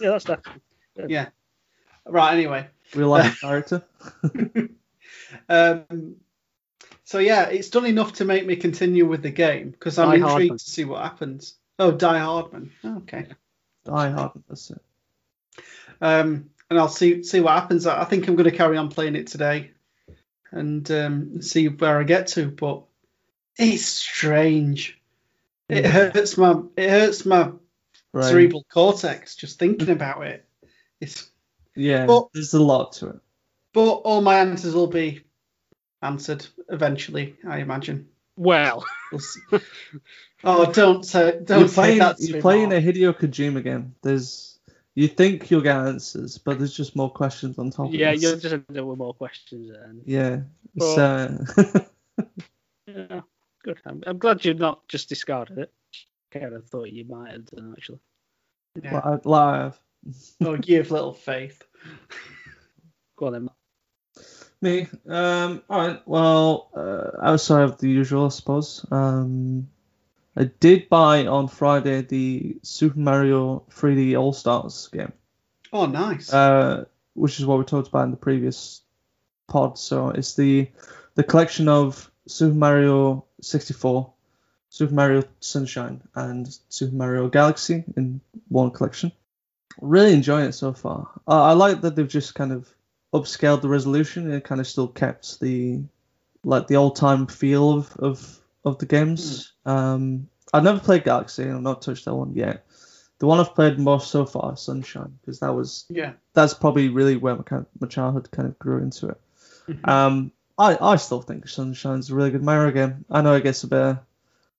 [0.00, 0.44] Yeah, that's that.
[1.08, 1.28] Yeah.
[2.06, 2.34] Right.
[2.34, 2.66] Anyway.
[2.94, 3.82] Real life character.
[5.48, 6.16] Um.
[7.04, 10.14] So yeah, it's done enough to make me continue with the game because I'm Die
[10.14, 10.58] intrigued Hardman.
[10.58, 11.54] to see what happens.
[11.78, 12.70] Oh, Die Hardman.
[12.84, 13.26] Okay.
[13.84, 14.32] Die Hard.
[14.48, 14.80] That's it.
[16.00, 17.86] Um, and I'll see see what happens.
[17.86, 19.72] I I think I'm going to carry on playing it today,
[20.52, 22.46] and um, see where I get to.
[22.50, 22.84] But
[23.58, 24.98] it's strange.
[25.68, 27.52] It hurts my it hurts my
[28.12, 28.24] Right.
[28.24, 30.44] cerebral cortex just thinking about it.
[31.00, 31.30] It's
[31.76, 32.06] Yeah.
[32.06, 33.20] But- there's a lot to it.
[33.72, 35.22] but all my answers will be
[36.02, 37.36] answered eventually.
[37.46, 38.08] I imagine.
[38.36, 39.20] Well, We'll
[40.44, 42.16] oh, don't say don't you're say playing, that.
[42.16, 42.82] to you're me, playing Mark.
[42.82, 43.94] a Hideo Kojima game.
[44.02, 44.49] There's
[45.00, 48.20] you think you'll get answers, but there's just more questions on top yeah, of it.
[48.20, 49.70] Yeah, you'll just end up with more questions.
[49.70, 50.40] And Yeah.
[50.74, 51.38] It's, Well-
[52.18, 52.24] uh,
[52.86, 53.20] yeah,
[53.64, 53.78] good.
[53.86, 55.72] I'm, I'm glad you've not just discarded it.
[56.30, 58.00] Kind of thought you might have done actually.
[58.82, 59.14] Yeah.
[59.14, 59.80] li- live.
[60.44, 61.62] Oh, you have little faith.
[63.16, 63.44] Go on then.
[63.44, 63.54] Matt.
[64.60, 64.86] Me.
[65.08, 66.02] Um, all right.
[66.06, 68.84] Well, uh, outside of the usual, I suppose.
[68.90, 69.68] Um,
[70.40, 75.12] I did buy on Friday the Super Mario 3D All Stars game,
[75.70, 76.32] Oh, nice.
[76.32, 78.80] uh, which is what we talked about in the previous
[79.48, 79.78] pod.
[79.78, 80.68] So it's the
[81.14, 84.10] the collection of Super Mario 64,
[84.70, 89.12] Super Mario Sunshine, and Super Mario Galaxy in one collection.
[89.82, 91.08] Really enjoying it so far.
[91.28, 92.66] I, I like that they've just kind of
[93.12, 95.80] upscaled the resolution and it kind of still kept the
[96.44, 99.52] like the old time feel of of, of the games.
[99.66, 102.66] Um, I've never played Galaxy and I've not touched that one yet.
[103.18, 106.12] The one I've played most so far is Sunshine because that was yeah.
[106.32, 109.20] that's probably really where my kind my childhood kind of grew into it.
[109.68, 109.88] Mhm.
[109.88, 113.04] Um, I, I still think Sunshine's a really good Mario game.
[113.10, 113.96] I know it gets a bit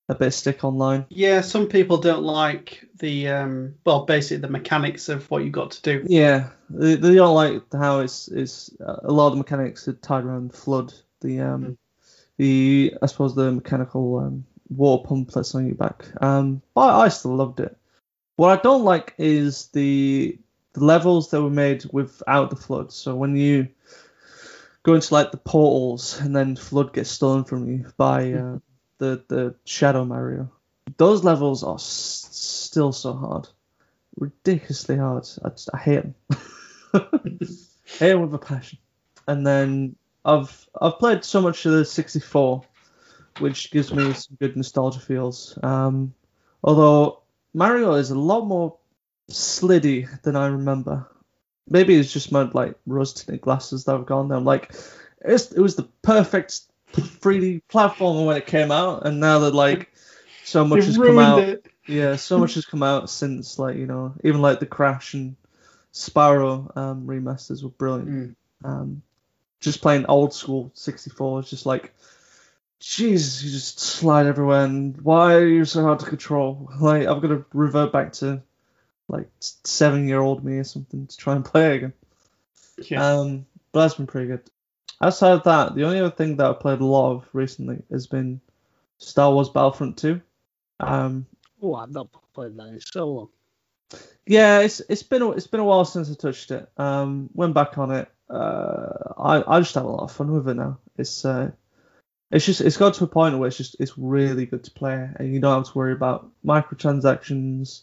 [0.10, 1.06] a bit of stick online.
[1.10, 5.72] Yeah, some people don't like the um well basically the mechanics of what you got
[5.72, 6.06] to do.
[6.08, 9.94] Yeah, they, they don't like how it's it's uh, a lot of the mechanics are
[9.94, 11.02] tied around FLUDD.
[11.22, 11.78] The um Mm.
[12.38, 16.06] the I suppose the mechanical um, water pump that's on your back.
[16.22, 17.78] Um, but I still loved it.
[18.38, 20.38] What I don't like is the
[20.74, 22.92] the levels that were made without the FLUDD.
[22.92, 23.68] So when you
[24.84, 28.60] go into like the portals and then FLUDD gets stolen from you by uh,
[28.98, 30.50] the the Shadow Mario,
[30.98, 33.48] those levels are s- still so hard,
[34.18, 35.28] ridiculously hard.
[35.44, 36.16] I, just, I hate them.
[38.00, 38.80] hate them with a passion.
[39.28, 39.96] And then
[40.26, 42.64] I've I've played so much of the 64,
[43.40, 45.58] which gives me some good nostalgia feels.
[45.64, 46.14] Um,
[46.64, 47.22] although
[47.54, 48.78] Mario is a lot more
[49.30, 51.08] sliddy than I remember.
[51.70, 54.38] Maybe it's just my like rose-tinted glasses that have gone there.
[54.38, 54.74] I'm like,
[55.22, 56.62] it's, it was the perfect
[56.94, 59.92] 3D platformer when it came out, and now that like
[60.44, 61.40] so much has come out.
[61.40, 61.68] it.
[61.88, 65.36] Yeah, so much has come out since like you know even like the Crash and
[65.94, 68.10] Spyro um, remasters were brilliant.
[68.10, 68.36] Mm.
[68.64, 69.02] Um,
[69.60, 71.94] just playing old school 64 is just like,
[72.82, 76.70] jeez, you just slide everywhere, and why are you so hard to control?
[76.80, 78.42] Like I've got to revert back to
[79.08, 81.94] like seven year old me or something to try and play again.
[82.90, 83.06] Yeah.
[83.06, 84.42] Um, but that's been pretty good.
[85.02, 88.08] Outside of that, the only other thing that I've played a lot of recently has
[88.08, 88.42] been
[88.98, 90.22] Star Wars Battlefront 2.
[90.80, 91.26] Um,
[91.62, 93.30] Oh, I've not played that in so long.
[94.26, 96.70] yeah, it's it's been a, it's been a while since I touched it.
[96.78, 98.10] Um, went back on it.
[98.30, 100.80] Uh, I I just have a lot of fun with it now.
[100.98, 101.52] It's uh,
[102.32, 105.10] it's just it's got to a point where it's just it's really good to play,
[105.18, 107.82] and you don't have to worry about microtransactions.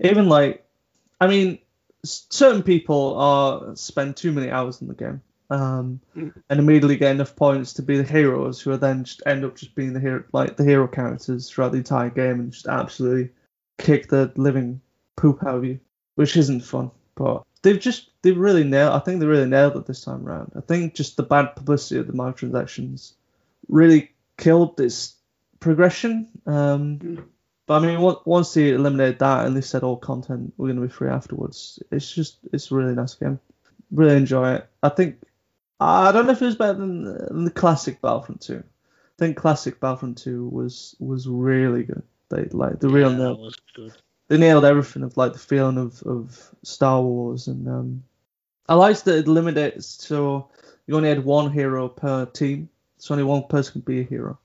[0.00, 0.64] Even like,
[1.20, 1.58] I mean,
[2.04, 5.20] certain people are spend too many hours in the game,
[5.50, 6.32] um, Mm.
[6.48, 9.56] and immediately get enough points to be the heroes, who are then just end up
[9.56, 13.30] just being the hero, like the hero characters throughout the entire game, and just absolutely
[13.78, 14.80] kick the living
[15.16, 15.80] poop out of you,
[16.14, 16.90] which isn't fun.
[17.16, 18.94] But they've just they really nailed.
[18.94, 20.52] I think they really nailed it this time around.
[20.54, 23.14] I think just the bad publicity of the microtransactions
[23.68, 25.14] really killed this
[25.60, 26.28] progression.
[26.46, 27.28] Um,
[27.66, 30.86] but I mean, once they eliminated that and they said all content we're going to
[30.86, 33.38] be free afterwards, it's just it's a really nice game.
[33.90, 34.68] Really enjoy it.
[34.82, 35.16] I think
[35.80, 38.56] I don't know if it was better than, than the classic Battlefront 2.
[38.58, 38.62] I
[39.18, 42.02] think classic Battlefront 2 was was really good.
[42.30, 43.92] They like the real Yeah, nail was good.
[44.28, 48.02] they nailed everything of like the feeling of, of Star Wars and um,
[48.68, 50.50] I liked that it limited so
[50.86, 52.68] you only had one hero per team,
[52.98, 54.38] so only one person could be a hero,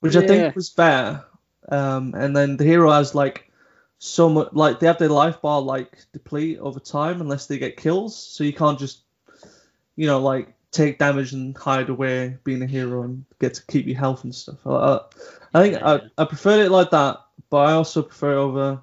[0.00, 1.24] which I think was fair.
[1.70, 3.50] Um, and then the hero has like
[3.98, 7.76] so much like they have their life bar like deplete over time unless they get
[7.76, 9.02] kills, so you can't just
[9.96, 13.86] you know like take damage and hide away being a hero and get to keep
[13.86, 14.58] your health and stuff.
[14.66, 15.00] I, I,
[15.54, 16.00] I think I, Yeah.
[16.18, 17.18] I preferred it like that,
[17.50, 18.80] but I also prefer over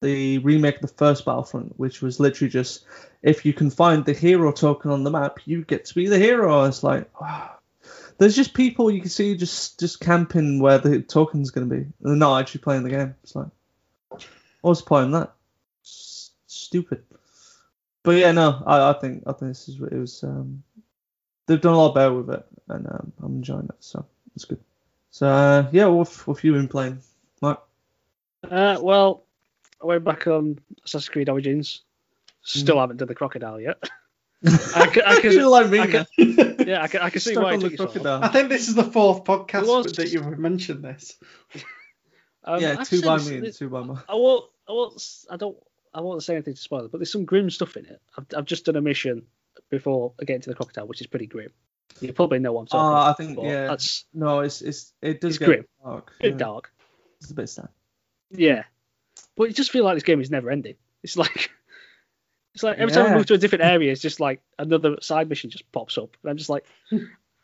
[0.00, 2.84] the remake of the first Battlefront, which was literally just
[3.22, 6.18] if you can find the hero token on the map, you get to be the
[6.18, 6.64] hero.
[6.64, 7.58] It's like ah.
[8.22, 11.82] There's just people you can see just just camping where the token's going to be.
[11.82, 13.16] And they're not actually playing the game.
[13.24, 13.48] It's like
[14.60, 15.32] what's the point in that?
[15.84, 17.02] S- stupid.
[18.04, 20.62] But yeah, no, I, I think I think this is it was um,
[21.46, 24.60] they've done a lot better with it, and um, I'm enjoying it, so it's good.
[25.10, 27.00] So uh, yeah, what what have you been playing,
[27.40, 27.60] Mark?
[28.48, 29.24] Uh, well,
[29.82, 31.82] I went back on Assassin's Creed Origins.
[32.44, 33.82] Still haven't done the crocodile yet.
[34.44, 37.32] I can, I can, You're like me I can- yeah, I can, I can see
[37.32, 37.92] Stuck why it took you so long.
[37.92, 38.24] crocodile.
[38.24, 41.16] I think this is the fourth podcast was- that you've mentioned this.
[42.44, 44.04] Um, yeah, I've two by this- me and two by Mark.
[44.08, 44.44] I won't.
[44.68, 44.94] I won't.
[44.96, 45.56] s- I don't.
[45.94, 48.00] I won't say anything to spoil it, but there's some grim stuff in it.
[48.16, 49.26] I've, I've just done a mission
[49.70, 51.50] before getting to the crocodile, which is pretty grim.
[52.00, 53.08] You probably know what I'm talking Uh, about.
[53.08, 53.66] I think yeah.
[53.66, 55.64] That's No, it's it's it does It's get grim.
[55.84, 56.12] dark.
[56.20, 56.38] bit yeah.
[56.38, 56.72] dark.
[57.20, 57.68] It's a bit sad.
[58.30, 58.64] Yeah,
[59.36, 60.76] but it just feels like this game is never ending.
[61.02, 61.50] It's like.
[62.54, 65.28] It's like every time I move to a different area, it's just like another side
[65.28, 66.66] mission just pops up, and I'm just like,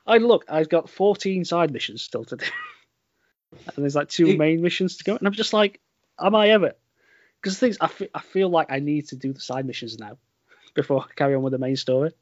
[0.07, 2.45] I look, I've got 14 side missions still to do,
[3.67, 5.81] and there's like two It- main missions to go, and I'm just like,
[6.21, 6.75] am I ever?
[7.41, 9.99] Because the things I fe- I feel like I need to do the side missions
[9.99, 10.19] now
[10.75, 12.13] before I carry on with the main story,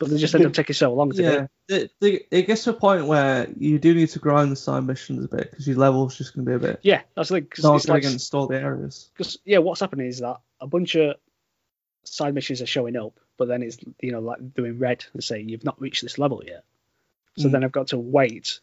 [0.00, 1.76] but they just end up taking so long to Yeah, do.
[1.76, 4.84] it, it, it gets to a point where you do need to grind the side
[4.84, 7.36] missions a bit because your level's just going to be a bit Yeah, that's the
[7.36, 7.46] thing.
[7.46, 9.10] 'cause not it's going like, to install the areas.
[9.14, 11.16] because yeah, what's happening is that a bunch of
[12.06, 15.40] side missions are showing up, but then it's you know like doing red and say
[15.40, 16.64] you've not reached this level yet.
[17.38, 17.52] So Mm.
[17.52, 18.60] then I've got to wait,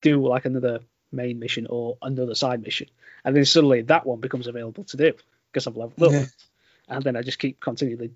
[0.00, 0.80] do like another
[1.12, 2.88] main mission or another side mission,
[3.24, 5.12] and then suddenly that one becomes available to do
[5.52, 6.26] because I've leveled up, Yeah.
[6.88, 8.12] and then I just keep continually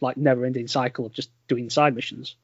[0.00, 2.36] like never-ending cycle of just doing side missions.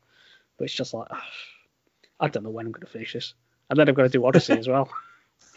[0.56, 1.08] But it's just like
[2.20, 3.34] I don't know when I'm going to finish this,
[3.70, 4.88] and then I've got to do Odyssey as well.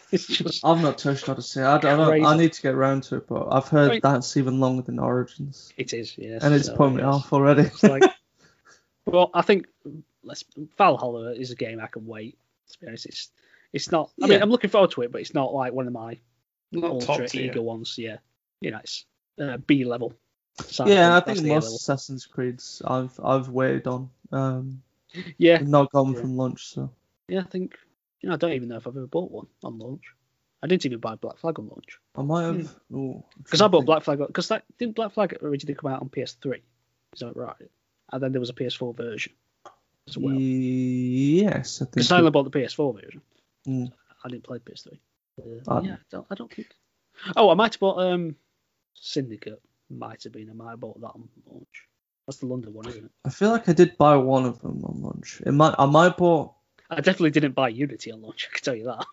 [0.12, 1.62] It's just I've not touched Odyssey.
[1.62, 2.28] I, don't know.
[2.30, 4.02] I need to get around to it, but I've heard Right.
[4.02, 6.44] that's even longer than Origins, it is, yes.
[6.44, 7.06] and it's so, put me yes.
[7.06, 7.70] off already.
[7.84, 8.04] Like,
[9.06, 9.68] well, I think
[10.24, 10.46] let's
[10.78, 12.38] Valhalla is a game I can wait.
[12.72, 13.32] To be honest, it's
[13.74, 14.12] it's not.
[14.24, 16.18] I mean, I'm looking forward to it, but it's not like one of my
[16.72, 17.96] Not top ultra eager ones.
[17.98, 18.18] Yeah,
[18.62, 19.06] you know, it's
[19.42, 20.14] uh, B level.
[20.62, 21.76] So yeah, I think the A most level.
[21.76, 24.10] Assassin's Creeds I've I've waited on.
[24.32, 24.82] Um,
[25.38, 26.22] Yeah, not gone Yeah.
[26.22, 26.92] from launch, so
[27.28, 27.42] yeah.
[27.42, 27.78] I think
[28.22, 28.36] you know.
[28.36, 30.04] I don't even know if I've ever bought one on launch.
[30.64, 32.68] I didn't even buy Black Flag on launch I might have.
[32.92, 33.12] Hmm.
[33.44, 33.86] because I bought.
[33.86, 36.62] Black Flag because that didn't Black Flag originally come out on PS3.
[37.14, 37.56] Is that right?
[38.12, 39.34] And then there was a PS4 version
[40.08, 40.34] as well.
[40.34, 41.96] Yes, I think.
[41.96, 43.22] Because I bought the PS4 version.
[43.68, 43.92] Mm.
[44.24, 44.94] I didn't play PS3.
[45.40, 45.82] Uh, Ah.
[45.82, 46.68] yeah, I don't, I don't think.
[47.36, 48.36] Oh, I might have bought um
[48.96, 49.62] Syndicate.
[49.90, 50.50] Might have been.
[50.50, 51.84] I might have bought that on launch.
[52.26, 53.12] That's the London one, isn't it?
[53.24, 55.42] I feel like I did buy one of them on launch.
[55.46, 55.76] It might.
[55.78, 56.54] I might have bought.
[56.90, 58.48] I definitely didn't buy Unity on launch.
[58.50, 59.06] I can tell you that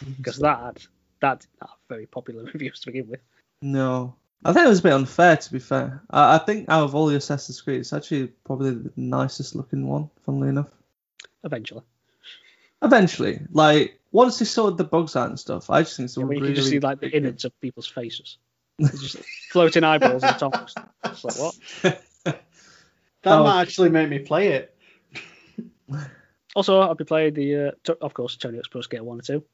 [0.16, 0.82] because that had,
[1.20, 3.20] that did not have very popular reviews to begin with.
[3.62, 5.36] No, I think it was a bit unfair.
[5.36, 8.70] To be fair, I, I think out of all the Assassin's Creed, it's actually probably
[8.70, 10.08] the nicest looking one.
[10.24, 10.68] Funnily enough,
[11.44, 11.82] Eventually,
[12.82, 16.20] eventually, like once they sorted the bugs out and stuff, I just think it's a
[16.20, 16.54] yeah, where you really.
[16.54, 18.38] can just see like the innards of people's faces,
[18.78, 19.16] It's just
[19.50, 20.74] floating eyeballs and tongues.
[21.04, 21.54] It's like what?
[23.22, 23.42] That Oh.
[23.42, 24.76] might actually make me play it.
[26.54, 29.26] Also, I've been playing the, uh, t- of course, Tony Hawk's Pro Skater 1 and
[29.26, 29.44] 2.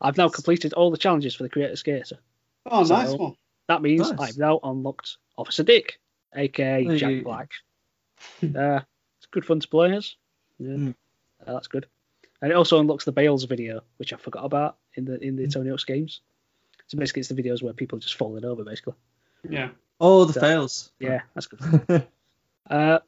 [0.00, 2.18] I've now completed all the challenges for the Creator Skater.
[2.66, 3.34] Oh, So- nice one.
[3.68, 4.30] That means Nice.
[4.30, 5.98] I've now unlocked Officer Dick,
[6.34, 6.96] aka Hey.
[6.98, 7.50] Jack Black.
[8.56, 8.80] uh,
[9.18, 10.14] it's good fun to play as.
[10.58, 10.94] Yeah, Mm.
[11.46, 11.86] Uh, that's good.
[12.40, 15.48] And it also unlocks the Bails video, which I forgot about in the in the
[15.48, 16.20] Tony Hawk's games.
[16.86, 18.94] So basically, it's the videos where people are just falling over, basically.
[19.48, 19.70] Yeah.
[20.00, 20.92] Oh, the So- fails.
[21.00, 22.06] Yeah, that's good.
[22.70, 22.98] Uh,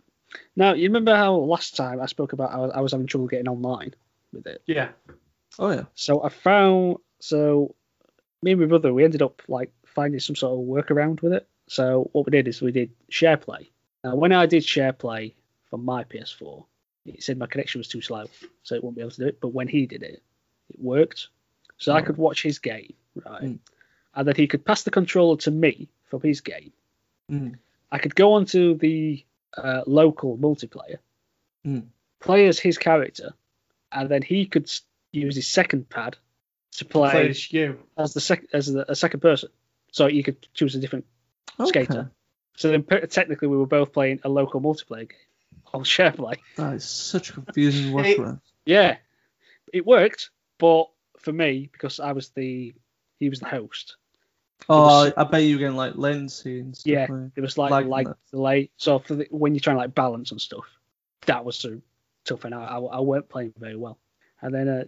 [0.56, 3.26] now you remember how last time I spoke about I was, I was having trouble
[3.28, 3.94] getting online
[4.32, 4.62] with it.
[4.66, 4.90] Yeah.
[5.58, 5.84] oh yeah.
[5.94, 7.74] So I found so
[8.42, 11.48] me and my brother we ended up like finding some sort of workaround with it.
[11.68, 13.70] So what we did is we did share play.
[14.04, 15.34] Now when I did share play
[15.70, 16.64] from my PS4,
[17.06, 18.26] it said my connection was too slow,
[18.62, 19.40] so it wouldn't be able to do it.
[19.40, 20.22] But when he did it,
[20.70, 21.28] it worked.
[21.78, 22.04] So I Oh.
[22.04, 22.94] could watch his game,
[23.26, 23.42] right?
[23.44, 23.58] Mm.
[24.14, 26.72] And then he could pass the controller to me from his game.
[27.30, 27.56] Mm.
[27.92, 29.24] I could go onto the
[29.56, 30.98] uh, local multiplayer,
[31.66, 31.88] Mm.
[32.20, 33.34] play as his character,
[33.92, 34.70] and then he could
[35.12, 36.16] use his second pad
[36.72, 37.78] to play Play as you.
[37.96, 39.48] as the sec- as the, a second person.
[39.92, 41.06] So you could choose a different
[41.64, 42.10] skater.
[42.56, 45.18] So then pe- technically we were both playing a local multiplayer game
[45.72, 46.36] on SharePlay.
[46.56, 48.16] That is such a confusing Hey.
[48.16, 48.40] workaround.
[48.66, 48.98] Yeah,
[49.72, 52.74] it worked, but for me because I was the
[53.18, 53.96] he was the host,
[54.68, 56.90] Oh, was- I, bet you were getting like latency and stuff.
[56.90, 57.06] Yeah.
[57.08, 58.70] like- it was like Lag like and delay.
[58.76, 60.64] So for the, when you're trying to like balance and stuff,
[61.26, 61.80] that was so
[62.24, 63.98] tough, and I, I, I weren't playing very well.
[64.42, 64.84] And then uh,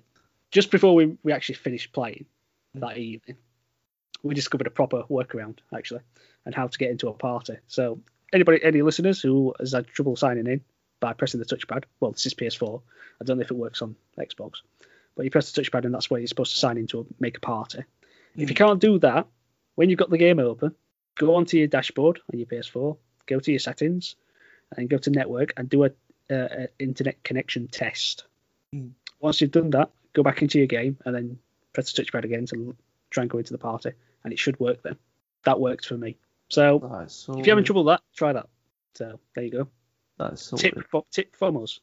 [0.51, 2.27] just before we, we actually finished playing
[2.75, 3.37] that evening,
[4.23, 6.01] we discovered a proper workaround actually,
[6.45, 7.57] and how to get into a party.
[7.67, 8.01] So
[8.33, 10.61] anybody, any listeners who has had trouble signing in
[11.01, 12.81] by pressing the touchpad, well, this is PS4.
[13.21, 14.57] I don't know if it works on Xbox,
[15.17, 17.37] but you press the touchpad and that's where you're supposed to sign into a, make
[17.39, 17.85] a party.
[18.37, 18.59] If you Mm.
[18.59, 19.27] can't do that,
[19.81, 20.75] when you've got the game open,
[21.19, 24.15] go onto your dashboard on your PS4, go to your settings,
[24.77, 25.91] and go to network and do a,
[26.29, 28.25] a, a internet connection test.
[28.75, 28.91] Mm.
[29.21, 31.39] Once you've done that, go back into your game and then
[31.73, 32.77] press the touchpad again to
[33.09, 33.93] try and go into the party,
[34.23, 34.97] and it should work then.
[35.45, 36.19] That worked for me.
[36.51, 38.51] So That is so if you're having trouble with that, try that.
[38.97, 39.69] So there you go.
[40.19, 40.89] That is so tip, weird.
[40.89, 41.81] fo- tip from us.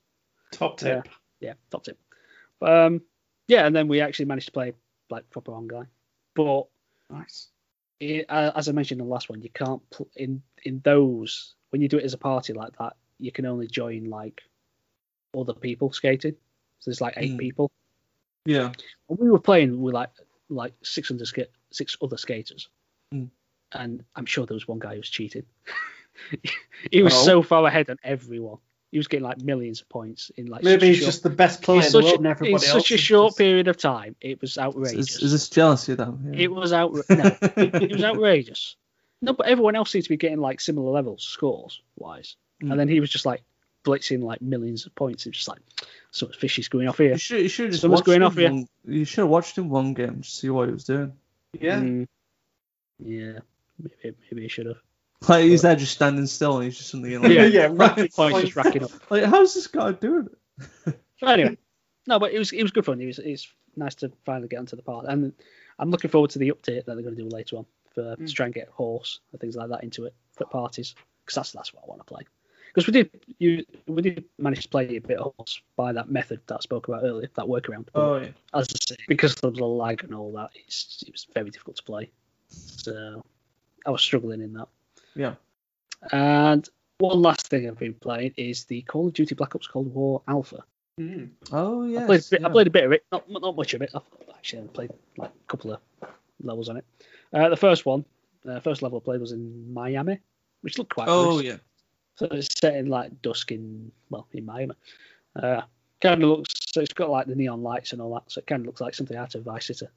[0.52, 1.08] Top tip.
[1.40, 1.98] Yeah, top tip.
[2.62, 3.02] Um,
[3.48, 4.74] yeah, and then we actually managed to play
[5.10, 5.86] like proper on guy,
[6.36, 6.68] but
[7.10, 7.48] Nice.
[8.00, 11.54] It, uh, as I mentioned in the last one, you can't pl- in in those
[11.72, 14.42] when you do it as a party like that, you can only join like
[15.38, 16.36] other people skating.
[16.80, 17.40] So there's like eight Mm.
[17.40, 17.72] people.
[18.46, 18.72] Yeah.
[19.10, 20.12] And we were playing with like
[20.50, 22.70] like 600 ska- six other skaters,
[23.14, 23.30] Mm.
[23.74, 25.44] and I'm sure there was one guy who was cheating.
[26.92, 27.24] he was Oh.
[27.26, 28.60] so far ahead on everyone.
[28.92, 31.30] He was getting like millions of points in like Maybe such he's short, just the
[31.30, 33.76] best player in in the such, world, a, in such a short just- period of
[33.78, 34.16] time.
[34.22, 35.16] It was outrageous.
[35.18, 36.32] Is, is this jealousy then?
[36.34, 36.40] Yeah.
[36.44, 37.10] It was outrageous.
[37.10, 37.26] No,
[37.58, 38.76] it was outrageous.
[39.22, 42.72] No, but everyone else seemed to be getting like similar levels, scores wise, Mm.
[42.72, 43.44] and then he was just like
[43.84, 45.26] blitzing like millions of points.
[45.28, 45.60] It's just like
[46.12, 47.12] something fishy's going off here.
[47.12, 48.50] You should, you should just Someone's watched going him off here.
[48.52, 51.14] one, You should have watched him one game to see what he was doing.
[51.60, 51.80] Yeah.
[51.80, 52.08] Mm.
[53.00, 53.40] yeah,
[53.80, 54.78] maybe, maybe he should have.
[55.28, 58.14] Like he's there just standing still and he's just something like, Yeah, yeah, right.
[58.14, 58.92] Points just racking up.
[59.10, 60.30] like how's this guy doing
[60.88, 60.96] it?
[61.20, 61.58] But anyway,
[62.06, 63.02] no, but it was it was good fun.
[63.02, 65.34] It was it's nice to finally get onto the part, and
[65.80, 67.66] I'm looking forward to the update that they're going to do later on
[67.96, 68.34] for to Mm.
[68.34, 70.94] try and get horse and things like that into it for parties
[71.26, 72.22] because that's that's what I want to play.
[72.68, 76.12] Because we did you we did manage to play a bit of horse by that
[76.12, 77.88] method that I spoke about earlier, that workaround.
[77.92, 78.30] But Oh yeah.
[78.54, 81.78] as I say, because of the lag and all that, it's, it was very difficult
[81.78, 82.12] to play.
[82.50, 83.26] So
[83.88, 84.68] I was struggling in that.
[85.18, 85.36] Yeah.
[86.12, 86.68] And
[87.00, 90.22] one last thing I've been playing is the Call of Duty Black Ops Cold War
[90.28, 90.64] Alpha.
[91.00, 91.30] Mm.
[91.52, 92.04] Oh yeah.
[92.04, 93.92] I, played a bit, I played a bit of it, not not much of it.
[93.94, 94.02] I've
[94.36, 95.80] actually only played like a couple of
[96.42, 96.86] levels on it.
[97.34, 98.04] Uh, the first one,
[98.50, 100.20] uh, first level I played was in Miami,
[100.62, 101.46] which looked quite Oh nice.
[101.46, 101.58] yeah.
[102.16, 104.74] So it's set in like dusk in well in Miami.
[105.36, 105.62] Uh,
[106.02, 108.48] kind of looks so it's got like the neon lights and all that, so it
[108.48, 109.88] kind of looks like something out of Vice City.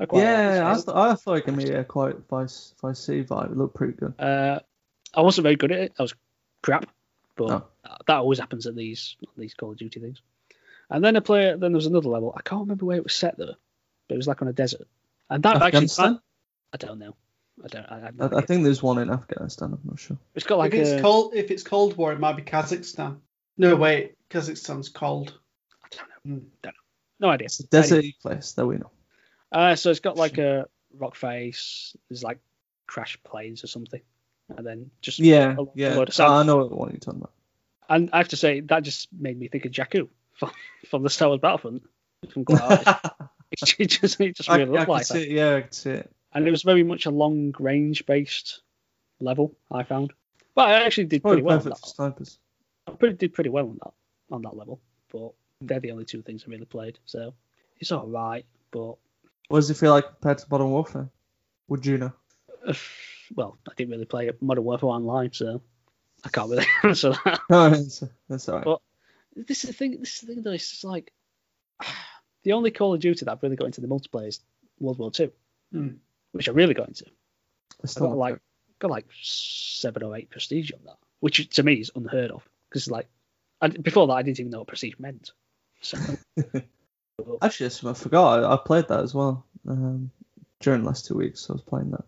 [0.00, 2.74] I quite like Yeah, I, this th- I thought it gave me a quite Vice
[2.80, 3.52] Vice City vibe.
[3.52, 4.14] It looked pretty good.
[4.18, 4.60] Uh,
[5.14, 5.92] I wasn't very good at it.
[5.98, 6.14] I was
[6.62, 6.88] crap,
[7.36, 7.96] but Oh.
[8.06, 10.20] that always happens at these these Call of Duty things.
[10.90, 11.50] And then I play.
[11.50, 12.34] Then there was another level.
[12.36, 13.54] I can't remember where it was set though,
[14.08, 14.86] but it was like on a desert.
[15.30, 16.20] And that actually, Afghanistan.
[16.72, 17.14] I don't know.
[17.64, 17.86] I don't.
[17.86, 19.72] I, I, I, no I think there's one in Afghanistan.
[19.72, 20.18] I'm not sure.
[20.34, 21.00] it's got like if it's a.
[21.02, 23.18] cold, if it's Cold War, it might be Kazakhstan.
[23.56, 25.38] No, wait, Kazakhstan's cold.
[25.84, 26.36] I don't know.
[26.36, 26.44] Mm.
[26.62, 26.80] Don't know.
[27.20, 27.46] No idea.
[27.46, 28.90] It's a desert place that we know.
[29.52, 30.66] Uh, so it's got like a
[30.98, 31.96] rock face.
[32.08, 32.38] There's like
[32.86, 34.00] crash planes or something,
[34.56, 35.94] and then just Yeah, a, yeah.
[35.94, 36.32] load of sand.
[36.32, 37.32] I know what one you're talking about.
[37.88, 40.50] And I have to say that just made me think of Jakku from,
[40.88, 41.82] from the Star Wars Battlefront.
[42.30, 43.86] From it just it
[44.36, 45.22] just really I looked can like that.
[45.22, 45.28] it.
[45.30, 46.10] Yeah, I can see it.
[46.32, 48.62] And it was very much a long range based
[49.20, 49.54] level.
[49.70, 50.12] I found,
[50.54, 51.58] but I actually did pretty well.
[51.58, 51.78] On that.
[51.86, 52.38] snipers.
[52.86, 53.92] I pretty, did pretty well on that
[54.30, 54.80] on that level,
[55.12, 56.98] but they're the only two things I really played.
[57.04, 57.34] So
[57.78, 58.94] it's all right, but
[59.48, 61.08] What does it feel like compared to Modern Warfare?
[61.68, 62.12] Would you know?
[62.66, 62.74] uh,
[63.34, 65.60] well, I didn't really play Modern Warfare online, so
[66.24, 67.40] I can't really answer that.
[67.50, 68.66] No, that's, that's all right.
[68.66, 68.82] Well-
[69.36, 69.98] This is the thing.
[70.00, 70.52] This is the thing though.
[70.52, 71.12] It's just like
[72.44, 74.40] the only Call of Duty that I've really got into the multiplayer is
[74.80, 75.32] World War Two,
[75.72, 75.88] Hmm.
[76.32, 77.06] which I really got into.
[77.82, 78.38] It's I got not like
[78.78, 82.90] got like seven or eight prestige on that, which to me is unheard of because
[82.90, 83.08] like
[83.60, 85.32] I, before that I didn't even know what prestige meant.
[85.80, 85.98] So
[87.42, 88.44] Actually, I forgot.
[88.44, 90.10] I, I played that as well um,
[90.60, 91.48] during the last two weeks.
[91.48, 92.04] I was playing that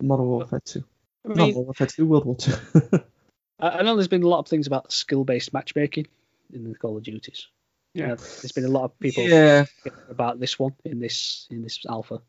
[0.00, 0.82] Modern Warfare 2.
[1.24, 2.54] I Not mean, World War Two, World War Two.
[3.60, 6.06] I I know there's been a lot of things about skill-based matchmaking
[6.52, 7.48] in the Call of Duties.
[7.94, 8.12] Yeah.
[8.12, 9.64] Uh, there's been a lot of people yeah,
[10.08, 12.20] about this one in this in this alpha.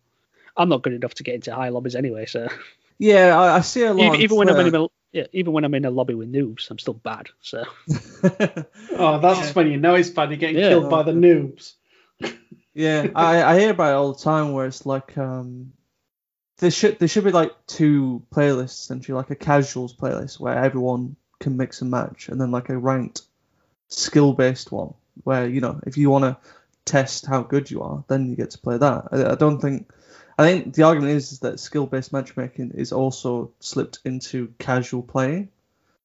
[0.57, 2.47] I'm not good enough to get into high lobbies anyway, so
[2.97, 4.15] yeah, I, I see a lot.
[4.15, 6.69] even, even when I'm in a yeah, even when I'm in a lobby with noobs,
[6.71, 7.29] I'm still bad.
[7.41, 7.63] So
[8.91, 10.29] Oh, that's when you know it's bad.
[10.29, 10.69] You're getting Yeah.
[10.69, 11.73] killed by the noobs.
[12.73, 15.73] Yeah, I, I hear about it all the time where it's like um
[16.59, 21.15] there should there should be like two playlists essentially, like a casuals playlist where everyone
[21.39, 23.23] can mix and match, and then like a ranked
[23.87, 24.93] skill based one
[25.23, 26.37] where, you know, if you wanna
[26.85, 29.07] test how good you are, then you get to play that.
[29.11, 29.91] I, I don't think
[30.37, 35.03] I think the argument is, is that skill based matchmaking is also slipped into casual
[35.03, 35.49] playing.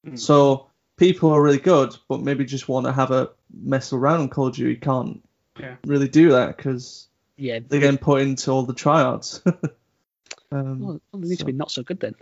[0.06, 0.18] Mm.
[0.18, 0.66] So
[0.96, 4.48] people are really good, but maybe just want to have a mess around on Call
[4.48, 5.22] of Duty can't
[5.58, 5.76] Yeah.
[5.86, 7.06] really do that because
[7.36, 9.40] yeah, they're getting put into all the tryouts.
[10.52, 12.14] um, well, they need to be not so good then.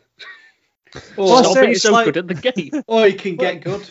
[1.17, 2.83] Well, I Stop being so like- good at the game.
[2.87, 3.89] Or you can get good.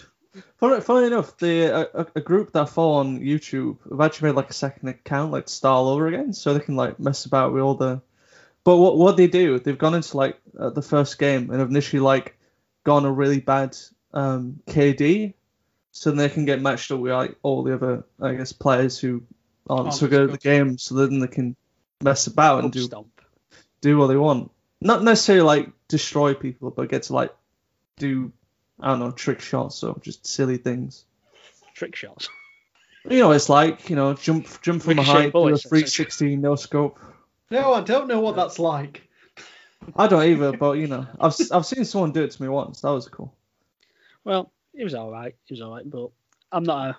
[0.58, 4.36] funny, funny enough, the a, a group that I follow on YouTube have actually made
[4.36, 7.26] like a second account, like to start all over again, so they can like mess
[7.26, 8.02] about with all the.
[8.64, 11.70] But what what they do, they've gone into like uh, the first game and have
[11.70, 12.38] initially like
[12.84, 13.76] gone a really bad
[14.14, 15.34] um, KD,
[15.92, 18.98] so then they can get matched up with like all the other I guess players
[19.00, 19.24] who
[19.70, 21.56] aren't Aren't so good at the game, so then they can
[22.04, 23.22] mess about and do Stomp.
[23.82, 24.52] do what they want.
[24.80, 27.34] Not necessarily like destroy people, but get to like
[27.98, 28.32] do
[28.80, 31.06] I don't know trick shots or just silly things.
[31.76, 32.30] trick shots.
[33.10, 35.64] You know, it's like you know jump jump from a Ricochet height, do a bullets,
[35.64, 37.00] 360 no scope.
[37.50, 39.08] No, I don't know what that's like.
[39.96, 42.48] I don't either, but you know, I've s- I've seen someone do it to me
[42.50, 42.82] once.
[42.82, 43.34] That was cool.
[44.24, 45.36] Well, it was all right.
[45.48, 46.10] It was all right, but
[46.52, 46.98] I'm not a.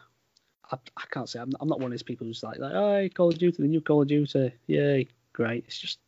[0.71, 2.73] I, I can't say I'm not, I'm not one of these people who's like, like,
[2.73, 5.65] oh, Call of Duty, the new Call of Duty, yay, great.
[5.67, 5.99] It's just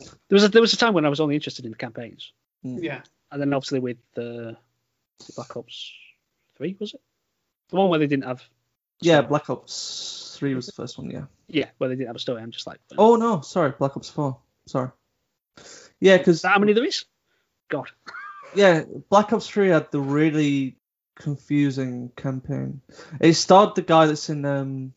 [0.00, 2.32] there was a, there was a time when I was only interested in the campaigns,
[2.62, 2.78] hmm.
[2.82, 3.02] Yeah.
[3.32, 4.56] and then obviously with the
[5.34, 5.92] Black Ops
[6.56, 7.00] Three was it
[7.70, 8.42] the one where they didn't have
[9.00, 9.28] Yeah, story?
[9.28, 11.10] Black Ops 3 was the first one.
[11.10, 11.24] Yeah.
[11.48, 12.42] yeah where they didn't have a story.
[12.42, 14.38] I'm just like, Oh no, sorry, Black Ops 4.
[14.66, 14.90] Sorry.
[16.00, 17.04] Yeah, because how many there is?
[17.68, 17.90] God,
[18.54, 20.77] yeah, Black Ops 3 had the really
[21.18, 22.80] confusing campaign.
[23.20, 24.94] It starred the guy that's in um,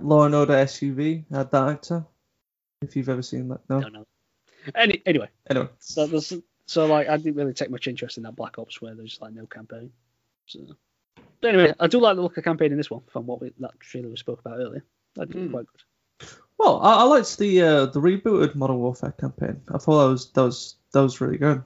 [0.00, 2.06] Law and Order SUV, had that actor.
[2.82, 3.80] If you've ever seen that, no.
[3.80, 4.06] don't know.
[4.74, 6.32] Any, anyway, Anyway, so there's
[6.66, 9.32] so like I didn't really take much interest in that Black Ops where there's like
[9.32, 9.90] no campaign.
[10.46, 10.60] So
[11.40, 13.52] but anyway, I do like the look of campaign in this one from what we,
[13.60, 14.84] that trailer we spoke about earlier.
[15.14, 15.50] That did Hmm.
[15.52, 16.28] quite good.
[16.58, 19.60] well, I, I liked the uh, the rebooted Modern Warfare campaign.
[19.72, 21.62] I thought that was that was that was really good.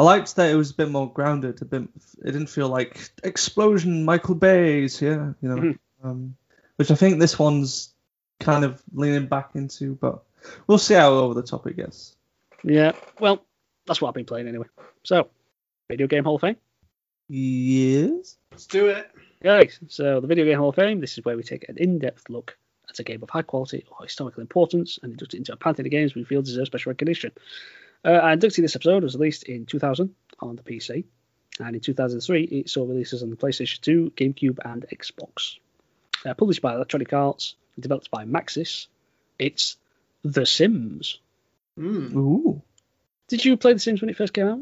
[0.00, 1.60] I liked that it was a bit more grounded.
[1.60, 1.82] A bit,
[2.24, 4.02] it didn't feel like explosion.
[4.06, 5.78] Michael Bay's here, you know, Mhm.
[6.02, 6.36] um,
[6.76, 7.92] which I think this one's
[8.38, 9.96] kind of leaning back into.
[9.96, 10.22] But
[10.66, 12.16] we'll see how over the top it gets.
[12.64, 13.44] Yeah, well,
[13.84, 14.68] that's what I've been playing anyway.
[15.02, 15.28] So,
[15.90, 16.56] Video Game Hall of Fame.
[17.28, 18.38] Yes.
[18.52, 19.10] Let's do it.
[19.42, 22.30] Guys, so the Video Game Hall of Fame, this is where we take an in-depth
[22.30, 22.56] look
[22.88, 25.86] at a game of high quality or historical importance and induct it into a pantheon
[25.86, 27.32] of games we feel deserve special recognition.
[28.04, 31.04] Uh, and inducting this episode was released in 2000 on the PC,
[31.58, 35.58] and in 2003 it saw releases on the PlayStation 2, GameCube, and Xbox.
[36.24, 38.86] Uh, published by Electronic Arts, developed by Maxis,
[39.38, 39.76] it's
[40.22, 41.18] The Sims.
[41.78, 42.14] Mm.
[42.14, 42.62] Ooh.
[43.28, 44.60] Did you play The Sims when it first came out?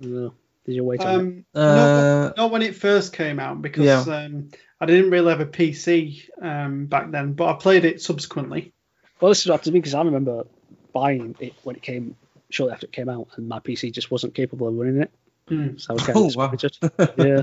[0.00, 0.34] No.
[0.66, 1.18] Did you wait on it?
[1.18, 4.00] Um, Uh, not when it first came out because Yeah.
[4.16, 8.72] um, I didn't really have a PC um, back then, but I played it subsequently.
[9.20, 10.44] Well, this is up to me because I remember
[10.92, 12.16] buying it when it came
[12.54, 15.10] shortly after it came out, and my PC just wasn't capable of running it.
[15.48, 15.80] Mm.
[15.80, 16.52] So I was kind Oh, wow.
[17.18, 17.42] yeah.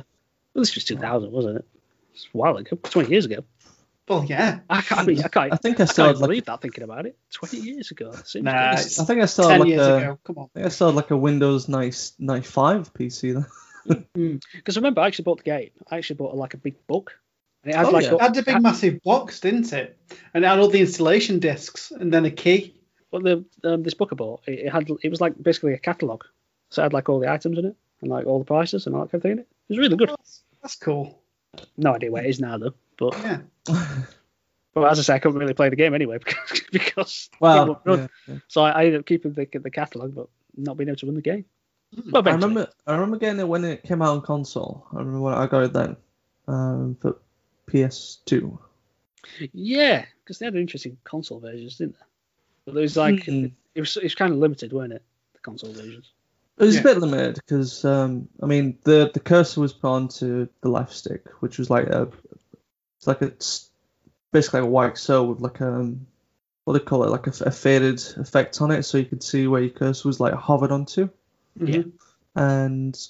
[0.54, 1.66] Well, this was 2000, wasn't it?
[2.14, 3.44] It's a while ago, 20 years ago.
[4.08, 6.46] Well, yeah, I can't, I mean, I can't, I think I I still like believe
[6.46, 7.18] that thinking about it.
[7.34, 8.12] 20 years ago.
[8.36, 8.72] Nah.
[8.72, 10.20] I think I still ten like years a, ago.
[10.26, 10.50] Come on.
[10.56, 13.46] I think I like a Windows 9 95 PC
[13.86, 14.06] then.
[14.54, 15.70] Because remember, I actually bought the game.
[15.90, 17.18] I actually bought like a big book.
[17.64, 18.12] And it had Oh, like yeah.
[18.12, 19.98] a- It had a big, massive box, didn't it?
[20.34, 22.76] And it had all the installation discs and then a key.
[23.12, 25.78] Well, the um, this book I bought, it, it had it was like basically a
[25.78, 26.26] catalogue.
[26.70, 28.96] So it had like all the items in it and like all the prices and
[28.96, 29.48] all that kind of thing in it.
[29.70, 30.10] It was really good.
[30.10, 31.22] That's, that's cool.
[31.78, 32.74] No idea where it is now though.
[32.98, 33.40] But Yeah.
[34.74, 37.68] But as I say, I couldn't really play the game anyway because, because it Well,
[37.68, 38.00] wouldn't run.
[38.00, 38.40] yeah, yeah.
[38.48, 41.16] so I, I ended up keeping the, the catalogue, but not being able to run
[41.16, 41.44] the game.
[41.94, 42.10] Hmm.
[42.12, 44.88] Well, I remember I remember getting it when it came out on console.
[44.94, 45.98] I remember when I got it then.
[46.48, 47.18] Um, for
[47.70, 48.58] PS2.
[49.52, 52.06] Yeah, because they had interesting console versions, didn't they?
[52.72, 53.48] But there was like Hmm.
[53.76, 55.04] it was it was kind of limited, weren't it?
[55.34, 56.10] The console versions.
[56.58, 56.82] It was Yeah.
[56.82, 60.94] a bit limited because um, I mean the the cursor was put onto the left
[60.94, 62.08] stick, which was like a
[62.98, 63.70] it's like a it's
[64.32, 66.08] basically like a white cell with like um
[66.64, 69.24] what do they call it like a, a faded effect on it, so you could
[69.24, 71.10] see where your cursor was like hovered onto.
[71.60, 71.80] Yeah.
[71.80, 71.92] Mhm.
[72.36, 73.08] and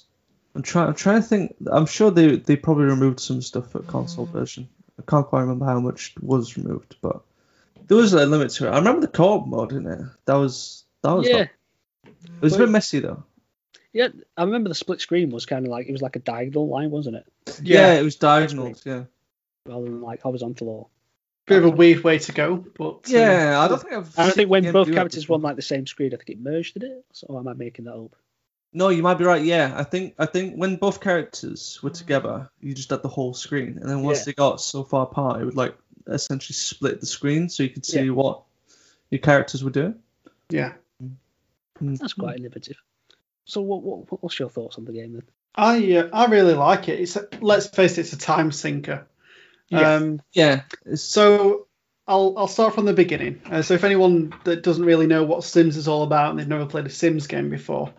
[0.56, 0.88] I'm trying.
[0.88, 1.54] I'm trying to think.
[1.70, 4.68] I'm sure they they probably removed some stuff for console version.
[4.98, 7.22] I can't quite remember how much was removed, but
[7.86, 8.70] there was a limit to it.
[8.70, 10.00] I remember the co-op mode in it.
[10.26, 11.28] That was that was.
[11.28, 11.46] yeah,
[12.04, 13.24] It was a bit messy though.
[13.92, 14.08] yeah.
[14.36, 16.90] I remember the split screen was kind of like it was like a diagonal line,
[16.90, 17.60] wasn't it?
[17.62, 18.74] Yeah, it was diagonal.
[18.84, 19.04] Yeah.
[19.66, 20.86] Rather than like horizontal or.
[21.46, 24.16] Bit of a weird way to go, but uh, Yeah, I don't think I've.
[24.16, 26.14] I don't think when both them do it characters were on like the same screen,
[26.14, 27.04] I think it merged did it.
[27.12, 28.14] So am I making that up?
[28.72, 29.42] No, you might be right.
[29.44, 33.34] Yeah, I think I think when both characters were together, you just had the whole
[33.34, 34.24] screen, and then once Yeah.
[34.26, 35.74] they got so far apart, it would like
[36.06, 38.10] essentially split the screen, so you could see Yeah.
[38.12, 38.42] what
[39.10, 39.96] your characters were doing.
[40.50, 40.74] yeah.
[41.82, 41.98] Mm.
[41.98, 42.76] That's quite innovative.
[43.44, 45.22] So what, what what's your thoughts on the game then?
[45.54, 47.00] I uh, I really like it.
[47.00, 49.06] It's a, let's face it, it's a time sinker.
[49.68, 49.94] Yeah.
[49.96, 50.62] Um, Yeah,
[50.94, 51.66] So
[52.06, 53.40] I'll I'll start from the beginning.
[53.50, 56.46] Uh, so if anyone that doesn't really know what Sims is all about and they've
[56.48, 57.92] never played a Sims game before,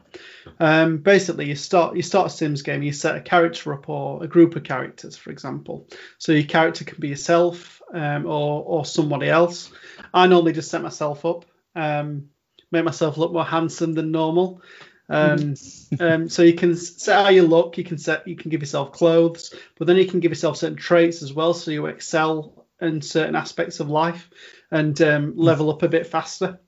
[0.59, 2.83] um, basically you start you start a Sims game.
[2.83, 5.87] You set a character up or a group of characters, for example.
[6.19, 9.71] So your character can be yourself um, or or somebody else.
[10.13, 11.45] I normally just set myself up,
[11.75, 12.29] um,
[12.71, 14.61] make myself look more handsome than normal.
[15.09, 15.55] Um,
[15.99, 17.77] um, so you can set how you look.
[17.77, 20.77] You can set you can give yourself clothes, but then you can give yourself certain
[20.77, 24.29] traits as well, so you excel in certain aspects of life
[24.71, 26.59] and um, level up a bit faster.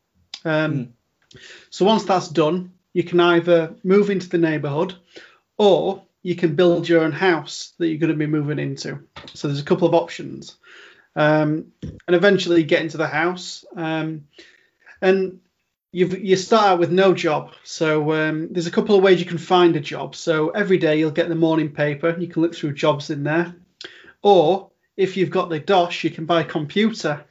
[0.45, 0.93] Um,
[1.69, 4.95] So once that's done, you can either move into the neighbourhood,
[5.57, 8.99] or you can build your own house that you're going to be moving into.
[9.33, 10.55] So there's a couple of options,
[11.15, 14.27] um, and eventually get into the house, um,
[15.01, 15.39] and
[15.91, 17.53] you you start out with no job.
[17.63, 20.15] So um, there's a couple of ways you can find a job.
[20.15, 22.15] So every day you'll get the morning paper.
[22.19, 23.55] You can look through jobs in there,
[24.21, 27.25] or if you've got the DOS, you can buy a computer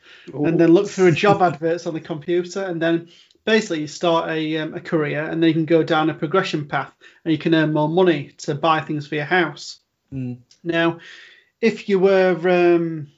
[0.47, 3.09] and then look through job adverts on the computer, and then
[3.45, 6.67] basically you start a, um, a career, and then you can go down a progression
[6.67, 6.93] path,
[7.25, 9.81] and you can earn more money to buy things for your house.
[10.13, 10.99] mm, Now,
[11.61, 13.09] if you were um,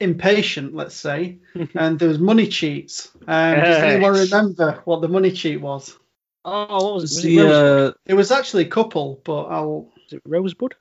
[0.00, 1.38] impatient, let's say,
[1.74, 4.30] and there was money cheats, um, does anyone Yes.
[4.32, 5.96] remember what the money cheat was?
[6.44, 7.16] Oh, what was it?
[7.16, 10.74] Was the it, uh, It was actually a couple, but I'll was it Rosebud?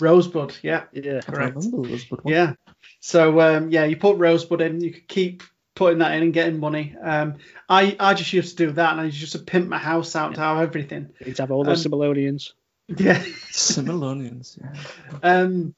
[0.00, 1.20] Rosebud, yeah, Yeah.
[1.20, 1.26] Correct.
[1.26, 2.54] can't remember those, but what- Yeah.
[3.00, 5.42] So um, yeah, you put Rosebud in, you could keep
[5.74, 6.94] putting that in and getting money.
[7.02, 7.34] Um,
[7.68, 10.34] I I just used to do that, and I used to pimp my house out
[10.36, 11.10] to have everything.
[11.20, 12.52] You need to have all those Um, Similonians.
[12.96, 13.22] Yeah.
[13.50, 14.58] Similonians.
[14.60, 14.72] Yeah.
[15.22, 15.74] Um,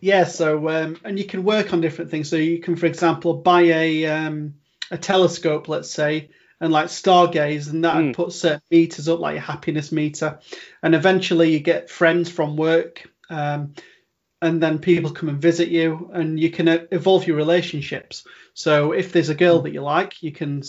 [0.00, 0.24] yeah.
[0.24, 2.28] So um, and you can work on different things.
[2.28, 4.54] So you can, for example, buy a um,
[4.90, 8.06] a telescope, let's say, and like stargaze, and that Mm.
[8.06, 10.38] would put certain meters up, like your happiness meter,
[10.82, 13.10] and eventually you get friends from work.
[13.28, 13.74] Um,
[14.42, 18.24] and then people come and visit you, and you can uh, evolve your relationships.
[18.54, 20.62] So if there's a girl that you like, you can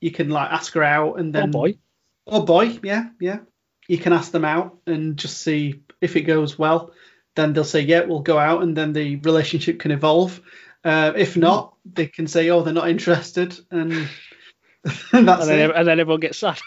[0.00, 1.78] you can like ask her out, and then oh boy.
[2.26, 3.40] oh boy, yeah, yeah.
[3.88, 6.92] You can ask them out and just see if it goes well.
[7.36, 10.40] Then they'll say, yeah, we'll go out, and then the relationship can evolve.
[10.84, 13.92] Uh, if not, they can say, oh, they're not interested, and
[14.84, 15.76] that's And then, it.
[15.76, 16.58] and then everyone gets sad.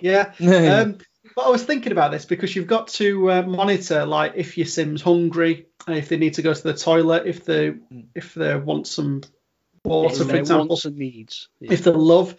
[0.00, 0.32] Yeah.
[0.38, 0.80] Yeah.
[0.80, 0.98] Um,
[1.34, 4.66] but I was thinking about this because you've got to uh, monitor, like, if your
[4.66, 7.74] sim's hungry, if they need to go to the toilet, if they
[8.14, 9.22] if they want some
[9.84, 11.48] water, for example wants and needs.
[11.60, 11.72] Yeah.
[11.72, 12.36] if they love.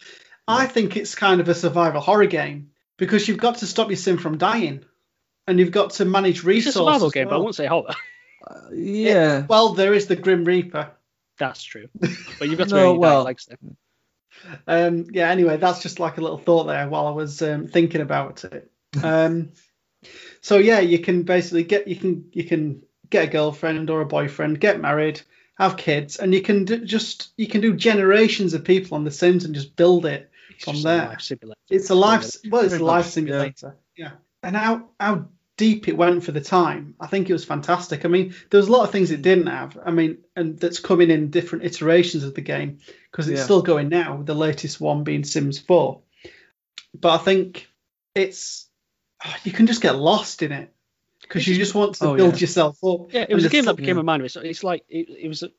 [0.47, 3.97] I think it's kind of a survival horror game because you've got to stop your
[3.97, 4.85] sim from dying,
[5.47, 6.67] and you've got to manage resources.
[6.67, 6.75] It's resources.
[6.75, 7.43] a survival as game, but I well.
[7.43, 7.95] won't say horror.
[8.45, 9.45] Uh, yeah.
[9.47, 10.91] Well, there is the Grim Reaper.
[11.37, 11.87] That's true.
[12.39, 13.77] But you've got to No, no, really well- like them.
[14.67, 15.29] Um, yeah.
[15.29, 18.69] Anyway, that's just like a little thought there while I was um, thinking about it.
[19.01, 19.51] Um,
[20.41, 24.05] so yeah, you can basically get you can you can get a girlfriend or a
[24.05, 25.21] boyfriend, get married,
[25.57, 29.11] have kids, and you can do, just you can do generations of people on The
[29.11, 31.07] Sims and just build it It's from just a there.
[31.07, 31.59] life simulator.
[31.69, 32.25] It's a life.
[32.49, 33.75] Well, it's a life much, simulator.
[33.97, 34.11] Yeah.
[34.43, 38.03] And how how deep it went for the time, I think it was fantastic.
[38.05, 39.77] I mean, there was a lot of things it didn't have.
[39.83, 42.79] I mean, and that's coming in different iterations of the game
[43.11, 43.43] because it's Yeah.
[43.45, 44.21] still going now.
[44.21, 46.01] The latest one being Sims 4.
[46.99, 47.67] But I think
[48.13, 48.67] it's
[49.43, 50.73] you can just get lost in it
[51.21, 52.39] because you just want to Oh, build yeah.
[52.39, 53.13] yourself up.
[53.13, 54.35] Yeah, it was a game that became a mind race.
[54.35, 55.43] It's like it, it was.
[55.43, 55.51] A,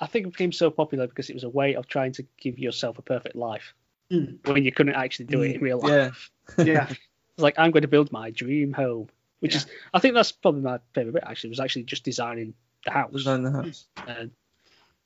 [0.00, 2.58] I think it became so popular because it was a way of trying to give
[2.58, 3.74] yourself a perfect life
[4.10, 4.38] Mm.
[4.46, 6.30] when you couldn't actually do it in real life.
[6.58, 6.64] Yeah.
[6.64, 6.88] Yeah.
[7.34, 9.08] It's like I'm going to build my dream home,
[9.40, 9.58] which Yeah.
[9.60, 11.24] is I think that's probably my favorite bit.
[11.26, 12.54] Actually, was actually just designing
[12.84, 13.12] the house.
[13.12, 13.86] Design the house.
[14.06, 14.30] And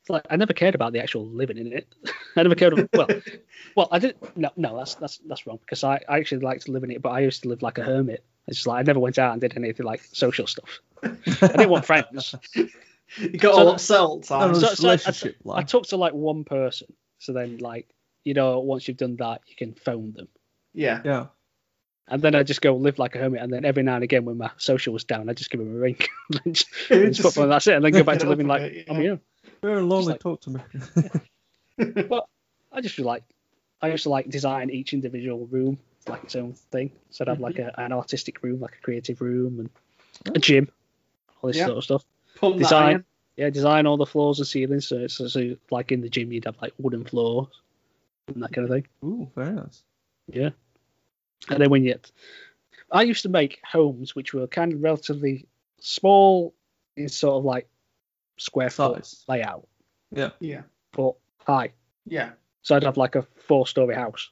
[0.09, 1.87] like I never cared about the actual living in it.
[2.37, 2.79] I never cared.
[2.79, 3.21] About, well,
[3.77, 4.17] well, I did.
[4.37, 7.11] No, no, that's that's that's wrong because I, I actually liked living in it, but
[7.11, 8.25] I used to live like a hermit.
[8.49, 10.81] It's just like I never went out and did anything like social stuff.
[11.03, 11.09] I
[11.41, 12.35] didn't want friends.
[13.19, 14.53] You got So all that- upset all the time.
[14.53, 17.87] no, So- it's so I- I talked to like one person, so then like
[18.25, 20.29] you know once you've done that, you can phone them.
[20.73, 21.03] Yeah.
[21.05, 21.27] Yeah.
[22.09, 24.25] And then I just go live like a hermit, and then every now and again,
[24.25, 25.97] when my social was down, I just give him a ring,
[26.45, 28.83] and just, just put one, that's it, and then go back to living like Yeah.
[28.93, 29.21] on my own.
[29.63, 30.13] Very lonely.
[30.13, 30.61] like- Talk to me.
[31.79, 32.27] But
[32.71, 33.23] I just feel like
[33.81, 36.91] I used to like design each individual room like its own thing.
[37.11, 39.61] So I'd have like a, an artistic room, like a creative room,
[40.27, 40.69] and a gym,
[41.41, 41.67] all this Yeah.
[41.67, 42.05] sort of stuff.
[42.41, 43.05] Pump Design.
[43.37, 44.87] Yeah, design all the floors and ceilings.
[44.87, 47.49] So, so, so like in the gym, you'd have like wooden floors
[48.29, 48.87] and that kind of thing.
[49.05, 49.83] Ooh, very nice.
[50.31, 50.51] Yeah.
[51.51, 51.99] And then when you,
[52.91, 55.47] I used to make homes which were kind of relatively
[55.81, 56.55] small
[56.97, 57.69] in sort of like
[58.39, 59.25] square foot Size.
[59.29, 59.67] layout,
[60.11, 60.31] Yeah.
[60.41, 60.63] Yeah.
[60.93, 61.73] but high.
[62.07, 62.31] Yeah.
[62.63, 64.31] So I'd have like a four-story house.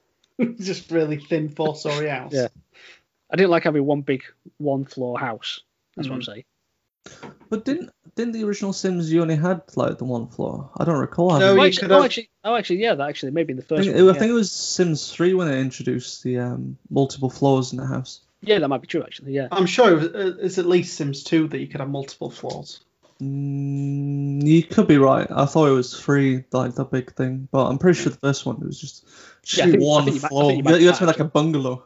[0.58, 2.32] Just really thin four story house.
[2.32, 2.48] Yeah.
[3.30, 4.24] I didn't like having one big
[4.58, 5.60] one-floor house.
[5.96, 6.26] That's what I'm mm.
[6.26, 6.44] saying.
[7.48, 10.70] But didn't didn't the original Sims you only had like the one floor?
[10.76, 11.38] I don't recall.
[11.38, 13.64] No, Oh, you actually, could oh, actually, oh, actually, yeah, that actually maybe in the
[13.64, 14.04] I first think, one.
[14.04, 14.12] I yeah.
[14.18, 18.20] think it was Sims 3 when they introduced the um, multiple floors in the house.
[18.42, 19.32] yeah, that might be true actually.
[19.32, 19.48] Yeah.
[19.50, 22.80] I'm sure it uh, it's at least Sims 2 that you could have multiple floors.
[23.22, 25.26] Mm, you could be right.
[25.30, 28.46] I thought it was three, like the big thing, but I'm pretty sure the first
[28.46, 29.06] one was just,
[29.42, 30.50] just Yeah, think- one you floor.
[30.50, 31.84] think You, you you had to have, make like a bungalow.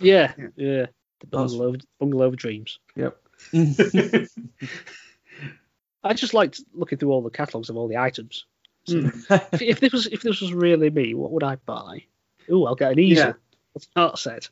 [0.00, 0.46] Yeah, Yeah.
[0.56, 0.86] yeah.
[1.20, 2.78] The bungalow, of, bungalow of dreams.
[2.96, 3.16] yep.
[6.04, 8.44] I just liked looking through all the catalogs of all the items.
[8.86, 9.08] Hmm.
[9.30, 12.04] if, if this was if this was really me, what would I buy?
[12.50, 13.28] Oh, I'll get an easel.
[13.28, 13.32] Yeah.
[13.72, 14.48] What's an art set?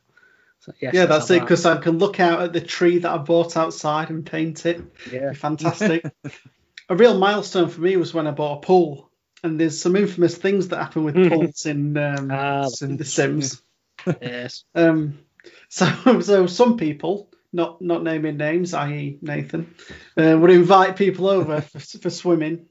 [0.61, 1.41] So, yes, Yeah, let's that's it.
[1.41, 4.81] Because I can look out at the tree that I bought outside and paint it.
[5.13, 5.33] Yeah.
[5.33, 6.05] Fantastic.
[6.89, 9.11] a real milestone for me was when I bought a pool.
[9.45, 11.29] And there's some infamous things that happen with Mhm.
[11.29, 13.61] pools in um, Ah, in The Sims.
[14.23, 14.63] yes.
[14.75, 15.19] Um,
[15.69, 19.19] so, so some people, not not naming names, i.e.
[19.23, 19.75] Nathan,
[20.17, 22.67] uh, would invite people over for, for swimming.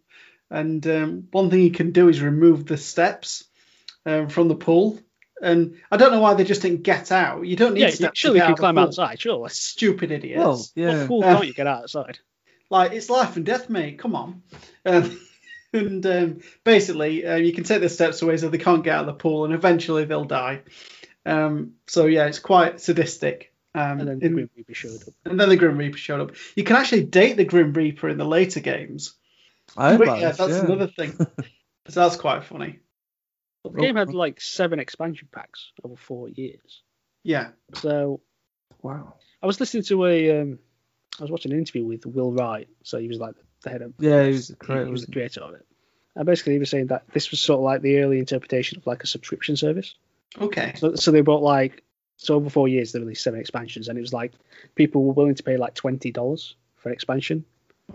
[0.49, 3.45] And um, one thing you can do is remove the steps
[4.05, 4.99] um, from the pool.
[5.41, 7.47] And I don't know why they just didn't get out.
[7.47, 8.19] You don't need Yeah, you- steps.
[8.19, 8.83] to surely you get can out of the climb pool.
[8.83, 9.19] outside.
[9.21, 9.49] Sure.
[9.49, 10.37] Stupid idiots.
[10.39, 10.99] well, yeah.
[10.99, 12.19] What pool Uh, can't you get outside?
[12.69, 13.97] Like it's life and death, mate.
[13.99, 14.43] Come on.
[14.85, 15.19] Um,
[15.73, 19.01] and um, basically, uh, you can take the steps away so they can't get out
[19.01, 20.61] of the pool, and eventually they'll die.
[21.25, 23.50] Um, so yeah, it's quite sadistic.
[23.73, 25.13] Um, And then the in- Grim Reaper showed up.
[25.25, 26.35] and then the Grim Reaper showed up.
[26.55, 29.13] You can actually date the Grim Reaper in the later games.
[29.77, 30.65] I But yeah, that's yeah.
[30.65, 31.13] another thing.
[31.87, 32.79] so that's quite funny.
[33.63, 36.81] But the game had like seven expansion packs over four years.
[37.23, 37.49] Yeah.
[37.75, 38.21] So
[38.81, 39.15] Wow.
[39.41, 40.59] I was listening to a, um,
[41.19, 42.67] I was watching an interview with Will Wright.
[42.83, 44.91] So he was like the head of, Yeah, he was the he creator.
[44.91, 45.65] was the creator of it.
[46.15, 48.85] And basically, he was saying that this was sort of like the early interpretation of
[48.87, 49.95] like a subscription service.
[50.39, 50.73] Okay.
[50.77, 51.83] So, so they bought like,
[52.23, 54.31] so over four years, they released seven expansions, and it was like
[54.75, 57.43] people were willing to pay like twenty dollars for an expansion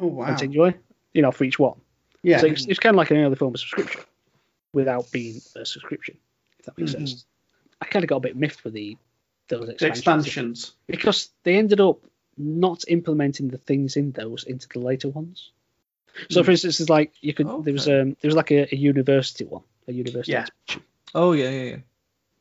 [0.00, 0.26] Oh wow.
[0.26, 0.74] and to enjoy,
[1.14, 1.78] you know, for each one.
[2.22, 2.40] Yeah.
[2.40, 4.02] So it's, it's kind of like an early form of subscription
[4.72, 6.16] without being a subscription,
[6.58, 6.98] if that makes Mhm.
[6.98, 7.24] sense.
[7.80, 8.96] I kind of got a bit miffed with the
[9.48, 10.72] those expansions, expansions.
[10.88, 12.00] because they ended up
[12.36, 15.52] not implementing the things in those into the later ones.
[16.30, 16.46] So, Hmm.
[16.46, 18.00] for instance, it's like you could there was Okay.
[18.00, 20.32] um there was like a, a university one, a university.
[20.32, 20.40] Yeah.
[20.42, 20.82] expansion.
[21.14, 21.76] Oh yeah, yeah, yeah.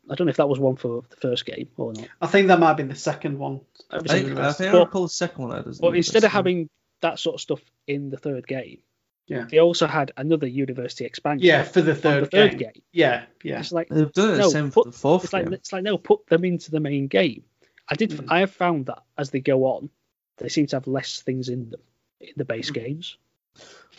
[0.09, 2.07] I don't know if that was one for the first game or not.
[2.21, 3.61] I think that might be the second one.
[3.91, 4.63] It was I a think, I university.
[4.65, 5.63] think I But- recall the second one.
[5.63, 6.69] That But instead of having
[7.01, 8.79] that sort of stuff in the third game,
[9.27, 9.47] Yeah.
[9.49, 11.45] they also had another university expansion.
[11.47, 12.59] Yeah, for the third, the third game.
[12.73, 12.81] game.
[12.91, 13.59] Yeah, yeah.
[13.59, 15.73] It's like they've done it the No, same put- for the fourth it's like it's
[15.73, 17.43] like no, put them into the main game.
[17.89, 18.11] I did.
[18.11, 18.25] Mm.
[18.29, 19.89] I have found that as they go on,
[20.37, 21.81] they seem to have less things in them
[22.19, 23.17] in the base games.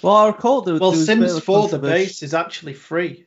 [0.03, 2.23] Well, I recall there, Well, there was a bit Sims of a 4, the base
[2.23, 3.26] is actually free.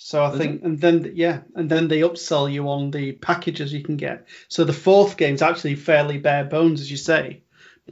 [0.00, 3.82] So I think, and then yeah, and then they upsell you on the packages you
[3.82, 4.28] can get.
[4.46, 7.42] So the fourth game's actually fairly bare bones, as you say,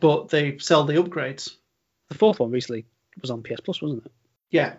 [0.01, 1.57] but they sell the upgrades.
[2.09, 2.87] The fourth one recently
[3.21, 4.13] was on PS Plus, wasn't it?
[4.51, 4.75] Yeah,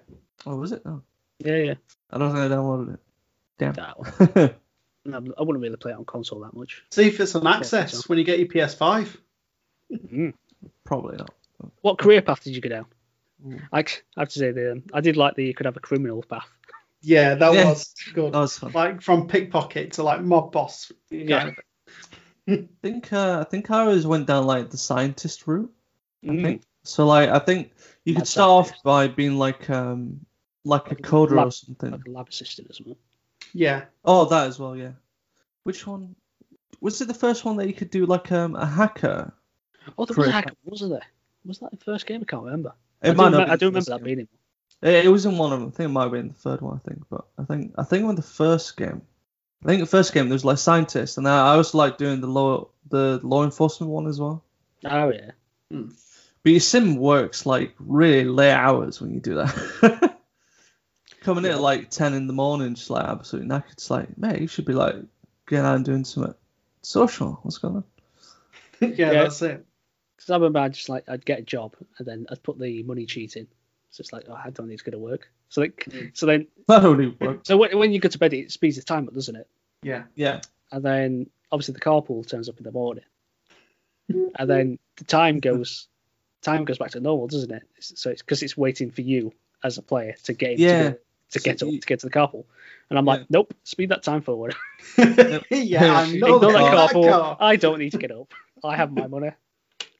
[0.45, 0.81] Oh, was it?
[0.85, 1.01] Oh,
[1.39, 1.73] Yeah, yeah.
[2.09, 2.99] I don't think I downloaded it.
[3.57, 3.73] Damn.
[3.73, 4.55] That one.
[5.05, 6.83] No, I wouldn't really play it on console that much.
[6.91, 7.47] see if it's on so.
[7.47, 9.15] access when you get your PS5.
[9.89, 10.33] Mm.
[10.83, 11.33] Probably not.
[11.79, 12.85] What career path did you go down?
[13.47, 13.57] Ooh.
[13.71, 13.85] I, I
[14.17, 16.49] have to say the um, I did like the you could have a criminal path.
[17.07, 17.69] Yeah, that Yeah.
[17.69, 18.33] was good.
[18.33, 18.71] That was fun.
[18.73, 20.91] Like from pickpocket to like mob boss.
[21.09, 21.51] Yeah.
[22.49, 25.71] I think uh, I think I always went down like the scientist route.
[26.23, 26.41] I Mm.
[26.41, 27.05] think so.
[27.07, 27.71] Like I think
[28.03, 30.25] you could That's start off by being like um
[30.65, 31.91] like a Like a coder lab- or something.
[31.91, 32.95] Like a lab assistant or something.
[33.53, 34.75] Yeah, Oh, that as well.
[34.75, 34.91] Yeah.
[35.63, 36.13] Which one?
[36.81, 39.31] Was it the first one that you could do like um a hacker?
[39.97, 41.07] Oh, there was a hacker, wasn't there?
[41.45, 42.21] Was that the first game?
[42.21, 42.73] I can't remember.
[43.01, 43.53] It I, do might remember, not.
[43.53, 44.03] I do the remember that game.
[44.05, 44.27] being in.
[44.81, 45.69] It, it was in one of them.
[45.69, 46.75] I think it might have been the third one.
[46.83, 49.01] I think, but I think I think with the first game,
[49.63, 52.21] I think the first game there was like scientists, and I, I also like doing
[52.21, 54.43] the law the law enforcement one as well.
[54.85, 55.31] Oh yeah.
[55.71, 55.89] Hmm.
[56.43, 60.15] But your sim works like really late hours when you do that.
[61.21, 63.71] Coming in at like ten in the morning, just like absolutely knackered.
[63.73, 64.95] It's like, mate, you should be like
[65.47, 66.33] getting out and doing something
[66.83, 67.39] social.
[67.41, 67.83] What's going on?
[68.79, 69.23] yeah, Yeah.
[69.23, 69.65] that's it.
[70.15, 72.83] Because I remember I'd just like I'd get a job and then I'd put the
[72.83, 73.47] money cheat in.
[73.97, 75.27] So it's like, oh, I don't think it's going to work.
[75.49, 76.15] So like, mm.
[76.15, 77.47] so then, That only works.
[77.47, 79.47] so when, when you go to bed, it speeds the time up, doesn't it?
[79.81, 80.03] Yeah.
[80.13, 80.41] Yeah.
[80.71, 83.05] And then obviously the carpool turns up in the morning,
[84.09, 85.87] and then the time goes,
[86.43, 87.63] time goes back to normal, doesn't it?
[87.79, 89.33] So it's because it's waiting for you
[89.63, 90.83] as a player to get into Yeah.
[90.83, 90.99] the,
[91.31, 92.45] to So get up you- to get to the carpool,
[92.91, 93.13] and I'm Yeah.
[93.13, 94.53] like, nope, speed that time forward.
[94.97, 97.09] yeah, I know Ignore that that carpool.
[97.09, 97.37] car.
[97.39, 98.31] I don't need to get up.
[98.63, 99.31] I have my money.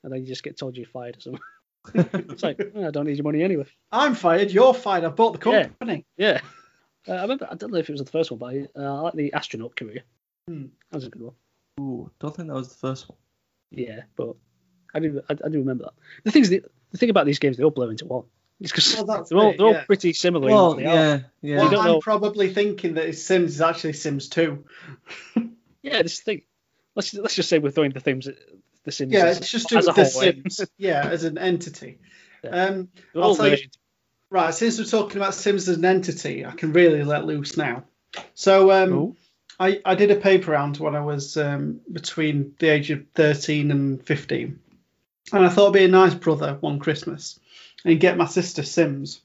[0.03, 1.41] And then you just get told you're fired or something.
[1.93, 3.65] it's like, "Oh, I don't need your money anyway.
[3.91, 4.51] I'm fired.
[4.51, 5.03] You're fired.
[5.05, 5.63] I bought the Yeah.
[5.63, 6.05] company.
[6.17, 6.41] Yeah.
[7.07, 8.97] Uh, I remember, I don't know if it was the first one, but I, uh,
[8.97, 10.03] I like the astronaut career.
[10.47, 10.65] Hmm.
[10.91, 11.33] That was a good one.
[11.79, 13.17] Ooh, don't think that was the first one.
[13.71, 14.35] Yeah, but
[14.93, 15.93] I do, I, I do remember that.
[16.23, 18.23] The thing is, the, the thing about these games, they all blur into one.
[18.59, 20.49] It's because Well, they're all, it, they're all pretty similar.
[20.49, 20.93] in Well, what they are.
[20.93, 21.57] yeah, yeah.
[21.57, 24.63] Well, I'm know- probably thinking that Sims is actually Sims 2.
[25.83, 26.41] Yeah, this thing.
[26.95, 28.27] Let's let's just say we're throwing the Sims,
[28.87, 29.13] the Sims.
[29.13, 30.23] Yeah, as, it's just as the a whole.
[30.23, 30.31] eh?
[30.31, 30.61] Sims.
[30.77, 31.99] yeah, as an entity.
[32.43, 32.65] Yeah.
[32.65, 33.57] Um, I'll tell you-
[34.29, 37.85] right, since we're talking about Sims as an entity, I can really let loose now.
[38.33, 39.15] So um.
[39.59, 43.71] I, I did a paper round when I was um, between the age of 13
[43.71, 44.59] and 15.
[45.33, 47.39] And I thought it'd be a nice brother one Christmas
[47.83, 49.19] and get my sister Sims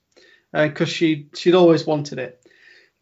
[0.51, 2.43] because she, she'd always wanted it.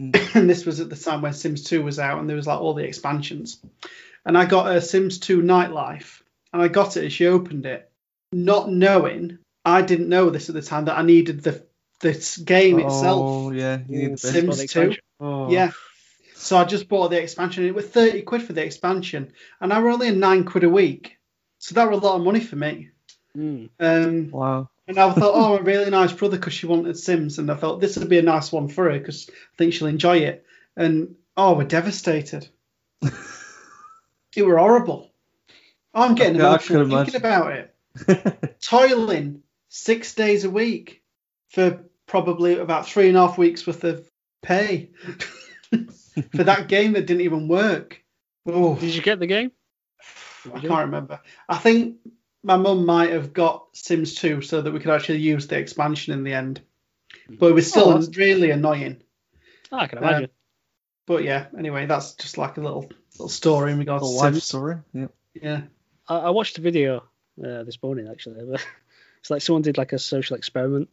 [0.00, 0.34] Mm.
[0.34, 2.58] and this was at the time when Sims 2 was out and there was like
[2.60, 3.60] all the expansions.
[4.26, 6.22] And I got a Sims 2 Nightlife
[6.52, 7.90] and I got it and she opened it,
[8.32, 11.64] not knowing, I didn't know this at the time, that I needed the
[12.00, 13.20] this game itself.
[13.22, 13.78] Oh, yeah.
[13.88, 14.16] You need the.
[14.16, 14.94] Sims 2.
[15.20, 15.50] Oh.
[15.50, 15.72] Yeah.
[16.34, 17.66] So I just bought the expansion.
[17.66, 19.32] It was 30 quid for the expansion.
[19.60, 21.18] And I were only a nine quid a week.
[21.58, 22.90] So that was a lot of money for me.
[23.36, 23.68] Mm.
[23.78, 24.70] Um, Wow.
[24.88, 27.38] and I thought, oh, a really nice brother because she wanted Sims.
[27.38, 29.88] And I thought this would be a nice one for her because I think she'll
[29.88, 30.46] enjoy it.
[30.76, 32.48] And oh, we're devastated.
[33.02, 35.09] it were horrible.
[35.94, 37.16] Oh, I'm getting Okay, I emotional thinking imagine.
[37.16, 38.60] about it.
[38.62, 41.02] Toiling six days a week
[41.50, 44.08] for probably about three and a half weeks worth of
[44.42, 44.90] pay
[46.32, 48.02] for that game that didn't even work.
[48.46, 49.50] Oh, Did you get the game?
[50.54, 51.20] I can't remember.
[51.48, 51.96] I think
[52.42, 56.12] my mum might have got Sims 2 so that we could actually use the expansion
[56.14, 56.60] in the end.
[57.28, 59.02] But it was still Oh, really annoying.
[59.72, 60.30] I can Um, imagine.
[61.06, 64.34] But yeah, anyway, that's just like a little little story in regards The to life
[64.34, 64.44] Sims.
[64.44, 64.76] story.
[64.92, 65.06] Yeah.
[65.34, 65.62] Yeah.
[66.10, 67.04] I, I watched a video
[67.42, 68.58] uh, this morning actually.
[69.20, 70.88] It's like someone did like a social experiment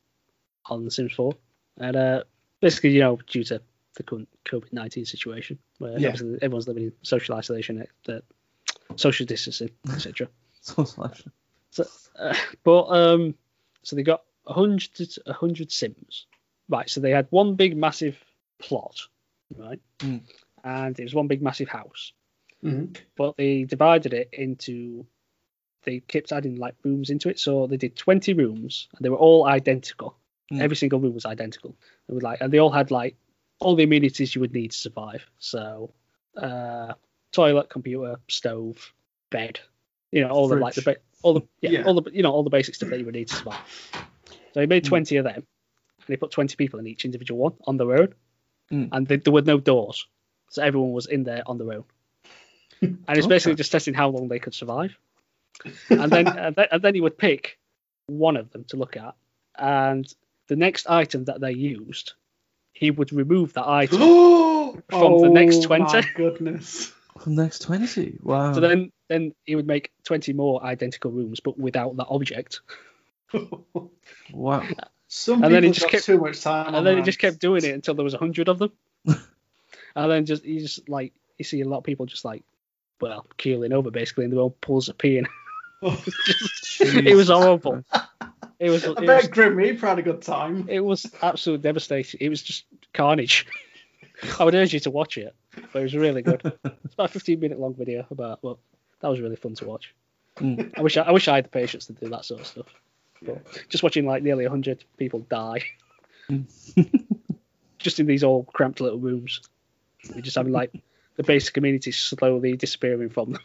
[0.65, 1.33] on The Sims 4,
[1.77, 2.23] and uh,
[2.59, 3.61] basically, you know, due to
[3.95, 6.09] the current COVID 19 situation, where Yeah.
[6.41, 8.19] everyone's living in social isolation, uh,
[8.97, 10.27] social distancing, etc.
[11.71, 11.85] So
[12.19, 12.35] Uh,
[12.65, 13.35] but um,
[13.83, 16.25] so they got 100 to 100 Sims,
[16.67, 16.89] right?
[16.89, 18.17] So they had one big massive
[18.59, 18.99] plot,
[19.55, 19.79] right?
[19.99, 20.21] Mm.
[20.65, 22.11] And it was one big massive house
[22.61, 22.85] hmm
[23.15, 25.05] but they divided it into
[25.83, 27.39] they kept adding like rooms into it.
[27.39, 30.17] So they did 20 rooms and they were all identical.
[30.49, 30.61] Hmm.
[30.61, 31.75] every single room was identical.
[32.07, 33.15] They were like and they all had like
[33.59, 35.25] all the amenities you would need to survive.
[35.39, 35.93] So
[36.35, 36.93] uh
[37.31, 38.93] toilet computer stove
[39.29, 39.59] bed
[40.11, 41.83] you know all the like the ba- all the yeah, Yeah.
[41.83, 43.59] all the you know all the basic stuff that you would need to survive.
[44.53, 44.89] So he made Hmm.
[44.89, 48.13] 20 of them and he put 20 people in each individual one on their own.
[48.69, 48.85] Hmm.
[48.91, 50.07] and they, there were no doors.
[50.49, 51.83] So everyone was in there on their own
[52.81, 53.57] and it's basically Okay.
[53.57, 54.97] just testing how long they could survive.
[55.89, 57.57] And then, and then and then he would pick
[58.07, 59.15] one of them to look at,
[59.57, 60.07] and
[60.47, 62.13] the next item that they used,
[62.73, 63.99] he would remove that item.
[64.89, 65.83] From the next 20?
[65.83, 66.93] Oh My goodness.
[67.19, 68.19] From the next 20.
[68.21, 68.53] Wow.
[68.53, 72.61] So then, then he would make twenty more identical rooms, but without that object.
[74.31, 74.63] wow.
[75.07, 76.67] Some And then he people just kept- too much time.
[76.67, 78.71] And on then he just kept doing it until there was a hundred of them.
[79.05, 82.43] and then just he just like you see a lot of people just like,
[83.01, 85.25] well, keeling over basically in their own pools of peeing.
[85.81, 87.83] it was horrible.
[88.59, 88.85] It was.
[88.85, 90.67] I It was bet Grim Reaper had a good time.
[90.69, 92.19] It was absolutely devastating.
[92.21, 93.45] It was just carnage.
[94.39, 95.35] I would urge you to watch it,
[95.71, 96.41] but it was really good.
[96.63, 98.59] It's about a 15 minute long video about, well,
[99.01, 99.93] that was really fun to watch.
[100.37, 100.73] Mm.
[100.77, 102.67] I wish I, I wish I had the patience to do that sort of stuff.
[103.21, 105.63] But just watching like nearly 100 people die,
[107.77, 109.41] just in these all cramped little rooms,
[110.13, 110.71] We're just having like
[111.17, 113.41] the basic amenities slowly disappearing from them.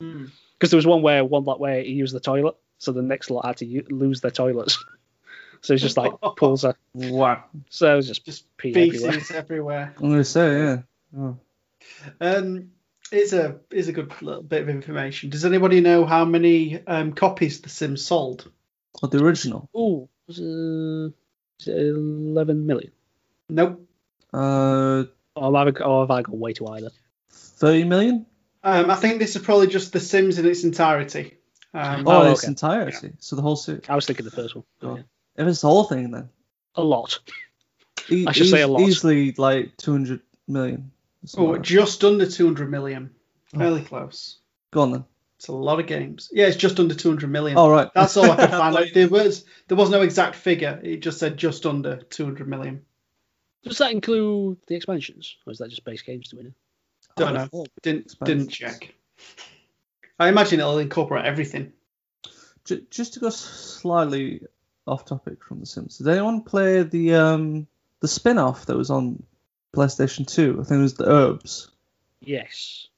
[0.00, 0.24] Hmm.
[0.58, 0.70] Because mm.
[0.72, 3.46] there was one where one lot where he used the toilet, so the next lot
[3.46, 4.84] had to lose their toilets.
[5.62, 7.44] so it's just like pulls a wow.
[7.70, 9.20] So it's just, just pee everywhere.
[9.34, 9.94] everywhere.
[9.96, 10.78] I'm gonna say yeah.
[11.16, 11.38] Oh.
[12.20, 12.72] Um,
[13.10, 15.30] it's a it's a good little bit of information.
[15.30, 18.50] Does anybody know how many um, copies The Sims sold?
[19.02, 19.68] Or the original?
[20.28, 21.10] Uh,
[21.66, 22.92] eleven million.
[23.48, 23.86] Nope.
[24.32, 25.04] Uh,
[25.36, 26.80] or have, I've I gone way too high?
[27.62, 28.26] 30 million?
[28.64, 31.38] Um, I think this is probably just The Sims in its entirety.
[31.72, 32.48] Um, oh, oh, its okay.
[32.48, 33.06] entirety.
[33.06, 33.12] Yeah.
[33.20, 33.88] So the whole suit.
[33.88, 34.64] I was thinking the first one.
[34.82, 34.96] Oh.
[34.96, 35.02] Yeah.
[35.36, 36.28] If it's the whole thing, then
[36.74, 37.20] a lot.
[38.10, 38.80] E- I should e- say a lot.
[38.80, 40.90] Easily like 200 million.
[41.36, 43.12] Oh, just under 200 million.
[43.56, 43.84] Fairly oh.
[43.84, 44.38] close.
[44.72, 45.04] Go on then.
[45.36, 46.30] It's a lot of games.
[46.32, 47.56] Yeah, it's just under 200 million.
[47.56, 47.88] All right.
[47.94, 48.74] That's all I could find.
[48.74, 50.80] like, there was there was no exact figure.
[50.82, 52.82] It just said just under 200 million.
[53.62, 56.54] Does that include the expansions, or is that just base games doing it?
[57.16, 57.66] Don't know.
[57.82, 58.46] Didn't Expansions.
[58.46, 58.94] didn't check.
[60.18, 61.72] I imagine it'll incorporate everything.
[62.64, 64.42] J- just to go slightly
[64.86, 67.66] off topic from The Sims, did anyone play the um
[68.00, 69.22] the spin off that was on
[69.74, 70.58] PlayStation 2?
[70.60, 71.68] I think it was the Urbz.
[72.20, 72.88] Yes.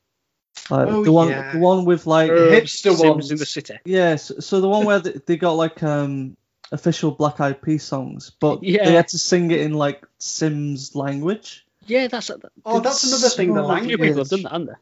[0.71, 1.53] Like Oh, the one yeah.
[1.53, 3.31] the one with like Urb- Urbz, hipster Sims ones.
[3.31, 3.75] in the city.
[3.85, 6.37] yes, so the one where they, they got like um
[6.73, 8.85] official Black Eyed Peas songs, but Yeah.
[8.85, 11.65] they had to sing it in like Sims language.
[11.87, 13.55] Yeah, that's a, Oh, that's another thing.
[13.55, 14.73] The so a few people have done that, haven't they?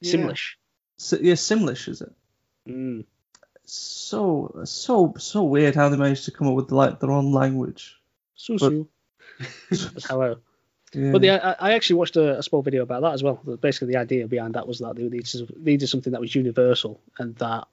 [0.00, 0.14] Yeah.
[0.14, 0.54] Simlish.
[0.98, 2.12] So, yeah, Simlish is it?
[2.68, 3.04] Mm.
[3.64, 7.96] So so so weird how they managed to come up with like their own language.
[8.36, 8.86] So
[9.70, 10.34] That's how I.
[10.94, 11.12] Yeah.
[11.12, 13.34] But the, I, I actually watched a, a small video about that as well.
[13.60, 17.34] Basically, the idea behind that was that they needed, needed something that was universal and
[17.36, 17.66] that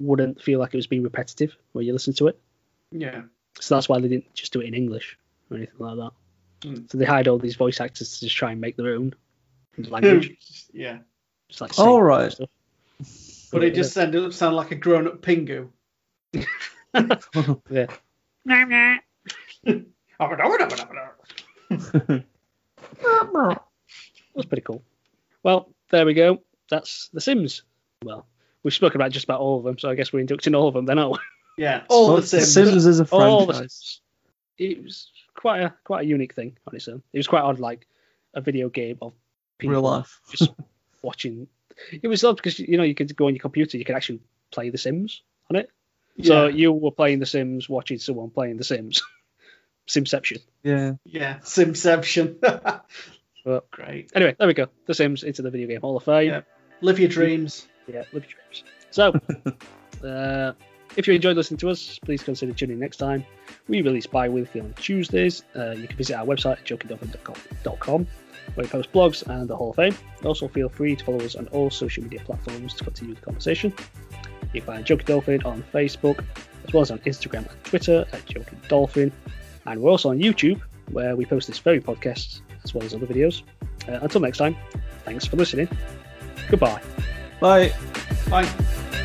[0.00, 2.38] wouldn't feel like it was being repetitive when you listen to it.
[2.90, 3.22] Yeah.
[3.60, 5.18] So that's why they didn't just do it in English
[5.50, 6.12] or anything like that.
[6.62, 6.76] Hmm.
[6.88, 9.14] So they hired all these voice actors to just try and make their own
[9.78, 10.36] language.
[10.72, 10.98] yeah.
[11.48, 12.32] Just like All sing and right.
[12.32, 12.50] stuff.
[13.50, 15.68] But it just ended up sounding like a grown up Pingu.
[17.70, 17.86] Yeah.
[24.34, 24.82] That's pretty cool.
[25.42, 26.42] Well, there we go.
[26.70, 27.62] That's The Sims.
[28.04, 28.26] Well,
[28.62, 30.74] we've spoken about just about all of them, so I guess we're inducting all of
[30.74, 31.18] them then, aren't we?
[31.58, 31.82] Yeah.
[31.88, 32.52] All Well, the Sims.
[32.52, 33.72] Sims is a All the franchise.
[33.72, 34.00] Sims.
[34.58, 37.02] It was quite a quite a unique thing on its own.
[37.12, 37.86] It was quite odd, like
[38.34, 39.12] a video game of
[39.58, 40.20] people Real life.
[40.30, 40.52] just
[41.02, 41.48] watching.
[41.90, 44.20] It was odd because you know you could go on your computer, you could actually
[44.50, 45.70] play The Sims on it.
[46.22, 49.02] So you were playing The Sims, watching someone playing The Sims.
[49.86, 50.38] Simception.
[50.62, 50.92] Yeah.
[51.04, 51.40] Yeah.
[51.40, 52.38] Simception.
[53.44, 54.12] But Great.
[54.14, 54.68] anyway, there we go.
[54.86, 56.28] The Sims into the video game Hall of Fame.
[56.28, 56.40] Yeah.
[56.80, 57.66] Live your dreams.
[57.86, 58.64] Yeah, live your dreams.
[58.90, 60.52] So, uh,
[60.96, 63.24] if you enjoyed listening to us, please consider tuning in next time.
[63.68, 65.44] We release bi-weekly on Tuesdays.
[65.56, 68.06] Uh, you can visit our website at jokingdolphin.com
[68.54, 69.94] where we post blogs and the Hall of Fame.
[70.24, 73.72] Also, feel free to follow us on all social media platforms to continue the conversation.
[74.52, 76.24] You can find Joking Dolphin on Facebook,
[76.66, 79.12] as well as on Instagram and Twitter at Joking Dolphin.
[79.66, 80.60] And we're also on YouTube,
[80.90, 83.42] where we post this very podcast, as well as other videos.
[83.88, 84.56] Uh, until next time,
[85.04, 85.68] thanks for listening.
[86.48, 86.82] Goodbye.
[87.40, 87.72] Bye.
[88.28, 88.98] Bye.